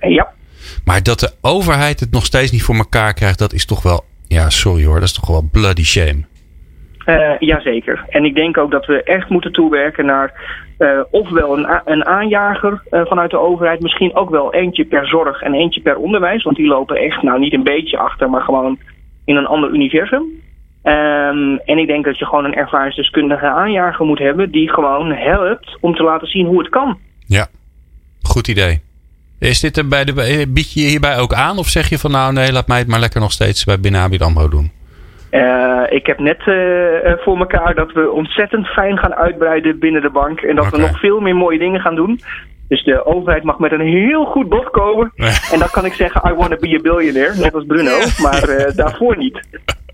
Ja. 0.00 0.28
Maar 0.84 1.02
dat 1.02 1.20
de 1.20 1.30
overheid 1.40 2.00
het 2.00 2.10
nog 2.10 2.24
steeds 2.24 2.50
niet 2.50 2.62
voor 2.62 2.74
elkaar 2.74 3.14
krijgt, 3.14 3.38
dat 3.38 3.52
is 3.52 3.66
toch 3.66 3.82
wel, 3.82 4.04
ja, 4.28 4.50
sorry 4.50 4.84
hoor, 4.84 4.94
dat 4.94 5.08
is 5.08 5.12
toch 5.12 5.28
wel 5.28 5.48
bloody 5.52 5.84
shame. 5.84 6.24
Uh, 7.06 7.38
jazeker. 7.38 8.04
En 8.08 8.24
ik 8.24 8.34
denk 8.34 8.58
ook 8.58 8.70
dat 8.70 8.86
we 8.86 9.02
echt 9.02 9.28
moeten 9.28 9.52
toewerken 9.52 10.06
naar 10.06 10.32
uh, 10.78 11.00
ofwel 11.10 11.58
een, 11.58 11.80
een 11.84 12.04
aanjager 12.06 12.82
uh, 12.90 13.06
vanuit 13.06 13.30
de 13.30 13.38
overheid, 13.38 13.80
misschien 13.80 14.16
ook 14.16 14.30
wel 14.30 14.54
eentje 14.54 14.84
per 14.84 15.06
zorg 15.06 15.42
en 15.42 15.54
eentje 15.54 15.80
per 15.80 15.96
onderwijs. 15.96 16.42
Want 16.42 16.56
die 16.56 16.66
lopen 16.66 16.96
echt, 16.96 17.22
nou 17.22 17.38
niet 17.38 17.52
een 17.52 17.62
beetje 17.62 17.98
achter, 17.98 18.30
maar 18.30 18.42
gewoon 18.42 18.78
in 19.24 19.36
een 19.36 19.46
ander 19.46 19.70
universum. 19.70 20.44
Um, 20.86 21.58
en 21.58 21.78
ik 21.78 21.86
denk 21.86 22.04
dat 22.04 22.18
je 22.18 22.24
gewoon 22.24 22.44
een 22.44 22.54
ervaringsdeskundige 22.54 23.46
aanjager 23.46 24.06
moet 24.06 24.18
hebben 24.18 24.50
die 24.50 24.70
gewoon 24.70 25.12
helpt 25.12 25.76
om 25.80 25.94
te 25.94 26.02
laten 26.02 26.28
zien 26.28 26.46
hoe 26.46 26.58
het 26.58 26.68
kan. 26.68 26.98
Ja, 27.26 27.46
goed 28.22 28.48
idee. 28.48 28.80
Is 29.38 29.60
dit 29.60 29.76
er 29.76 29.88
bij 29.88 30.04
de, 30.04 30.44
bied 30.48 30.72
je 30.72 30.80
hierbij 30.80 31.18
ook 31.18 31.32
aan 31.32 31.58
of 31.58 31.66
zeg 31.66 31.88
je 31.88 31.98
van 31.98 32.10
nou 32.10 32.32
nee, 32.32 32.52
laat 32.52 32.66
mij 32.66 32.78
het 32.78 32.88
maar 32.88 33.00
lekker 33.00 33.20
nog 33.20 33.32
steeds 33.32 33.64
bij 33.64 33.80
binnen 33.80 34.00
AMRO 34.00 34.48
doen? 34.48 34.70
Uh, 35.30 35.82
ik 35.88 36.06
heb 36.06 36.18
net 36.18 36.38
uh, 36.38 37.12
voor 37.24 37.38
elkaar 37.38 37.74
dat 37.74 37.92
we 37.92 38.10
ontzettend 38.10 38.66
fijn 38.66 38.98
gaan 38.98 39.14
uitbreiden 39.14 39.78
binnen 39.78 40.02
de 40.02 40.10
bank. 40.10 40.40
En 40.40 40.56
dat 40.56 40.66
okay. 40.66 40.80
we 40.80 40.86
nog 40.86 41.00
veel 41.00 41.20
meer 41.20 41.36
mooie 41.36 41.58
dingen 41.58 41.80
gaan 41.80 41.94
doen. 41.94 42.20
Dus 42.68 42.84
de 42.84 43.04
overheid 43.04 43.42
mag 43.42 43.58
met 43.58 43.72
een 43.72 43.86
heel 43.86 44.24
goed 44.24 44.48
bod 44.48 44.70
komen. 44.70 45.12
en 45.52 45.58
dan 45.58 45.70
kan 45.70 45.84
ik 45.84 45.92
zeggen, 45.92 46.30
I 46.30 46.34
want 46.34 46.50
to 46.50 46.56
be 46.56 46.76
a 46.76 46.80
billionaire. 46.80 47.40
Net 47.40 47.54
als 47.54 47.66
Bruno. 47.66 47.98
Maar 48.22 48.48
uh, 48.48 48.76
daarvoor 48.76 49.16
niet. 49.16 49.40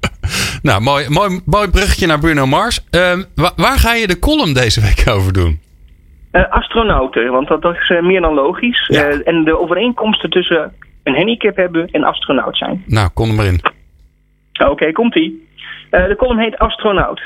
nou, 0.62 0.82
mooi, 0.82 1.08
mooi, 1.08 1.40
mooi 1.44 1.70
bruggetje 1.70 2.06
naar 2.06 2.18
Bruno 2.18 2.46
Mars. 2.46 2.86
Ehm, 2.90 3.22
waar, 3.34 3.52
waar 3.56 3.78
ga 3.78 3.94
je 3.94 4.06
de 4.06 4.18
column 4.18 4.54
deze 4.54 4.80
week 4.80 5.02
over 5.16 5.32
doen? 5.32 5.60
Uh, 6.32 6.50
astronauten, 6.50 7.30
want 7.30 7.48
dat, 7.48 7.62
dat 7.62 7.74
is 7.74 7.88
uh, 7.88 8.02
meer 8.02 8.20
dan 8.20 8.34
logisch. 8.34 8.86
Ja. 8.86 9.08
Uh, 9.08 9.28
en 9.28 9.44
de 9.44 9.58
overeenkomsten 9.58 10.30
tussen 10.30 10.72
een 11.02 11.16
handicap 11.16 11.56
hebben 11.56 11.86
en 11.86 12.04
astronaut 12.04 12.56
zijn. 12.56 12.84
Nou, 12.86 13.08
kom 13.14 13.28
er 13.28 13.34
maar 13.34 13.46
in. 13.46 13.60
Oké, 14.60 14.70
okay, 14.70 14.92
komt-ie. 14.92 15.48
de 15.90 16.14
column 16.18 16.40
heet 16.40 16.58
Astronaut. 16.58 17.20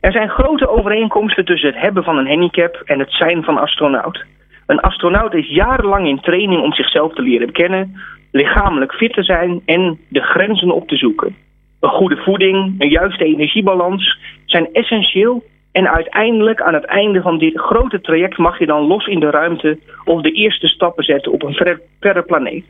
Er 0.00 0.12
zijn 0.12 0.28
grote 0.28 0.68
overeenkomsten 0.68 1.44
tussen 1.44 1.68
het 1.72 1.80
hebben 1.80 2.04
van 2.04 2.16
een 2.16 2.28
handicap 2.28 2.82
en 2.84 2.98
het 2.98 3.12
zijn 3.12 3.42
van 3.44 3.58
astronaut. 3.58 4.24
Een 4.66 4.80
astronaut 4.80 5.34
is 5.34 5.48
jarenlang 5.48 6.06
in 6.06 6.20
training 6.20 6.62
om 6.62 6.72
zichzelf 6.72 7.14
te 7.14 7.22
leren 7.22 7.52
kennen, 7.52 8.00
lichamelijk 8.32 8.94
fit 8.94 9.12
te 9.12 9.22
zijn 9.22 9.62
en 9.64 9.98
de 10.08 10.20
grenzen 10.20 10.70
op 10.70 10.88
te 10.88 10.96
zoeken. 10.96 11.36
Een 11.80 11.88
goede 11.88 12.16
voeding, 12.16 12.74
een 12.78 12.88
juiste 12.88 13.24
energiebalans 13.24 14.18
zijn 14.44 14.72
essentieel 14.72 15.42
en 15.72 15.90
uiteindelijk 15.90 16.62
aan 16.62 16.74
het 16.74 16.84
einde 16.84 17.20
van 17.22 17.38
dit 17.38 17.58
grote 17.58 18.00
traject 18.00 18.38
mag 18.38 18.58
je 18.58 18.66
dan 18.66 18.86
los 18.86 19.06
in 19.06 19.20
de 19.20 19.30
ruimte 19.30 19.78
of 20.04 20.22
de 20.22 20.30
eerste 20.30 20.66
stappen 20.66 21.04
zetten 21.04 21.32
op 21.32 21.42
een 21.42 21.80
verre, 22.00 22.22
planeet. 22.22 22.64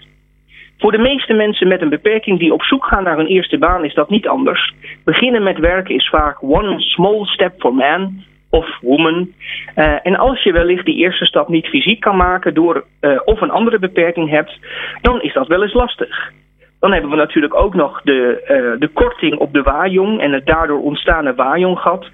Voor 0.78 0.92
de 0.92 0.98
meeste 0.98 1.32
mensen 1.32 1.68
met 1.68 1.80
een 1.80 1.88
beperking 1.88 2.38
die 2.38 2.52
op 2.52 2.62
zoek 2.62 2.84
gaan 2.84 3.02
naar 3.02 3.16
hun 3.16 3.26
eerste 3.26 3.58
baan 3.58 3.84
is 3.84 3.94
dat 3.94 4.10
niet 4.10 4.28
anders. 4.28 4.74
Beginnen 5.04 5.42
met 5.42 5.58
werken 5.58 5.94
is 5.94 6.08
vaak 6.08 6.42
one 6.42 6.80
small 6.80 7.24
step 7.24 7.54
for 7.58 7.74
man 7.74 8.22
of 8.50 8.78
woman. 8.80 9.32
Uh, 9.76 10.06
en 10.06 10.16
als 10.16 10.42
je 10.42 10.52
wellicht 10.52 10.84
die 10.84 10.96
eerste 10.96 11.24
stap 11.24 11.48
niet 11.48 11.66
fysiek 11.66 12.00
kan 12.00 12.16
maken 12.16 12.54
door 12.54 12.84
uh, 13.00 13.20
of 13.24 13.40
een 13.40 13.50
andere 13.50 13.78
beperking 13.78 14.30
hebt, 14.30 14.58
dan 15.00 15.20
is 15.22 15.32
dat 15.32 15.46
wel 15.46 15.62
eens 15.62 15.74
lastig. 15.74 16.32
Dan 16.80 16.92
hebben 16.92 17.10
we 17.10 17.16
natuurlijk 17.16 17.54
ook 17.54 17.74
nog 17.74 18.02
de, 18.02 18.40
uh, 18.42 18.80
de 18.80 18.88
korting 18.88 19.38
op 19.38 19.52
de 19.52 19.62
waaijong 19.62 20.20
en 20.20 20.32
het 20.32 20.46
daardoor 20.46 20.82
ontstaande 20.82 21.34
waaijonggat. 21.34 22.06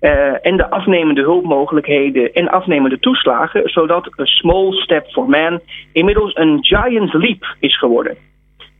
Uh, 0.00 0.46
en 0.46 0.56
de 0.56 0.70
afnemende 0.70 1.20
hulpmogelijkheden 1.20 2.32
en 2.32 2.48
afnemende 2.48 2.98
toeslagen, 2.98 3.68
zodat 3.68 4.12
een 4.16 4.26
small 4.26 4.72
step 4.72 5.06
for 5.10 5.28
man 5.28 5.60
inmiddels 5.92 6.36
een 6.36 6.58
giant 6.64 7.12
leap 7.12 7.56
is 7.58 7.78
geworden. 7.78 8.16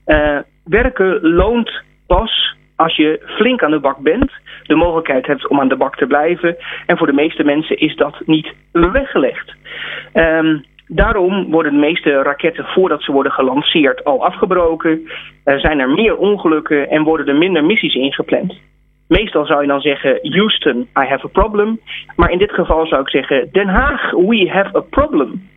Uh, 0.07 0.39
werken 0.65 1.21
loont 1.21 1.83
pas 2.07 2.57
als 2.77 2.97
je 2.97 3.21
flink 3.25 3.63
aan 3.63 3.71
de 3.71 3.81
bak 3.81 3.99
bent, 3.99 4.33
de 4.63 4.75
mogelijkheid 4.75 5.27
hebt 5.27 5.49
om 5.49 5.61
aan 5.61 5.69
de 5.69 5.77
bak 5.77 5.97
te 5.97 6.07
blijven. 6.07 6.57
En 6.87 6.97
voor 6.97 7.07
de 7.07 7.13
meeste 7.13 7.45
mensen 7.45 7.77
is 7.79 7.97
dat 7.97 8.23
niet 8.27 8.53
weggelegd. 8.73 9.55
Um, 10.15 10.65
Daarom 10.93 11.51
worden 11.51 11.73
de 11.73 11.79
meeste 11.79 12.23
raketten 12.23 12.65
voordat 12.65 13.03
ze 13.03 13.13
worden 13.13 13.33
gelanceerd 13.33 14.05
al 14.05 14.25
afgebroken. 14.25 15.09
Zijn 15.45 15.79
er 15.79 15.91
meer 15.91 16.17
ongelukken 16.17 16.89
en 16.89 17.03
worden 17.03 17.29
er 17.29 17.37
minder 17.37 17.65
missies 17.65 17.95
ingepland. 17.95 18.59
Meestal 19.09 19.47
zou 19.47 19.61
je 19.61 19.67
dan 19.67 19.81
zeggen 19.81 20.19
Houston, 20.23 20.81
I 20.81 21.05
have 21.07 21.27
a 21.27 21.29
problem. 21.29 21.81
Maar 22.17 22.31
in 22.31 22.39
dit 22.39 22.53
geval 22.53 22.87
zou 22.87 23.01
ik 23.03 23.09
zeggen 23.09 23.49
Den 23.53 23.69
Haag, 23.69 24.11
we 24.11 24.49
have 24.49 24.77
a 24.77 24.81
problem. 24.81 25.49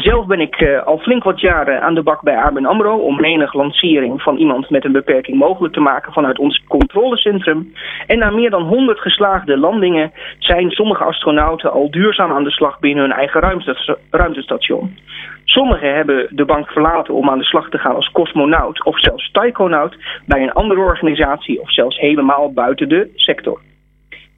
Zelf 0.00 0.26
ben 0.26 0.40
ik 0.40 0.60
uh, 0.60 0.82
al 0.82 0.98
flink 0.98 1.22
wat 1.22 1.40
jaren 1.40 1.82
aan 1.82 1.94
de 1.94 2.02
bak 2.02 2.22
bij 2.22 2.36
ABN 2.36 2.64
AMRO... 2.64 2.96
om 2.96 3.20
menig 3.20 3.52
lancering 3.52 4.22
van 4.22 4.36
iemand 4.36 4.70
met 4.70 4.84
een 4.84 4.92
beperking 4.92 5.38
mogelijk 5.38 5.74
te 5.74 5.80
maken 5.80 6.12
vanuit 6.12 6.38
ons 6.38 6.62
controlecentrum. 6.68 7.72
En 8.06 8.18
na 8.18 8.30
meer 8.30 8.50
dan 8.50 8.62
100 8.62 9.00
geslaagde 9.00 9.58
landingen 9.58 10.12
zijn 10.38 10.70
sommige 10.70 11.04
astronauten 11.04 11.72
al 11.72 11.90
duurzaam 11.90 12.32
aan 12.32 12.44
de 12.44 12.50
slag 12.50 12.78
binnen 12.78 13.04
hun 13.04 13.12
eigen 13.12 13.62
ruimtestation. 14.10 14.96
Sommigen 15.44 15.94
hebben 15.94 16.26
de 16.30 16.44
bank 16.44 16.68
verlaten 16.70 17.14
om 17.14 17.30
aan 17.30 17.38
de 17.38 17.44
slag 17.44 17.68
te 17.68 17.78
gaan 17.78 17.94
als 17.94 18.10
cosmonaut 18.10 18.84
of 18.84 19.00
zelfs 19.00 19.30
taikonaut 19.30 19.96
bij 20.26 20.42
een 20.42 20.52
andere 20.52 20.80
organisatie 20.80 21.60
of 21.60 21.72
zelfs 21.72 21.98
helemaal 21.98 22.52
buiten 22.52 22.88
de 22.88 23.10
sector. 23.14 23.60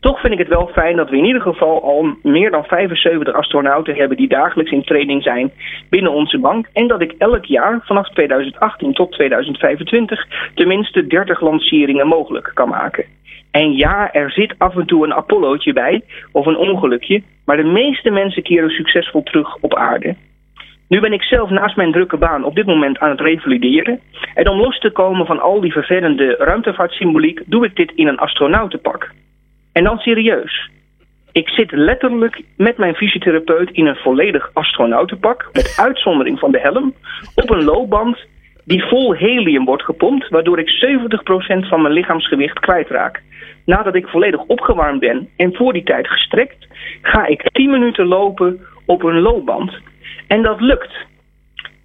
Toch 0.04 0.20
vind 0.20 0.32
ik 0.32 0.38
het 0.38 0.48
wel 0.48 0.70
fijn 0.72 0.96
dat 0.96 1.10
we 1.10 1.16
in 1.16 1.24
ieder 1.24 1.42
geval 1.42 1.82
al 1.82 2.16
meer 2.22 2.50
dan 2.50 2.64
75 2.64 3.34
astronauten 3.34 3.94
hebben 3.94 4.16
die 4.16 4.28
dagelijks 4.28 4.70
in 4.70 4.84
training 4.84 5.22
zijn 5.22 5.52
binnen 5.90 6.12
onze 6.12 6.38
bank. 6.38 6.68
En 6.72 6.86
dat 6.86 7.00
ik 7.00 7.14
elk 7.18 7.44
jaar 7.44 7.80
vanaf 7.84 8.08
2018 8.08 8.92
tot 8.92 9.12
2025 9.12 10.26
tenminste 10.54 11.06
30 11.06 11.40
lanceringen 11.40 12.06
mogelijk 12.06 12.50
kan 12.54 12.68
maken. 12.68 13.04
En 13.50 13.72
ja, 13.72 14.12
er 14.12 14.30
zit 14.30 14.54
af 14.58 14.76
en 14.76 14.86
toe 14.86 15.04
een 15.04 15.14
Apollootje 15.14 15.72
bij 15.72 16.02
of 16.32 16.46
een 16.46 16.56
ongelukje, 16.56 17.22
maar 17.44 17.56
de 17.56 17.70
meeste 17.70 18.10
mensen 18.10 18.42
keren 18.42 18.70
succesvol 18.70 19.22
terug 19.22 19.56
op 19.60 19.74
aarde. 19.74 20.14
Nu 20.88 21.00
ben 21.00 21.12
ik 21.12 21.22
zelf 21.22 21.50
naast 21.50 21.76
mijn 21.76 21.92
drukke 21.92 22.16
baan 22.16 22.44
op 22.44 22.54
dit 22.54 22.66
moment 22.66 22.98
aan 22.98 23.10
het 23.10 23.20
revalideren. 23.20 24.00
En 24.34 24.48
om 24.48 24.60
los 24.60 24.78
te 24.78 24.90
komen 24.90 25.26
van 25.26 25.40
al 25.40 25.60
die 25.60 25.72
vervelende 25.72 26.36
ruimtevaartsymboliek 26.38 27.42
doe 27.46 27.64
ik 27.64 27.76
dit 27.76 27.92
in 27.94 28.06
een 28.06 28.18
astronautenpak. 28.18 29.10
En 29.74 29.84
dan 29.84 29.98
serieus. 29.98 30.70
Ik 31.32 31.48
zit 31.48 31.72
letterlijk 31.72 32.42
met 32.56 32.76
mijn 32.76 32.94
fysiotherapeut 32.94 33.70
in 33.70 33.86
een 33.86 33.96
volledig 33.96 34.50
astronautenpak, 34.52 35.48
met 35.52 35.76
uitzondering 35.78 36.38
van 36.38 36.52
de 36.52 36.60
helm, 36.60 36.94
op 37.34 37.50
een 37.50 37.64
loopband 37.64 38.18
die 38.64 38.84
vol 38.84 39.14
helium 39.14 39.64
wordt 39.64 39.82
gepompt, 39.84 40.28
waardoor 40.28 40.58
ik 40.58 40.68
70% 40.68 41.68
van 41.68 41.82
mijn 41.82 41.94
lichaamsgewicht 41.94 42.58
kwijtraak. 42.58 43.22
Nadat 43.64 43.94
ik 43.94 44.08
volledig 44.08 44.40
opgewarmd 44.40 45.00
ben 45.00 45.28
en 45.36 45.54
voor 45.54 45.72
die 45.72 45.82
tijd 45.82 46.08
gestrekt, 46.08 46.66
ga 47.02 47.26
ik 47.26 47.50
10 47.52 47.70
minuten 47.70 48.06
lopen 48.06 48.60
op 48.86 49.02
een 49.02 49.20
loopband. 49.20 49.72
En 50.26 50.42
dat 50.42 50.60
lukt. 50.60 50.92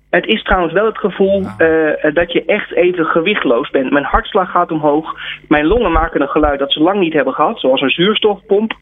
Het 0.09 0.25
is 0.25 0.43
trouwens 0.43 0.73
wel 0.73 0.85
het 0.85 0.97
gevoel 0.97 1.41
uh, 1.41 2.13
dat 2.13 2.31
je 2.31 2.43
echt 2.45 2.73
even 2.73 3.05
gewichtloos 3.05 3.69
bent. 3.69 3.91
Mijn 3.91 4.05
hartslag 4.05 4.51
gaat 4.51 4.71
omhoog. 4.71 5.15
Mijn 5.47 5.65
longen 5.65 5.91
maken 5.91 6.21
een 6.21 6.27
geluid 6.27 6.59
dat 6.59 6.71
ze 6.71 6.79
lang 6.79 6.99
niet 6.99 7.13
hebben 7.13 7.33
gehad, 7.33 7.59
zoals 7.59 7.81
een 7.81 7.89
zuurstofpomp. 7.89 8.73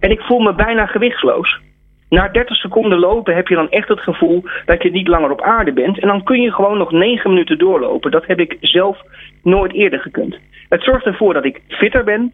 En 0.00 0.10
ik 0.10 0.20
voel 0.20 0.38
me 0.38 0.54
bijna 0.54 0.86
gewichtsloos. 0.86 1.60
Na 2.08 2.28
30 2.28 2.56
seconden 2.56 2.98
lopen 2.98 3.34
heb 3.34 3.48
je 3.48 3.54
dan 3.54 3.70
echt 3.70 3.88
het 3.88 4.00
gevoel 4.00 4.44
dat 4.64 4.82
je 4.82 4.90
niet 4.90 5.08
langer 5.08 5.30
op 5.30 5.42
aarde 5.42 5.72
bent. 5.72 6.00
En 6.00 6.08
dan 6.08 6.24
kun 6.24 6.40
je 6.40 6.52
gewoon 6.52 6.78
nog 6.78 6.90
9 6.90 7.30
minuten 7.30 7.58
doorlopen. 7.58 8.10
Dat 8.10 8.26
heb 8.26 8.40
ik 8.40 8.56
zelf 8.60 9.02
nooit 9.42 9.72
eerder 9.72 10.00
gekund. 10.00 10.38
Het 10.68 10.82
zorgt 10.82 11.06
ervoor 11.06 11.34
dat 11.34 11.44
ik 11.44 11.60
fitter 11.68 12.04
ben, 12.04 12.32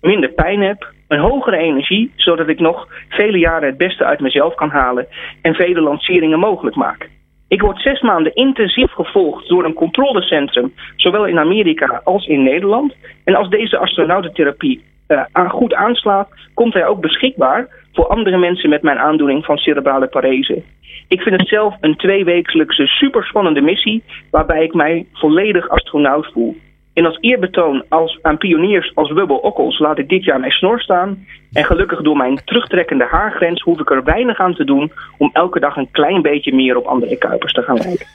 minder 0.00 0.30
pijn 0.30 0.60
heb, 0.60 0.92
een 1.08 1.18
hogere 1.18 1.56
energie, 1.56 2.12
zodat 2.16 2.48
ik 2.48 2.60
nog 2.60 2.88
vele 3.08 3.38
jaren 3.38 3.68
het 3.68 3.76
beste 3.76 4.04
uit 4.04 4.20
mezelf 4.20 4.54
kan 4.54 4.70
halen 4.70 5.06
en 5.42 5.54
vele 5.54 5.80
lanceringen 5.80 6.38
mogelijk 6.38 6.76
maak. 6.76 7.08
Ik 7.48 7.60
word 7.60 7.80
zes 7.80 8.00
maanden 8.00 8.34
intensief 8.34 8.92
gevolgd 8.92 9.48
door 9.48 9.64
een 9.64 9.74
controlecentrum, 9.74 10.74
zowel 10.96 11.26
in 11.26 11.38
Amerika 11.38 12.00
als 12.04 12.26
in 12.26 12.42
Nederland. 12.42 12.94
En 13.24 13.34
als 13.34 13.48
deze 13.48 13.78
astronautentherapie 13.78 14.84
uh, 15.08 15.50
goed 15.50 15.74
aanslaat, 15.74 16.28
komt 16.54 16.74
hij 16.74 16.86
ook 16.86 17.00
beschikbaar 17.00 17.68
voor 17.92 18.06
andere 18.06 18.36
mensen 18.36 18.70
met 18.70 18.82
mijn 18.82 18.98
aandoening 18.98 19.44
van 19.44 19.56
cerebrale 19.56 20.06
parese. 20.06 20.62
Ik 21.08 21.20
vind 21.20 21.40
het 21.40 21.48
zelf 21.48 21.74
een 21.80 21.96
tweewekelijkse 21.96 22.86
superspannende 22.86 23.60
missie, 23.60 24.02
waarbij 24.30 24.64
ik 24.64 24.74
mij 24.74 25.06
volledig 25.12 25.68
astronaut 25.68 26.30
voel. 26.32 26.56
En 26.96 27.06
als 27.06 27.18
eerbetoon 27.20 27.84
als, 27.88 28.18
aan 28.22 28.38
pioniers 28.38 28.94
als 28.94 29.12
Wubbel 29.12 29.36
Okkels 29.36 29.78
laat 29.78 29.98
ik 29.98 30.08
dit 30.08 30.24
jaar 30.24 30.40
mijn 30.40 30.52
snor 30.52 30.80
staan. 30.80 31.26
En 31.52 31.64
gelukkig 31.64 32.02
door 32.02 32.16
mijn 32.16 32.40
terugtrekkende 32.44 33.04
haargrens 33.04 33.62
hoef 33.62 33.80
ik 33.80 33.90
er 33.90 34.04
weinig 34.04 34.38
aan 34.38 34.54
te 34.54 34.64
doen 34.64 34.92
om 35.18 35.30
elke 35.32 35.60
dag 35.60 35.76
een 35.76 35.90
klein 35.90 36.22
beetje 36.22 36.54
meer 36.54 36.76
op 36.76 36.84
andere 36.84 37.16
Kuipers 37.16 37.52
te 37.52 37.62
gaan 37.62 37.76
lijken. 37.76 38.06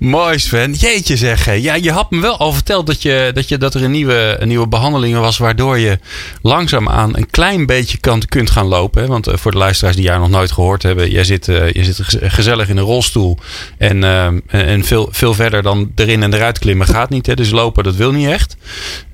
Mooi 0.00 0.38
Sven. 0.38 0.72
Jeetje 0.72 1.16
zeg. 1.16 1.54
Ja, 1.60 1.74
je 1.74 1.90
had 1.92 2.10
me 2.10 2.20
wel 2.20 2.38
al 2.38 2.52
verteld 2.52 2.86
dat, 2.86 3.02
je, 3.02 3.30
dat, 3.34 3.48
je, 3.48 3.58
dat 3.58 3.74
er 3.74 3.84
een 3.84 3.90
nieuwe, 3.90 4.36
een 4.38 4.48
nieuwe 4.48 4.68
behandeling 4.68 5.18
was... 5.18 5.38
waardoor 5.38 5.78
je 5.78 5.98
langzaamaan 6.42 7.16
een 7.16 7.30
klein 7.30 7.66
beetje 7.66 7.98
kan, 7.98 8.22
kunt 8.28 8.50
gaan 8.50 8.66
lopen. 8.66 9.02
Hè? 9.02 9.08
Want 9.08 9.26
eh, 9.26 9.36
voor 9.36 9.50
de 9.50 9.58
luisteraars 9.58 9.96
die 9.96 10.04
jou 10.04 10.20
nog 10.20 10.30
nooit 10.30 10.52
gehoord 10.52 10.82
hebben... 10.82 11.10
jij 11.10 11.24
zit, 11.24 11.48
eh, 11.48 11.72
je 11.72 11.84
zit 11.84 11.96
gez- 12.02 12.34
gezellig 12.34 12.68
in 12.68 12.76
een 12.76 12.84
rolstoel. 12.84 13.38
En, 13.78 14.04
eh, 14.04 14.26
en 14.72 14.84
veel, 14.84 15.08
veel 15.10 15.34
verder 15.34 15.62
dan 15.62 15.92
erin 15.94 16.22
en 16.22 16.34
eruit 16.34 16.58
klimmen 16.58 16.86
gaat 16.86 17.10
niet. 17.10 17.26
Hè? 17.26 17.34
Dus 17.34 17.50
lopen, 17.50 17.84
dat 17.84 17.96
wil 17.96 18.12
niet 18.12 18.28
echt. 18.28 18.56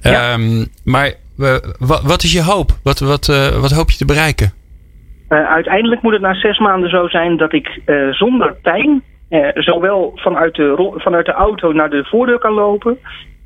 Ja. 0.00 0.32
Ehm, 0.32 0.64
maar 0.84 1.12
wa- 1.78 2.00
wat 2.02 2.22
is 2.22 2.32
je 2.32 2.42
hoop? 2.42 2.78
Wat, 2.82 2.98
wat, 2.98 3.26
wat 3.60 3.70
hoop 3.70 3.90
je 3.90 3.96
te 3.96 4.04
bereiken? 4.04 4.52
Uiteindelijk 5.28 6.02
moet 6.02 6.12
het 6.12 6.22
na 6.22 6.34
zes 6.34 6.58
maanden 6.58 6.90
zo 6.90 7.08
zijn 7.08 7.36
dat 7.36 7.52
ik 7.52 7.80
zonder 8.10 8.54
pijn 8.62 9.02
eh, 9.28 9.48
zowel 9.54 10.12
vanuit 10.14 10.54
de, 10.54 10.92
vanuit 10.96 11.26
de 11.26 11.32
auto 11.32 11.72
naar 11.72 11.90
de 11.90 12.04
voordeur 12.04 12.38
kan 12.38 12.52
lopen 12.52 12.98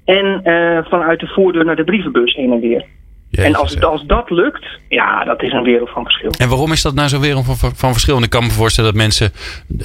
en 0.04 0.40
eh, 0.42 0.84
vanuit 0.84 1.20
de 1.20 1.26
voordeur 1.26 1.64
naar 1.64 1.76
de 1.76 1.84
brievenbus 1.84 2.34
heen 2.34 2.52
en 2.52 2.60
weer. 2.60 2.84
En 3.30 3.54
als, 3.54 3.80
als 3.80 4.04
dat 4.06 4.30
lukt, 4.30 4.66
ja, 4.88 5.24
dat 5.24 5.42
is 5.42 5.52
een 5.52 5.62
wereld 5.62 5.90
van 5.90 6.02
verschil. 6.04 6.30
En 6.38 6.48
waarom 6.48 6.72
is 6.72 6.82
dat 6.82 6.94
nou 6.94 7.08
zo 7.08 7.20
wereld 7.20 7.44
van, 7.44 7.72
van, 7.74 7.92
verschil? 7.92 8.22
Ik 8.22 8.30
kan 8.30 8.42
me 8.42 8.50
voorstellen 8.50 8.90
dat 8.90 9.00
mensen 9.00 9.30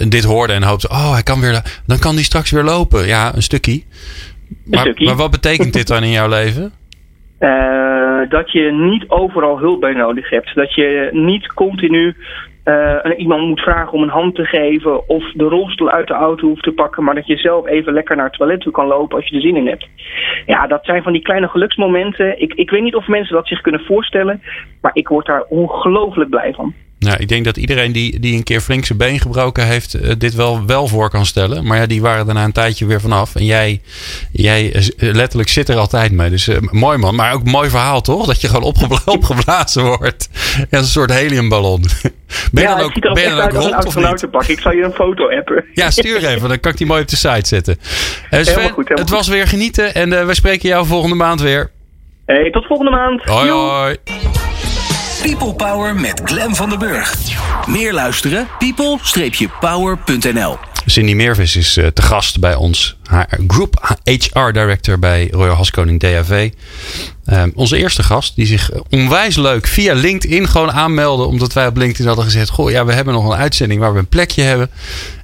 dit 0.10 0.24
hoorden 0.24 0.56
en 0.56 0.64
hoopten... 0.64 0.90
oh, 0.90 1.14
hij 1.14 1.24
kan 1.24 1.42
weer, 1.42 1.82
dan 1.88 2.00
kan 2.00 2.16
die 2.16 2.24
straks 2.24 2.52
weer 2.52 2.64
lopen. 2.64 3.08
Ja, 3.08 3.36
een 3.36 3.42
stukje. 3.42 3.84
Maar, 4.66 4.80
stukje. 4.80 5.06
maar 5.06 5.16
wat 5.16 5.32
betekent 5.32 5.74
dit 5.74 5.88
dan 5.88 6.04
in 6.04 6.10
jouw 6.10 6.30
leven? 6.30 6.72
Eh, 7.38 8.30
dat 8.30 8.52
je 8.52 8.72
niet 8.72 9.10
overal 9.10 9.60
hulp 9.60 9.82
bij 9.82 9.94
nodig 9.94 10.30
hebt. 10.30 10.56
Dat 10.56 10.74
je 10.74 11.10
niet 11.12 11.54
continu 11.54 12.16
eh, 12.64 13.18
iemand 13.18 13.48
moet 13.48 13.60
vragen 13.60 13.94
om 13.94 14.04
een 14.04 14.10
hand 14.10 14.36
te 14.36 14.46
geven 14.46 15.10
of 15.10 15.32
de 15.32 15.44
rolstoel 15.44 15.90
uit 15.90 16.08
de 16.08 16.14
auto 16.14 16.48
hoeft 16.48 16.64
te 16.64 16.72
pakken, 16.72 17.04
maar 17.04 17.16
dat 17.16 17.28
je 17.28 17.38
zelf 17.38 17.68
even 17.68 17.94
lekker 17.94 18.16
naar 18.16 18.26
het 18.26 18.34
toilet 18.34 18.62
toe 18.62 18.72
kan 18.72 18.88
lopen 18.88 19.18
als 19.18 19.28
je 19.28 19.36
er 19.36 19.42
zin 19.42 19.56
in 19.56 19.68
hebt. 19.68 19.88
Ja, 20.46 20.68
dat 20.68 20.86
zijn 20.86 21.04
van 21.04 21.14
die 21.14 21.22
kleine 21.22 21.48
geluksmomenten. 21.48 22.42
Ik, 22.42 22.54
ik 22.54 22.70
weet 22.70 22.84
niet 22.84 22.96
of 22.96 23.08
mensen 23.08 23.36
dat 23.36 23.48
zich 23.48 23.62
kunnen 23.62 23.82
voorstellen, 23.82 24.42
maar 24.82 24.92
ik 24.94 25.08
word 25.08 25.26
daar 25.26 25.44
ongelooflijk 25.50 26.30
blij 26.30 26.54
van. 26.54 26.74
Nou, 27.04 27.18
ik 27.20 27.28
denk 27.28 27.46
dat 27.46 27.58
iedereen 27.58 27.92
die, 27.92 28.20
die 28.20 28.36
een 28.36 28.44
keer 28.44 28.62
flink 28.62 28.86
zijn 28.86 28.98
been 28.98 29.20
gebroken 29.20 29.68
heeft... 29.68 29.94
eh, 29.94 30.12
dit 30.18 30.36
wel, 30.36 30.66
wel 30.66 30.88
voor 30.88 31.10
kan 31.10 31.26
stellen. 31.26 31.66
Maar 31.66 31.78
ja, 31.78 31.86
die 31.86 32.02
waren 32.02 32.26
daarna 32.26 32.44
een 32.44 32.52
tijdje 32.52 32.86
weer 32.86 33.02
vanaf. 33.02 33.36
En 33.36 33.46
jij, 33.46 33.82
jij 34.32 34.74
eh, 34.74 34.84
letterlijk 34.98 35.50
zit 35.50 35.70
er 35.70 35.78
altijd 35.78 36.12
mee. 36.12 36.30
Dus 36.30 36.48
eh, 36.48 36.58
mooi 36.72 36.98
man. 36.98 37.16
Maar 37.16 37.34
ook 37.34 37.44
mooi 37.44 37.70
verhaal, 37.70 38.02
toch? 38.02 38.26
Dat 38.26 38.42
je 38.42 38.48
gewoon 38.48 38.64
opgebla- 38.64 39.02
opgeblazen 39.18 39.84
wordt. 39.84 40.30
Ja, 40.70 40.78
een 40.78 40.84
soort 40.86 41.14
heliumballon. 41.14 41.84
Ben 42.52 42.64
je 42.64 42.70
ja, 42.70 42.76
dan 42.76 42.86
ook, 42.86 43.14
ben 43.14 43.30
dan 43.30 43.42
ook 43.42 43.52
rond 43.52 43.64
of 43.64 43.66
niet? 43.66 43.86
astronautenpak. 43.86 44.46
Ik 44.48 44.60
zal 44.60 44.72
je 44.72 44.84
een 44.84 44.92
foto 44.94 45.30
appen. 45.30 45.66
Ja, 45.74 45.92
stuur 45.92 46.26
even. 46.26 46.50
Dan 46.50 46.60
kan 46.60 46.72
ik 46.72 46.78
die 46.78 46.88
mooi 46.88 47.02
op 47.02 47.08
de 47.08 47.16
site 47.16 47.48
zetten. 47.48 47.78
Eh, 47.80 47.86
Sven, 48.30 48.46
Helemaal 48.46 48.56
goed, 48.70 48.88
helemaal 48.88 48.98
het 48.98 49.10
was 49.10 49.28
weer 49.28 49.48
genieten. 49.48 49.94
En 49.96 50.20
eh, 50.20 50.26
wij 50.26 50.34
spreken 50.36 50.70
jou 50.70 50.86
volgende 50.86 51.16
maand 51.16 51.42
weer. 51.42 51.72
Hey, 52.26 52.52
tot 52.52 52.66
volgende 52.66 52.92
maand. 52.92 53.22
Hoi 53.24 53.50
hoi. 53.50 53.98
People 55.24 55.54
Power 55.54 55.96
met 55.96 56.22
Glen 56.24 56.56
van 56.56 56.70
den 56.70 56.80
Burg. 56.80 57.16
Meer 57.68 57.94
luisteren? 57.94 58.48
people-power.nl 58.60 60.58
Cindy 60.86 61.14
Meervis 61.14 61.56
is 61.56 61.78
eh, 61.78 61.88
te 61.88 62.02
gast 62.02 62.40
bij 62.40 62.56
ons. 62.56 62.98
Haar 63.04 63.40
Group 63.48 63.98
HR 64.04 64.52
Director 64.52 65.00
bij 65.00 65.28
Royal 65.32 65.56
Haskoning 65.56 66.00
DHV. 66.00 66.52
Ehm, 67.26 67.50
onze 67.56 67.78
eerste 67.78 68.04
gast 68.04 68.36
die 68.36 68.46
zich 68.46 68.72
onwijs 68.90 69.36
leuk 69.36 69.68
via 69.68 69.94
LinkedIn 69.94 70.48
gewoon 70.48 70.72
aanmeldde. 70.72 71.26
Omdat 71.26 71.54
wij 71.54 71.68
op 71.68 71.78
LinkedIn 71.78 72.08
hadden 72.08 72.26
gezegd. 72.26 72.50
Goh 72.50 72.72
ja 72.72 72.86
we 72.86 72.94
hebben 72.94 73.14
nog 73.14 73.26
een 73.26 73.38
uitzending 73.38 73.80
waar 73.80 73.94
we 73.94 74.00
een 74.00 74.08
plekje 74.08 74.42
hebben. 74.42 74.70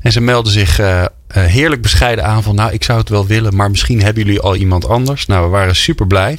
En 0.01 0.11
ze 0.11 0.21
meldde 0.21 0.51
zich 0.51 0.79
eh, 0.79 1.05
eh, 1.29 1.43
heerlijk 1.43 1.81
bescheiden 1.81 2.25
aan 2.25 2.43
van 2.43 2.55
nou 2.55 2.71
ik 2.71 2.83
zou 2.83 2.99
het 2.99 3.09
wel 3.09 3.27
willen. 3.27 3.55
Maar 3.55 3.69
misschien 3.69 4.01
hebben 4.01 4.23
jullie 4.23 4.39
al 4.39 4.55
iemand 4.55 4.87
anders. 4.87 5.25
Nou 5.25 5.43
we 5.43 5.49
waren 5.49 5.75
super 5.75 6.07
blij. 6.07 6.37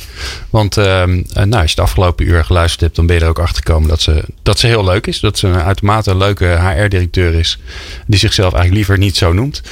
Want 0.50 0.76
ehm, 0.76 1.22
eh, 1.32 1.44
nou, 1.44 1.62
als 1.62 1.72
je 1.72 1.80
het 1.80 1.80
afgelopen 1.80 2.26
uur 2.26 2.44
geluisterd 2.44 2.80
hebt. 2.80 2.96
Dan 2.96 3.06
ben 3.06 3.16
je 3.16 3.22
er 3.22 3.28
ook 3.28 3.38
achter 3.38 3.62
gekomen 3.64 3.88
dat 3.88 4.00
ze, 4.00 4.24
dat 4.42 4.58
ze 4.58 4.66
heel 4.66 4.84
leuk 4.84 5.06
is. 5.06 5.20
Dat 5.20 5.38
ze 5.38 5.46
een 5.46 5.62
uitermate 5.62 6.16
leuke 6.16 6.44
HR-directeur 6.44 7.34
is. 7.34 7.58
Die 8.06 8.18
zichzelf 8.18 8.52
eigenlijk 8.52 8.74
liever 8.74 8.98
niet 8.98 9.16
zo 9.16 9.32
noemt. 9.32 9.62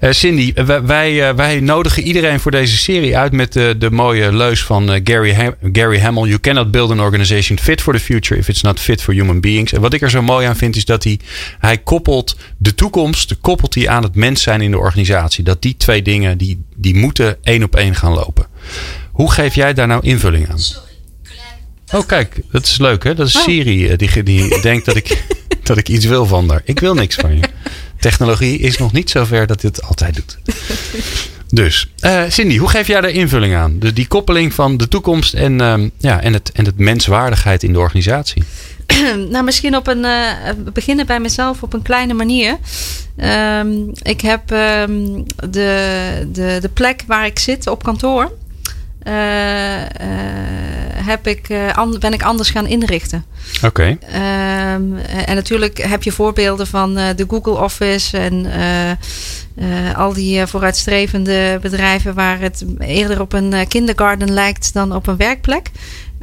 Eh, 0.00 0.10
Cindy, 0.10 0.52
wij, 0.84 1.34
wij, 1.34 1.60
nodigen 1.60 2.02
iedereen 2.02 2.40
voor 2.40 2.50
deze 2.50 2.76
serie 2.76 3.16
uit 3.16 3.32
met 3.32 3.52
de, 3.52 3.88
mooie 3.90 4.32
leus 4.32 4.64
van 4.64 5.00
Gary, 5.04 5.54
Gary 5.72 6.00
Hamel. 6.00 6.26
You 6.26 6.40
cannot 6.40 6.70
build 6.70 6.90
an 6.90 7.00
organization 7.00 7.58
fit 7.58 7.80
for 7.80 7.92
the 7.92 8.00
future 8.00 8.40
if 8.40 8.48
it's 8.48 8.62
not 8.62 8.80
fit 8.80 9.02
for 9.02 9.14
human 9.14 9.40
beings. 9.40 9.72
En 9.72 9.80
wat 9.80 9.92
ik 9.92 10.02
er 10.02 10.10
zo 10.10 10.22
mooi 10.22 10.46
aan 10.46 10.56
vind 10.56 10.76
is 10.76 10.84
dat 10.84 11.04
hij, 11.04 11.20
hij 11.58 11.78
koppelt 11.78 12.36
de 12.56 12.74
toekomst 12.74 13.36
koppelt 13.40 13.74
hij 13.74 13.88
aan 13.88 14.02
het 14.02 14.14
mens 14.14 14.42
zijn 14.42 14.60
in 14.66 14.72
de 14.72 14.78
organisatie. 14.78 15.44
Dat 15.44 15.62
die 15.62 15.76
twee 15.76 16.02
dingen 16.02 16.38
die, 16.38 16.64
die 16.76 16.94
moeten 16.96 17.36
één 17.42 17.62
op 17.62 17.76
één 17.76 17.94
gaan 17.94 18.12
lopen. 18.12 18.46
Hoe 19.12 19.32
geef 19.32 19.54
jij 19.54 19.74
daar 19.74 19.86
nou 19.86 20.02
invulling 20.02 20.48
aan? 20.50 20.58
Oh, 21.92 22.06
kijk, 22.06 22.40
dat 22.50 22.64
is 22.64 22.78
leuk 22.78 23.04
hè. 23.04 23.14
Dat 23.14 23.26
is 23.26 23.42
Siri 23.42 23.88
eh, 23.88 23.98
die, 23.98 24.22
die 24.22 24.60
denkt 24.60 24.84
dat 24.84 24.96
ik, 24.96 25.24
dat 25.62 25.76
ik 25.76 25.88
iets 25.88 26.04
wil 26.04 26.26
van 26.26 26.50
haar. 26.50 26.62
Ik 26.64 26.80
wil 26.80 26.94
niks 26.94 27.14
van 27.14 27.36
je. 27.36 27.42
Technologie 28.00 28.58
is 28.58 28.78
nog 28.78 28.92
niet 28.92 29.10
zover 29.10 29.46
dat 29.46 29.60
dit 29.60 29.82
altijd 29.82 30.14
doet. 30.14 30.38
Dus, 31.48 31.90
eh, 31.98 32.22
Cindy, 32.28 32.56
hoe 32.56 32.68
geef 32.68 32.86
jij 32.86 33.00
daar 33.00 33.10
invulling 33.10 33.54
aan? 33.54 33.78
Dus 33.78 33.94
die 33.94 34.06
koppeling 34.06 34.54
van 34.54 34.76
de 34.76 34.88
toekomst 34.88 35.34
en, 35.34 35.60
ehm, 35.60 35.88
ja, 35.98 36.20
en, 36.20 36.32
het, 36.32 36.52
en 36.52 36.64
het 36.64 36.78
menswaardigheid 36.78 37.62
in 37.62 37.72
de 37.72 37.78
organisatie. 37.78 38.42
nou, 39.30 39.44
misschien 39.44 39.76
op 39.76 39.86
een, 39.86 40.04
eh, 40.04 40.30
beginnen 40.72 41.06
bij 41.06 41.20
mezelf 41.20 41.62
op 41.62 41.72
een 41.72 41.82
kleine 41.82 42.14
manier. 42.14 42.56
Ehm, 43.16 43.72
ik 44.02 44.20
heb 44.20 44.50
ehm, 44.52 45.22
de, 45.50 46.28
de, 46.32 46.58
de 46.60 46.70
plek 46.74 47.02
waar 47.06 47.26
ik 47.26 47.38
zit 47.38 47.66
op 47.66 47.82
kantoor. 47.82 48.32
eh, 49.02 49.82
eh, 49.82 49.88
heb 51.06 51.26
ik, 51.26 51.48
eh, 51.48 51.82
ben 52.00 52.12
ik 52.12 52.22
anders 52.22 52.50
gaan 52.50 52.66
inrichten. 52.66 53.24
Oké. 53.64 53.98
Ehm, 54.12 54.96
en 55.26 55.34
natuurlijk 55.34 55.78
heb 55.78 56.02
je 56.02 56.12
voorbeelden 56.12 56.66
van 56.66 56.98
eh, 56.98 57.04
de 57.16 57.24
Google 57.28 57.60
Office 57.62 58.18
en 58.18 58.46
eh, 58.52 58.90
eh, 58.90 58.96
al 59.98 60.12
die 60.12 60.40
eh, 60.40 60.46
vooruitstrevende 60.46 61.58
bedrijven 61.62 62.14
waar 62.14 62.40
het 62.40 62.64
eerder 62.78 63.20
op 63.20 63.32
een 63.32 63.52
eh, 63.52 63.66
kindergarten 63.68 64.32
lijkt 64.32 64.72
dan 64.72 64.94
op 64.94 65.06
een 65.06 65.16
werkplek. 65.16 65.70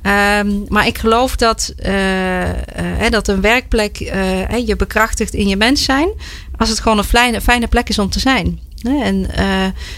Ehm, 0.04 0.52
maar 0.68 0.88
ik 0.88 0.98
geloof 0.98 1.36
dat, 1.36 1.74
eh, 1.78 2.50
eh, 2.50 2.56
hè, 2.76 3.10
dat 3.10 3.28
een 3.28 3.42
werkplek 3.42 4.00
eh, 4.00 4.22
hè, 4.48 4.56
je 4.56 4.76
bekrachtigt 4.76 5.34
in 5.34 5.48
je 5.48 5.56
mens 5.56 5.84
zijn. 5.84 6.10
Als 6.58 6.70
het 6.70 6.80
gewoon 6.80 6.98
een 6.98 7.42
fijne, 7.42 7.68
plek 7.68 7.90
is 7.90 8.00
om 8.00 8.10
te 8.10 8.20
zijn. 8.20 8.60
En 8.84 9.28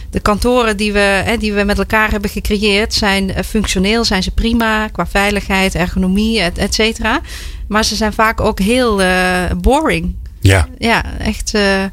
de 0.09 0.19
kantoren 0.19 0.77
die 0.77 0.93
we, 0.93 1.35
die 1.39 1.53
we 1.53 1.63
met 1.63 1.77
elkaar 1.77 2.11
hebben 2.11 2.29
gecreëerd 2.29 2.93
zijn 2.93 3.43
functioneel, 3.45 4.03
zijn 4.03 4.23
ze 4.23 4.31
prima 4.31 4.87
qua 4.87 5.07
veiligheid, 5.07 5.75
ergonomie, 5.75 6.39
et, 6.39 6.57
et 6.57 6.73
cetera. 6.73 7.21
Maar 7.67 7.85
ze 7.85 7.95
zijn 7.95 8.13
vaak 8.13 8.41
ook 8.41 8.59
heel 8.59 9.01
boring. 9.57 10.15
Ja, 10.47 10.67
Ja, 10.77 11.03
echt 11.19 11.53
eh, 11.53 11.83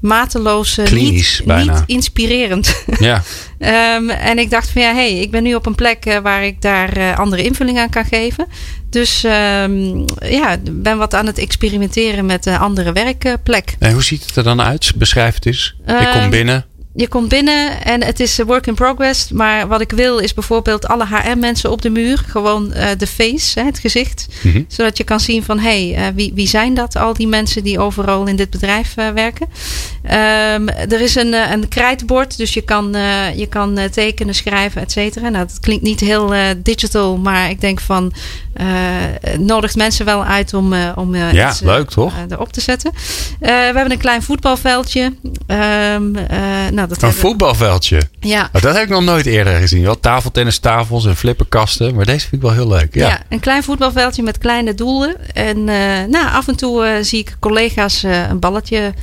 mateloos 0.00 0.78
eh, 0.78 0.84
Klinisch, 0.84 1.38
niet, 1.38 1.46
bijna. 1.48 1.72
niet 1.72 1.82
inspirerend. 1.86 2.84
ja. 2.98 3.22
Ehm, 3.58 4.10
en 4.10 4.38
ik 4.38 4.50
dacht 4.50 4.70
van 4.70 4.82
ja, 4.82 4.94
hey, 4.94 5.20
ik 5.20 5.30
ben 5.30 5.42
nu 5.42 5.54
op 5.54 5.66
een 5.66 5.74
plek 5.74 6.04
eh, 6.06 6.18
waar 6.18 6.44
ik 6.44 6.62
daar 6.62 7.16
andere 7.16 7.44
invulling 7.44 7.78
aan 7.78 7.90
kan 7.90 8.04
geven. 8.04 8.46
Dus 8.90 9.24
ehm, 9.24 9.98
ja, 10.20 10.56
ben 10.70 10.98
wat 10.98 11.14
aan 11.14 11.26
het 11.26 11.38
experimenteren 11.38 12.26
met 12.26 12.46
een 12.46 12.58
andere 12.58 12.92
werkplek. 12.92 13.74
En 13.78 13.92
hoe 13.92 14.02
ziet 14.02 14.26
het 14.26 14.36
er 14.36 14.42
dan 14.42 14.60
uit? 14.60 14.92
Beschrijf 14.96 15.34
het 15.34 15.46
eens. 15.46 15.74
ik 15.86 15.94
kom 15.94 15.96
Ehm, 15.96 16.30
binnen. 16.30 16.64
Je 16.94 17.08
komt 17.08 17.28
binnen 17.28 17.84
en 17.84 18.04
het 18.04 18.20
is 18.20 18.38
work 18.38 18.66
in 18.66 18.74
progress. 18.74 19.30
Maar 19.30 19.68
wat 19.68 19.80
ik 19.80 19.90
wil 19.90 20.18
is 20.18 20.34
bijvoorbeeld 20.34 20.88
alle 20.88 21.06
HR-mensen 21.06 21.70
op 21.70 21.82
de 21.82 21.90
muur. 21.90 22.22
Gewoon 22.26 22.72
eh, 22.72 22.88
de 22.98 23.06
face, 23.06 23.60
hè, 23.60 23.66
het 23.66 23.78
gezicht. 23.78 24.26
Mhm. 24.42 24.62
Zodat 24.68 24.96
je 24.96 25.04
kan 25.04 25.20
zien 25.20 25.42
van, 25.42 25.58
hé, 25.58 25.90
hey, 25.90 26.06
eh, 26.06 26.14
wie, 26.14 26.32
wie 26.34 26.46
zijn 26.48 26.74
dat? 26.74 26.96
Al 26.96 27.14
die 27.14 27.26
mensen 27.26 27.62
die 27.62 27.78
overal 27.78 28.26
in 28.26 28.36
dit 28.36 28.50
bedrijf 28.50 28.96
eh, 28.96 29.08
werken. 29.08 29.48
Ehm, 30.02 30.68
er 30.68 31.00
is 31.00 31.14
een, 31.14 31.32
een 31.32 31.68
krijtbord, 31.68 32.36
dus 32.36 32.54
je 32.54 32.62
kan, 32.62 32.96
je 33.36 33.46
kan 33.48 33.78
tekenen, 33.90 34.34
schrijven, 34.34 34.82
et 34.82 34.92
cetera. 34.92 35.28
Nou, 35.28 35.46
dat 35.46 35.60
klinkt 35.60 35.82
niet 35.82 36.00
heel 36.00 36.34
digital, 36.56 37.16
maar 37.16 37.50
ik 37.50 37.60
denk 37.60 37.80
van, 37.80 38.12
nodigt 39.38 39.76
mensen 39.76 40.04
wel 40.04 40.24
uit 40.24 40.54
om, 40.54 40.74
om 40.94 41.14
Ja, 41.14 41.48
iets, 41.48 41.60
leuk, 41.60 41.90
toch? 41.90 42.14
erop 42.28 42.52
te 42.52 42.60
zetten. 42.60 42.92
We 43.40 43.50
hebben 43.50 43.90
een 43.90 43.98
klein 43.98 44.22
voetbalveldje. 44.22 45.12
Ehm, 45.46 46.16
eh, 46.16 46.70
nou, 46.86 46.88
dat 46.94 47.02
Een 47.02 47.08
hebben- 47.08 47.28
voetbalveldje. 47.30 48.02
Ja, 48.20 48.48
Oh, 48.52 48.62
dat 48.62 48.74
heb 48.74 48.82
ik 48.82 48.88
nog 48.88 49.02
nooit 49.04 49.26
eerder 49.26 49.56
gezien. 49.56 49.82
Wel 49.82 50.00
tafeltennistafels 50.00 51.06
en 51.06 51.16
flipperkasten. 51.16 51.94
Maar 51.94 52.04
deze 52.04 52.20
vind 52.20 52.32
ik 52.32 52.40
wel 52.48 52.52
heel 52.52 52.68
leuk. 52.68 52.94
Ja. 52.94 53.08
Ja. 53.08 53.18
een 53.28 53.40
klein 53.40 53.62
voetbalveldje 53.62 54.22
met 54.22 54.38
kleine 54.38 54.74
doelen. 54.74 55.34
En 55.34 55.56
eh, 55.68 56.04
nou, 56.08 56.26
af 56.32 56.48
en 56.48 56.56
toe 56.56 56.84
eh, 56.84 57.02
zie 57.04 57.18
ik 57.18 57.36
collega's 57.40 58.02
eh, 58.02 58.28
een 58.28 58.38
balletje 58.38 58.94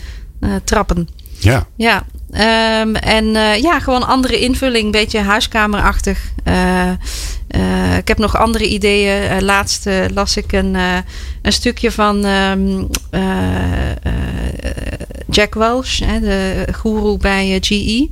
trappen. 0.64 1.08
ja. 1.40 1.68
Ja, 1.78 2.04
Ehm, 2.32 2.96
en 2.96 3.26
ja, 3.62 3.80
gewoon 3.80 4.08
andere 4.08 4.40
invulling, 4.40 4.86
een 4.86 4.92
beetje 4.92 5.20
huiskamerachtig. 5.20 6.20
Eh, 7.50 7.91
eh, 7.91 7.97
ik 7.97 8.08
heb 8.08 8.18
nog 8.18 8.38
andere 8.38 8.68
ideeën. 8.68 9.24
Uh, 9.24 9.39
laatst 9.39 9.89
las 10.14 10.38
ik 10.38 10.52
een, 10.52 10.76
een 11.41 11.52
stukje 11.52 11.91
van 11.91 12.26
um, 12.26 12.88
Jack 15.30 15.54
Welch, 15.54 16.00
hè, 16.00 16.20
de 16.20 16.68
guru 16.72 17.18
bij 17.18 17.58
GE. 17.62 18.08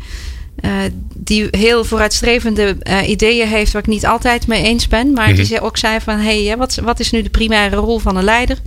die 1.13 1.47
heel 1.51 1.83
vooruitstrevende 1.83 2.77
ideeën 3.05 3.47
heeft, 3.47 3.71
waar 3.71 3.81
ik 3.81 3.88
niet 3.88 4.05
altijd 4.05 4.47
mee 4.47 4.63
eens 4.63 4.88
ben. 4.88 5.13
Maar 5.13 5.29
mm 5.29 5.35
-hmm. 5.35 5.43
die 5.43 5.61
ook 5.61 5.77
zei 5.77 5.99
van, 5.99 6.17
hé, 6.17 6.45
hey, 6.45 6.57
wat, 6.57 6.75
wat 6.75 6.99
is 6.99 7.11
nu 7.11 7.21
de 7.21 7.29
primaire 7.29 7.75
rol 7.75 7.99
van 7.99 8.17
een 8.17 8.23
leider? 8.23 8.57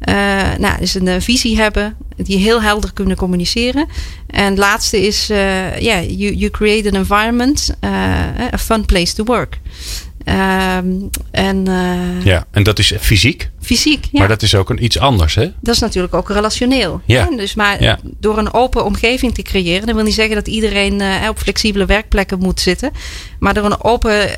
Uh, 0.00 0.14
nou, 0.58 0.78
dus 0.78 0.94
een 0.94 1.22
visie 1.22 1.56
hebben, 1.56 1.96
die 2.16 2.38
heel 2.38 2.62
helder 2.62 2.92
kunnen 2.92 3.16
communiceren. 3.16 3.86
En 4.26 4.44
het 4.44 4.58
laatste 4.58 5.06
is, 5.06 5.26
ja, 5.26 5.74
uh, 5.74 5.80
yeah, 5.80 6.10
you, 6.10 6.34
you 6.34 6.50
create 6.50 6.88
an 6.88 6.94
environment, 6.94 7.70
a 8.54 8.58
fun 8.58 8.84
place 8.84 9.14
to 9.14 9.24
work. 9.24 9.58
Um, 10.28 11.10
en, 11.30 11.64
ja, 12.24 12.46
en 12.50 12.62
dat 12.62 12.78
is 12.78 12.92
fysiek? 13.00 13.50
Fysiek, 13.60 14.04
ja. 14.04 14.18
Maar 14.18 14.28
dat 14.28 14.42
is 14.42 14.54
ook 14.54 14.70
een, 14.70 14.84
iets 14.84 14.98
anders, 14.98 15.34
hè? 15.34 15.50
Dat 15.60 15.74
is 15.74 15.80
natuurlijk 15.80 16.14
ook 16.14 16.30
relationeel. 16.30 17.00
Ja. 17.04 17.28
Hè? 17.30 17.36
Dus 17.36 17.54
maar 17.54 17.82
ja. 17.82 17.98
door 18.20 18.38
een 18.38 18.54
open 18.54 18.84
omgeving 18.84 19.34
te 19.34 19.42
creëren, 19.42 19.86
dat 19.86 19.94
wil 19.94 20.04
niet 20.04 20.14
zeggen 20.14 20.34
dat 20.34 20.48
iedereen 20.48 21.02
op 21.28 21.38
flexibele 21.38 21.86
werkplekken 21.86 22.38
moet 22.38 22.60
zitten. 22.60 22.90
Maar 23.38 23.54
door 23.54 23.64
een 23.64 23.84
open 23.84 24.28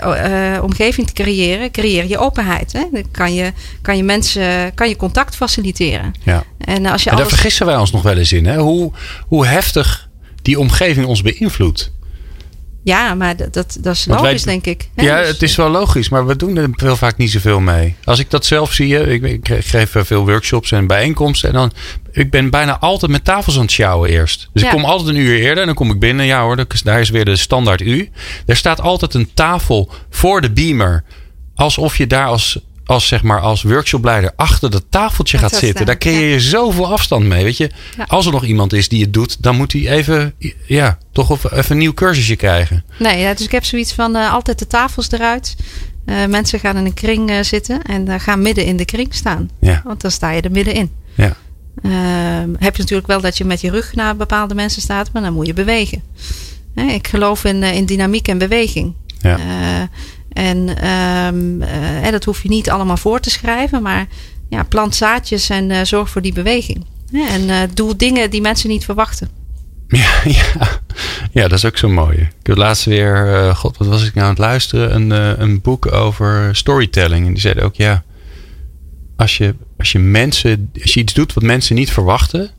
omgeving 0.63 1.07
te 1.07 1.13
creëren, 1.13 1.71
creëer 1.71 2.07
je 2.07 2.19
openheid. 2.19 2.73
Hè? 2.73 2.85
Dan 2.93 3.05
kan 3.11 3.35
je, 3.35 3.53
kan 3.83 3.97
je 3.97 4.03
mensen, 4.03 4.75
kan 4.75 4.89
je 4.89 4.97
contact 4.97 5.37
faciliteren. 5.37 6.13
Ja. 6.25 6.45
En, 6.59 6.87
als 6.87 7.03
je 7.03 7.11
en 7.11 7.17
alles... 7.17 7.29
daar 7.29 7.37
vergissen 7.37 7.67
wij 7.67 7.77
ons 7.77 7.91
nog 7.91 8.03
wel 8.03 8.17
eens 8.17 8.33
in, 8.33 8.47
hè? 8.47 8.57
Hoe, 8.57 8.93
hoe 9.27 9.47
heftig 9.47 10.09
die 10.43 10.59
omgeving 10.59 11.07
ons 11.07 11.23
beïnvloedt. 11.23 11.93
Ja, 12.89 13.15
maar 13.15 13.37
dat, 13.37 13.53
dat, 13.53 13.79
dat 13.81 13.95
is 13.95 14.07
logisch, 14.07 14.45
wij, 14.45 14.53
denk 14.53 14.67
ik. 14.67 14.89
Hè? 14.95 15.03
Ja, 15.03 15.19
dus, 15.19 15.29
het 15.29 15.43
is 15.43 15.57
wel 15.57 15.69
logisch, 15.71 16.09
maar 16.09 16.27
we 16.27 16.37
doen 16.37 16.57
er 16.57 16.69
heel 16.75 16.97
vaak 16.97 17.17
niet 17.17 17.31
zoveel 17.31 17.61
mee. 17.61 17.97
Als 18.05 18.19
ik 18.19 18.31
dat 18.31 18.47
zelf 18.47 18.73
zie, 18.73 19.11
ik, 19.11 19.23
ik 19.23 19.65
geef 19.65 19.95
veel 19.97 20.27
workshops 20.27 20.73
en 20.73 20.87
bijeenkomsten. 20.87 21.49
En 21.49 21.55
dan, 21.55 21.73
ik 22.13 22.31
ben 22.31 22.51
bijna 22.51 22.79
altijd 22.79 23.11
met 23.11 23.25
tafels 23.25 23.57
aan 23.57 23.63
het 23.63 23.71
sjouwen 23.71 24.11
eerst. 24.11 24.49
Dus 24.53 24.63
ja. 24.63 24.69
ik 24.69 24.75
kom 24.75 24.85
altijd 24.85 25.09
een 25.09 25.23
uur 25.23 25.39
eerder 25.39 25.59
en 25.59 25.67
dan 25.67 25.75
kom 25.75 25.91
ik 25.91 25.99
binnen. 25.99 26.27
Ja 26.27 26.43
hoor, 26.43 26.67
daar 26.85 27.01
is 27.01 27.11
weer 27.11 27.25
de 27.25 27.37
standaard 27.37 27.81
u. 27.81 28.11
Er 28.47 28.57
staat 28.57 28.81
altijd 28.81 29.15
een 29.15 29.31
tafel 29.35 29.91
voor 30.11 30.41
de 30.41 30.51
beamer. 30.51 31.05
Alsof 31.55 31.97
je 31.97 32.07
daar 32.07 32.27
als 32.27 32.61
als 32.89 33.07
zeg 33.07 33.23
maar 33.23 33.41
als 33.41 33.63
workshopleider 33.63 34.33
achter 34.37 34.71
dat 34.71 34.85
tafeltje 34.89 35.39
gaat 35.39 35.55
zitten, 35.55 35.87
daar 35.87 35.99
creëer 35.99 36.31
je 36.31 36.41
zoveel 36.41 36.93
afstand 36.93 37.25
mee. 37.25 37.45
Weet 37.45 37.57
je, 37.57 37.71
ja. 37.97 38.05
als 38.05 38.27
er 38.27 38.33
nog 38.33 38.45
iemand 38.45 38.73
is 38.73 38.89
die 38.89 39.03
het 39.03 39.13
doet, 39.13 39.43
dan 39.43 39.57
moet 39.57 39.73
hij 39.73 39.89
even, 39.89 40.35
ja, 40.67 40.99
toch 41.13 41.53
even 41.53 41.71
een 41.71 41.79
nieuw 41.79 41.95
cursusje 41.95 42.37
krijgen. 42.37 42.85
Nee, 42.99 43.21
ja, 43.21 43.35
dus 43.35 43.45
ik 43.45 43.53
heb 43.53 43.65
zoiets 43.65 43.93
van 43.93 44.17
uh, 44.17 44.33
altijd 44.33 44.59
de 44.59 44.67
tafels 44.67 45.11
eruit. 45.11 45.57
Uh, 46.07 46.27
mensen 46.27 46.61
gaan 46.61 46.77
in 46.77 46.85
een 46.85 46.95
kring 46.95 47.31
uh, 47.31 47.43
zitten 47.43 47.83
en 47.83 48.21
gaan 48.21 48.43
midden 48.43 48.65
in 48.65 48.77
de 48.77 48.85
kring 48.85 49.15
staan. 49.15 49.51
Ja. 49.61 49.83
Want 49.85 50.01
dan 50.01 50.11
sta 50.11 50.31
je 50.31 50.41
er 50.41 50.51
middenin. 50.51 50.91
Ja. 51.15 51.37
Ehm, 51.83 52.51
heb 52.59 52.77
je 52.77 52.83
natuurlijk 52.83 53.07
wel 53.07 53.21
dat 53.21 53.39
je 53.39 53.45
met 53.45 53.61
je 53.61 53.71
rug 53.71 53.95
naar 53.95 54.17
bepaalde 54.17 54.55
mensen 54.55 54.83
staat, 54.83 55.13
maar 55.13 55.23
dan 55.23 55.33
moet 55.33 55.47
je 55.47 55.53
bewegen. 55.53 56.03
ik 56.75 57.09
geloof 57.09 57.45
in, 57.45 57.63
in 57.63 57.87
dynamiek 57.87 58.29
en 58.29 58.39
beweging. 58.39 58.95
Ja. 59.21 59.39
En 60.39 60.87
um, 60.89 61.63
uh, 61.63 62.11
dat 62.11 62.25
hoef 62.25 62.43
je 62.43 62.49
niet 62.49 62.71
allemaal 62.71 62.97
voor 62.97 63.21
te 63.21 63.31
schrijven, 63.31 63.83
maar 63.83 64.07
ja, 64.49 64.63
plant 64.63 64.95
zaadjes 64.95 65.49
en 65.49 65.71
uh, 65.71 65.81
zorg 65.83 66.11
voor 66.11 66.23
die 66.23 66.33
beweging. 66.33 66.85
En 67.13 67.43
uh, 67.43 67.61
doe 67.75 67.97
dingen 67.97 68.31
die 68.31 68.41
mensen 68.41 68.69
niet 68.69 68.85
verwachten. 68.85 69.29
Ja, 69.89 70.11
ja. 70.41 70.81
ja 71.33 71.43
dat 71.43 71.53
is 71.53 71.65
ook 71.65 71.77
zo 71.77 71.89
mooi. 71.89 72.17
Ik 72.17 72.47
heb 72.47 72.57
laatst 72.57 72.85
weer, 72.85 73.53
god, 73.57 73.77
wat 73.77 73.89
was 73.89 74.07
ik 74.07 74.15
nou 74.15 74.25
aan 74.27 74.33
het 74.33 74.43
luisteren? 74.43 74.95
Een, 74.95 75.11
een 75.43 75.61
boek 75.61 75.93
over 75.93 76.57
storytelling. 76.57 77.27
En 77.27 77.33
die 77.33 77.41
zeiden 77.41 77.65
ook, 77.65 77.75
ja, 77.75 78.03
als 79.17 79.37
je, 79.37 79.55
als 79.79 79.93
je 79.93 79.99
mensen, 79.99 80.71
als 80.83 80.95
je 80.95 81.01
iets 81.01 81.15
doet 81.15 81.33
wat 81.33 81.45
mensen 81.45 81.75
niet 81.75 81.91
verwachten, 81.91 82.51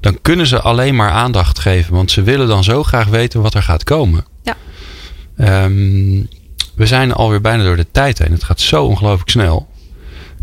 dan 0.00 0.18
kunnen 0.22 0.46
ze 0.46 0.60
alleen 0.60 0.94
maar 0.94 1.10
aandacht 1.10 1.58
geven. 1.58 1.94
Want 1.94 2.10
ze 2.10 2.22
willen 2.22 2.48
dan 2.48 2.64
zo 2.64 2.82
graag 2.82 3.06
weten 3.06 3.42
wat 3.42 3.54
er 3.54 3.62
gaat 3.62 3.84
komen. 3.84 4.24
Ja. 4.42 4.56
Um, 5.64 6.28
we 6.80 6.86
zijn 6.86 7.12
alweer 7.12 7.40
bijna 7.40 7.62
door 7.62 7.76
de 7.76 7.90
tijd 7.90 8.18
heen. 8.18 8.32
Het 8.32 8.44
gaat 8.44 8.60
zo 8.60 8.84
ongelooflijk 8.84 9.30
snel. 9.30 9.68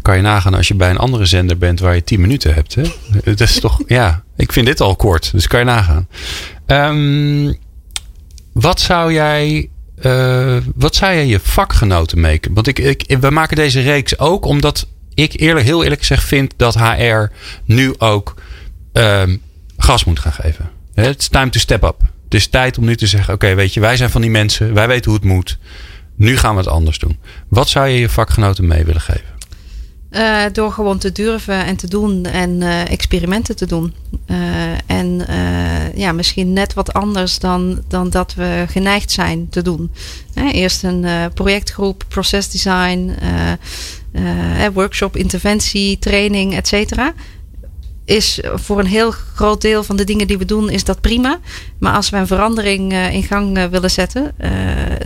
Kan 0.01 0.15
je 0.15 0.21
nagaan 0.21 0.53
als 0.53 0.67
je 0.67 0.75
bij 0.75 0.89
een 0.89 0.97
andere 0.97 1.25
zender 1.25 1.57
bent 1.57 1.79
waar 1.79 1.95
je 1.95 2.03
10 2.03 2.21
minuten 2.21 2.53
hebt. 2.53 2.75
Hè? 2.75 2.83
Dat 3.23 3.39
is 3.39 3.59
toch, 3.59 3.81
ja, 3.87 4.23
ik 4.35 4.51
vind 4.51 4.65
dit 4.65 4.81
al 4.81 4.95
kort. 4.95 5.31
Dus 5.31 5.47
kan 5.47 5.59
je 5.59 5.65
nagaan. 5.65 6.07
Um, 6.67 7.57
wat 8.53 8.79
zou 8.79 9.13
jij. 9.13 9.69
Uh, 10.05 10.57
wat 10.75 10.95
zou 10.95 11.13
jij 11.13 11.25
je 11.25 11.39
vakgenoten 11.39 12.19
mee? 12.19 12.39
Want 12.51 12.67
ik, 12.67 12.79
ik, 12.79 13.17
we 13.19 13.29
maken 13.29 13.55
deze 13.55 13.81
reeks 13.81 14.19
ook 14.19 14.45
omdat 14.45 14.87
ik 15.13 15.39
eerlijk, 15.39 15.65
heel 15.65 15.83
eerlijk 15.83 16.01
gezegd 16.01 16.23
vind 16.23 16.53
dat 16.57 16.75
HR 16.75 17.25
nu 17.65 17.93
ook 17.97 18.33
um, 18.93 19.41
gas 19.77 20.03
moet 20.03 20.19
gaan 20.19 20.33
geven. 20.33 20.69
It's 20.95 21.27
time 21.27 21.49
to 21.49 21.59
step 21.59 21.83
up. 21.83 21.99
Het 22.23 22.33
is 22.33 22.47
tijd 22.47 22.77
om 22.77 22.85
nu 22.85 22.95
te 22.95 23.07
zeggen: 23.07 23.33
oké, 23.33 23.55
weet 23.55 23.73
je, 23.73 23.79
wij 23.79 23.97
zijn 23.97 24.09
van 24.09 24.21
die 24.21 24.29
mensen, 24.29 24.73
wij 24.73 24.87
weten 24.87 25.11
hoe 25.11 25.19
het 25.19 25.29
moet. 25.29 25.57
Nu 26.17 26.37
gaan 26.37 26.53
we 26.53 26.59
het 26.59 26.69
anders 26.69 26.99
doen. 26.99 27.17
Wat 27.47 27.69
zou 27.69 27.87
je 27.87 27.99
je 27.99 28.09
vakgenoten 28.09 28.67
mee 28.67 28.83
willen 28.83 29.01
geven? 29.01 29.35
Uh, 30.11 30.43
door 30.51 30.71
gewoon 30.71 30.97
te 30.97 31.11
durven 31.11 31.65
en 31.65 31.75
te 31.75 31.87
doen 31.87 32.25
en 32.25 32.61
uh, 32.61 32.91
experimenten 32.91 33.55
te 33.55 33.65
doen. 33.65 33.93
Uh, 34.27 34.37
en 34.85 35.25
ja, 35.95 36.11
misschien 36.11 36.53
net 36.53 36.73
wat 36.73 36.93
anders 36.93 37.39
dan, 37.39 37.83
dan 37.87 38.09
dat 38.09 38.33
we 38.33 38.65
geneigd 38.69 39.11
zijn 39.11 39.49
te 39.49 39.61
doen. 39.61 39.91
eerst 40.35 40.83
een 40.83 41.05
projectgroep, 41.33 42.03
procesdesign, 42.07 43.11
workshop, 44.73 45.15
interventie, 45.15 45.99
training, 45.99 46.55
et 46.55 46.67
cetera 46.67 47.13
is 48.07 48.39
voor 48.53 48.79
een 48.79 48.85
heel 48.85 49.11
groot 49.11 49.61
deel 49.61 49.83
van 49.83 49.95
de 49.95 50.03
dingen 50.03 50.27
die 50.27 50.37
we 50.37 50.45
doen, 50.45 50.69
is 50.69 50.83
dat 50.83 51.01
prima. 51.01 51.39
Maar 51.79 51.93
als 51.93 52.09
we 52.09 52.17
een 52.17 52.27
verandering 52.27 52.93
uh, 52.93 53.13
in 53.13 53.23
gang 53.23 53.57
uh, 53.57 53.65
willen 53.65 53.91
zetten, 53.91 54.31
uh, 54.39 54.51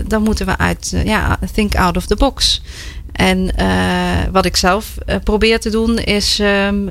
dan 0.08 0.24
moeten 0.24 0.46
we 0.46 0.58
uit, 0.58 0.94
ja, 1.06 1.40
think 1.54 1.76
out 1.76 1.98
of 1.98 2.06
the 2.06 2.16
box. 2.16 2.62
En 3.12 3.52
wat 4.32 4.46
ik 4.46 4.56
zelf 4.56 4.98
probeer 5.24 5.60
te 5.60 5.70
doen, 5.70 5.98
is 5.98 6.40
um, 6.40 6.90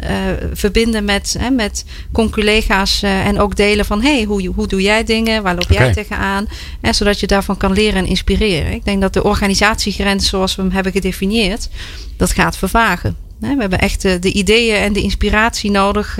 verbinden 0.52 1.04
met, 1.04 1.38
met 1.52 1.84
conculega's 2.12 3.02
en 3.02 3.40
ook 3.40 3.56
delen 3.56 3.84
van: 3.84 4.02
hey, 4.02 4.24
hoe, 4.24 4.46
hoe 4.54 4.66
doe 4.66 4.82
jij 4.82 5.04
dingen? 5.04 5.42
Waar 5.42 5.54
loop 5.54 5.70
okay. 5.70 5.76
jij 5.76 5.92
tegenaan? 5.92 6.46
En 6.80 6.94
zodat 6.94 7.20
je 7.20 7.26
daarvan 7.26 7.56
kan 7.56 7.72
leren 7.72 7.98
en 7.98 8.06
inspireren. 8.06 8.72
Ik 8.72 8.84
denk 8.84 9.00
dat 9.00 9.12
de 9.12 9.24
organisatiegrens, 9.24 10.28
zoals 10.28 10.56
we 10.56 10.62
hem 10.62 10.70
hebben 10.70 10.92
gedefinieerd, 10.92 11.68
dat 12.16 12.32
gaat 12.32 12.56
vervagen. 12.56 13.16
We 13.40 13.56
hebben 13.58 13.78
echt 13.78 14.02
de 14.02 14.32
ideeën 14.32 14.76
en 14.76 14.92
de 14.92 15.00
inspiratie 15.02 15.70
nodig 15.70 16.18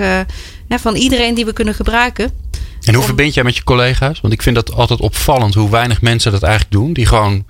van 0.67 0.95
iedereen 0.95 1.33
die 1.33 1.45
we 1.45 1.53
kunnen 1.53 1.73
gebruiken. 1.73 2.31
En 2.81 2.93
hoe 2.93 3.03
verbind 3.03 3.33
jij 3.33 3.43
met 3.43 3.55
je 3.55 3.63
collega's? 3.63 4.21
Want 4.21 4.33
ik 4.33 4.41
vind 4.41 4.55
dat 4.55 4.73
altijd 4.73 4.99
opvallend 4.99 5.53
hoe 5.53 5.69
weinig 5.69 6.01
mensen 6.01 6.31
dat 6.31 6.43
eigenlijk 6.43 6.73
doen. 6.73 6.93
Die 6.93 7.05
gewoon. 7.05 7.45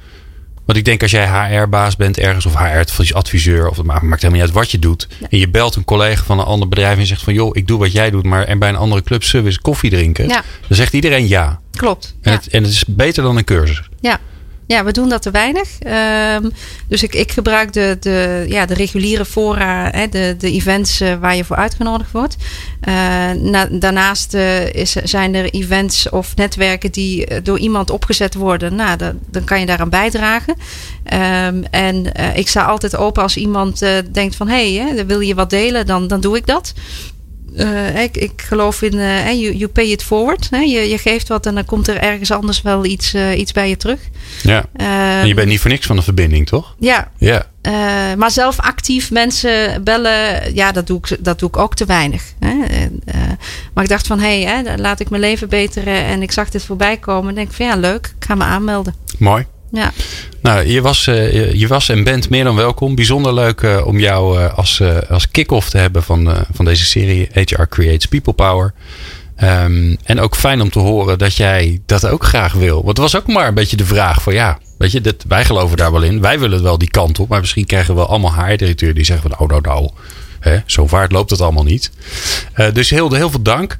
Want 0.65 0.77
ik 0.77 0.85
denk 0.85 1.01
als 1.01 1.11
jij 1.11 1.27
HR-baas 1.27 1.95
bent 1.95 2.17
ergens 2.17 2.45
of 2.45 2.55
HR-adviseur, 2.57 3.69
of 3.69 3.77
het 3.77 3.85
maakt 3.85 4.01
helemaal 4.01 4.31
niet 4.31 4.41
uit 4.41 4.51
wat 4.51 4.71
je 4.71 4.79
doet. 4.79 5.07
Ja. 5.19 5.27
En 5.29 5.37
je 5.37 5.49
belt 5.49 5.75
een 5.75 5.85
collega 5.85 6.23
van 6.23 6.39
een 6.39 6.45
ander 6.45 6.67
bedrijf 6.67 6.97
en 6.97 7.05
zegt 7.05 7.23
van 7.23 7.33
joh, 7.33 7.55
ik 7.55 7.67
doe 7.67 7.79
wat 7.79 7.91
jij 7.91 8.09
doet, 8.09 8.23
maar 8.23 8.43
en 8.43 8.59
bij 8.59 8.69
een 8.69 8.75
andere 8.75 9.03
club 9.03 9.23
eens 9.31 9.59
koffie 9.59 9.89
drinken. 9.89 10.27
Ja. 10.27 10.43
Dan 10.67 10.77
zegt 10.77 10.93
iedereen 10.93 11.27
ja. 11.27 11.59
Klopt. 11.71 12.15
En, 12.21 12.31
ja. 12.31 12.37
het, 12.37 12.47
en 12.47 12.63
het 12.63 12.71
is 12.71 12.85
beter 12.85 13.23
dan 13.23 13.37
een 13.37 13.43
cursus. 13.43 13.81
Ja. 13.99 14.19
Ja, 14.71 14.83
we 14.83 14.91
doen 14.91 15.09
dat 15.09 15.21
te 15.21 15.31
weinig. 15.31 15.69
Um, 16.35 16.51
dus 16.87 17.03
ik, 17.03 17.15
ik 17.15 17.31
gebruik 17.31 17.73
de, 17.73 17.97
de, 17.99 18.45
ja, 18.47 18.65
de 18.65 18.73
reguliere 18.73 19.25
fora, 19.25 19.89
hè, 19.89 20.07
de, 20.07 20.35
de 20.37 20.51
events 20.51 21.01
uh, 21.01 21.15
waar 21.15 21.35
je 21.35 21.43
voor 21.43 21.55
uitgenodigd 21.55 22.11
wordt. 22.11 22.35
Na, 23.41 23.67
daarnaast 23.71 24.33
uh, 24.33 24.73
is, 24.73 24.91
zijn 24.91 25.35
er 25.35 25.49
events 25.49 26.09
of 26.09 26.35
netwerken 26.35 26.91
die 26.91 27.41
door 27.41 27.59
iemand 27.59 27.89
opgezet 27.89 28.33
worden. 28.33 28.75
Nou, 28.75 28.97
dan, 28.97 29.19
dan 29.31 29.43
kan 29.43 29.59
je 29.59 29.65
daaraan 29.65 29.89
bijdragen. 29.89 30.55
Um, 31.45 31.63
en 31.63 32.11
ik 32.35 32.47
sta 32.47 32.63
altijd 32.63 32.95
open 32.95 33.23
als 33.23 33.37
iemand 33.37 33.79
denkt 34.11 34.35
van... 34.35 34.47
hé, 34.47 34.75
hey, 34.75 35.05
wil 35.05 35.19
je 35.19 35.35
wat 35.35 35.49
delen, 35.49 35.85
dan, 35.85 36.07
dan 36.07 36.21
doe 36.21 36.37
ik 36.37 36.45
dat. 36.47 36.73
Uh, 37.55 38.01
ik, 38.01 38.17
ik 38.17 38.41
geloof 38.41 38.81
in 38.81 38.93
uh, 38.93 39.31
you, 39.31 39.55
you 39.55 39.67
pay 39.67 39.85
it 39.85 40.03
forward. 40.03 40.47
Hè? 40.49 40.57
Je, 40.57 40.89
je 40.89 40.97
geeft 40.97 41.27
wat 41.27 41.45
en 41.45 41.55
dan 41.55 41.65
komt 41.65 41.87
er 41.87 41.97
ergens 41.97 42.31
anders 42.31 42.61
wel 42.61 42.85
iets, 42.85 43.13
uh, 43.13 43.37
iets 43.37 43.51
bij 43.51 43.69
je 43.69 43.77
terug. 43.77 43.99
Ja. 44.43 44.65
en 44.73 45.27
je 45.27 45.33
bent 45.33 45.47
niet 45.47 45.59
voor 45.59 45.69
niks 45.69 45.85
van 45.85 45.95
de 45.95 46.01
verbinding, 46.01 46.47
toch? 46.47 46.75
Ja. 46.79 47.11
ja. 47.17 47.45
maar 48.17 48.31
zelf 48.31 48.59
actief 48.59 49.11
mensen 49.11 49.83
bellen, 49.83 50.53
ja, 50.55 50.71
dat 50.71 50.87
doe 50.87 50.97
ik, 50.97 51.17
dat 51.19 51.39
doe 51.39 51.49
ik 51.49 51.57
ook 51.57 51.75
te 51.75 51.85
weinig. 51.85 52.23
Hè? 52.39 52.53
maar 53.73 53.83
ik 53.83 53.89
dacht 53.89 54.07
van, 54.07 54.19
hé, 54.19 54.43
hey, 54.43 54.77
laat 54.77 54.99
ik 54.99 55.09
mijn 55.09 55.21
leven 55.21 55.49
beteren. 55.49 56.05
En 56.05 56.21
ik 56.21 56.31
zag 56.31 56.49
dit 56.49 56.65
voorbij 56.65 56.97
komen. 56.97 57.29
En 57.29 57.35
denk 57.35 57.53
van, 57.53 57.65
ja, 57.65 57.75
leuk. 57.75 58.13
Ik 58.19 58.25
ga 58.25 58.35
me 58.35 58.43
aanmelden. 58.43 58.95
Mooi. 59.17 59.45
Ja. 59.71 59.91
Nou, 60.41 60.67
je 60.67 60.81
was, 60.81 61.07
uh, 61.07 61.53
je 61.53 61.67
was 61.67 61.89
en 61.89 62.03
bent 62.03 62.29
meer 62.29 62.43
dan 62.43 62.55
welkom. 62.55 62.95
Bijzonder 62.95 63.33
leuk 63.33 63.61
uh, 63.61 63.85
om 63.85 63.99
jou 63.99 64.39
uh, 64.39 64.57
als, 64.57 64.81
als 65.09 65.31
kick-off 65.31 65.69
te 65.69 65.77
hebben 65.77 66.03
van, 66.03 66.45
van 66.53 66.65
deze 66.65 66.85
serie 66.85 67.29
HR 67.33 67.63
Creates 67.69 68.05
People 68.05 68.33
Power. 68.33 68.73
Ehm, 69.35 69.95
en 70.03 70.19
ook 70.19 70.35
fijn 70.35 70.61
om 70.61 70.69
te 70.69 70.79
horen 70.79 71.17
dat 71.17 71.35
jij 71.35 71.81
dat 71.85 72.07
ook 72.07 72.23
graag 72.23 72.53
wil. 72.53 72.75
Want 72.75 72.87
het 72.87 72.97
was 72.97 73.15
ook 73.15 73.27
maar 73.27 73.47
een 73.47 73.53
beetje 73.53 73.77
de 73.77 73.85
vraag 73.85 74.21
van 74.21 74.33
ja, 74.33 74.57
weet 74.77 74.91
je, 74.91 75.01
dat, 75.01 75.15
wij 75.27 75.45
geloven 75.45 75.77
daar 75.77 75.91
wel 75.91 76.03
in. 76.03 76.21
Wij 76.21 76.39
willen 76.39 76.63
wel 76.63 76.77
die 76.77 76.89
kant 76.89 77.19
op. 77.19 77.29
Maar 77.29 77.39
misschien 77.39 77.65
krijgen 77.65 77.95
we 77.95 78.05
allemaal 78.05 78.33
HR-directeuren 78.33 78.95
die 78.95 79.05
zeggen 79.05 79.29
van 79.29 79.37
nou, 79.39 79.61
nou, 79.61 79.75
nou. 79.79 79.91
Hè, 80.39 80.59
zo 80.65 80.87
vaart 80.87 81.11
loopt 81.11 81.29
het 81.29 81.41
allemaal 81.41 81.63
niet. 81.63 81.91
Dus 82.73 82.89
heel, 82.89 83.13
heel 83.13 83.29
veel 83.29 83.41
dank. 83.41 83.77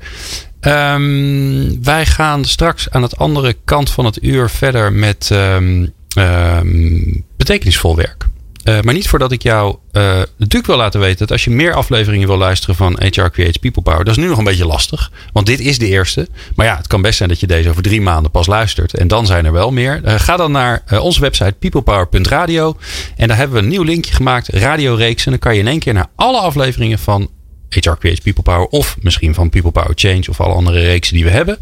Um, 0.68 1.84
wij 1.84 2.05
gaan 2.05 2.45
straks 2.45 2.89
aan 2.89 3.01
het 3.01 3.18
andere 3.18 3.55
kant 3.66 3.89
van 3.89 4.05
het 4.05 4.24
uur 4.24 4.49
verder 4.49 4.93
met 4.93 5.30
um, 5.34 5.93
um, 6.18 7.26
betekenisvol 7.38 7.95
werk. 7.95 8.26
Uh, 8.64 8.82
maar 8.82 8.93
niet 8.93 9.07
voordat 9.07 9.32
ik 9.32 9.43
jou 9.43 9.76
natuurlijk 9.91 10.66
wil 10.66 10.78
laten 10.78 10.99
weten 10.99 11.18
dat 11.18 11.32
als 11.32 11.43
je 11.43 11.49
meer 11.49 11.74
afleveringen 11.74 12.28
wil 12.28 12.38
luisteren 12.38 12.76
van 12.76 12.99
HR 12.99 13.28
Creates 13.28 13.57
People 13.57 13.82
Power, 13.82 14.03
dat 14.03 14.18
is 14.18 14.24
nu 14.24 14.30
nog 14.30 14.38
een 14.38 14.43
beetje 14.43 14.66
lastig. 14.66 15.12
Want 15.34 15.45
dit 15.45 15.59
is 15.59 15.80
de 15.80 15.88
eerste. 15.88 16.28
Maar 16.55 16.66
ja, 16.66 16.78
het 16.78 16.88
kan 16.88 17.01
best 17.01 17.18
zijn 17.18 17.30
dat 17.30 17.39
je 17.39 17.47
deze 17.47 17.70
over 17.70 17.84
drie 17.84 18.01
maanden 18.01 18.32
pas 18.32 18.47
luistert. 18.47 18.93
En 18.93 19.07
dan 19.07 19.26
zijn 19.26 19.45
er 19.45 19.51
wel 19.51 19.72
meer. 19.72 20.01
Uh, 20.05 20.14
ga 20.20 20.38
dan 20.38 20.51
naar 20.51 20.84
onze 21.01 21.22
website 21.22 21.55
peoplepower.radio. 21.59 22.78
En 23.16 23.28
daar 23.28 23.38
hebben 23.38 23.57
we 23.57 23.64
een 23.64 23.70
nieuw 23.70 23.84
linkje 23.84 24.14
gemaakt, 24.14 24.47
radioreeks. 24.47 25.26
En 25.26 25.32
dan 25.32 25.39
kan 25.39 25.53
je 25.53 25.59
in 25.59 25.68
één 25.68 25.80
keer 25.80 25.93
naar 25.93 26.09
alle 26.16 26.39
afleveringen 26.39 26.99
van 26.99 27.30
HR 27.76 27.97
Creates 27.99 28.19
People 28.19 28.43
Power 28.43 28.67
of 28.67 28.97
misschien 29.01 29.34
van 29.34 29.49
People 29.49 29.72
Power 29.72 29.91
Change 29.95 30.24
of 30.30 30.41
alle 30.41 30.53
andere 30.53 30.80
reeksen 30.80 31.15
die 31.15 31.24
we 31.24 31.30
hebben. 31.30 31.57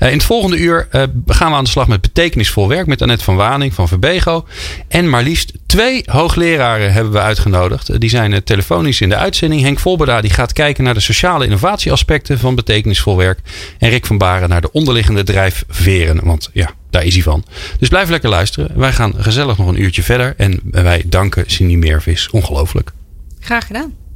Uh, 0.00 0.08
in 0.08 0.14
het 0.14 0.24
volgende 0.24 0.56
uur 0.56 0.88
uh, 0.92 1.02
gaan 1.26 1.50
we 1.50 1.56
aan 1.56 1.64
de 1.64 1.70
slag 1.70 1.88
met 1.88 2.00
betekenisvol 2.00 2.68
werk 2.68 2.86
met 2.86 3.02
Annette 3.02 3.24
van 3.24 3.36
Waning 3.36 3.74
van 3.74 3.88
Verbego. 3.88 4.46
En 4.88 5.10
maar 5.10 5.22
liefst 5.22 5.52
twee 5.66 6.02
hoogleraren 6.06 6.92
hebben 6.92 7.12
we 7.12 7.20
uitgenodigd. 7.20 7.90
Uh, 7.90 7.98
die 7.98 8.10
zijn 8.10 8.44
telefonisch 8.44 9.00
in 9.00 9.08
de 9.08 9.16
uitzending. 9.16 9.62
Henk 9.62 9.78
Volberda 9.78 10.20
die 10.20 10.30
gaat 10.30 10.52
kijken 10.52 10.84
naar 10.84 10.94
de 10.94 11.00
sociale 11.00 11.44
innovatieaspecten 11.44 12.38
van 12.38 12.54
betekenisvol 12.54 13.16
werk. 13.16 13.38
En 13.78 13.90
Rick 13.90 14.06
van 14.06 14.18
Baren 14.18 14.48
naar 14.48 14.60
de 14.60 14.72
onderliggende 14.72 15.22
drijfveren. 15.22 16.24
Want 16.24 16.50
ja, 16.52 16.70
daar 16.90 17.04
is 17.04 17.14
hij 17.14 17.22
van. 17.22 17.44
Dus 17.78 17.88
blijf 17.88 18.08
lekker 18.08 18.28
luisteren. 18.28 18.70
Wij 18.74 18.92
gaan 18.92 19.14
gezellig 19.16 19.58
nog 19.58 19.68
een 19.68 19.82
uurtje 19.82 20.02
verder. 20.02 20.34
En 20.36 20.60
wij 20.70 21.02
danken 21.06 21.44
Cindy 21.46 21.76
Meervis. 21.76 22.30
Ongelooflijk. 22.30 22.92
Graag 23.40 23.66
gedaan. 23.66 24.01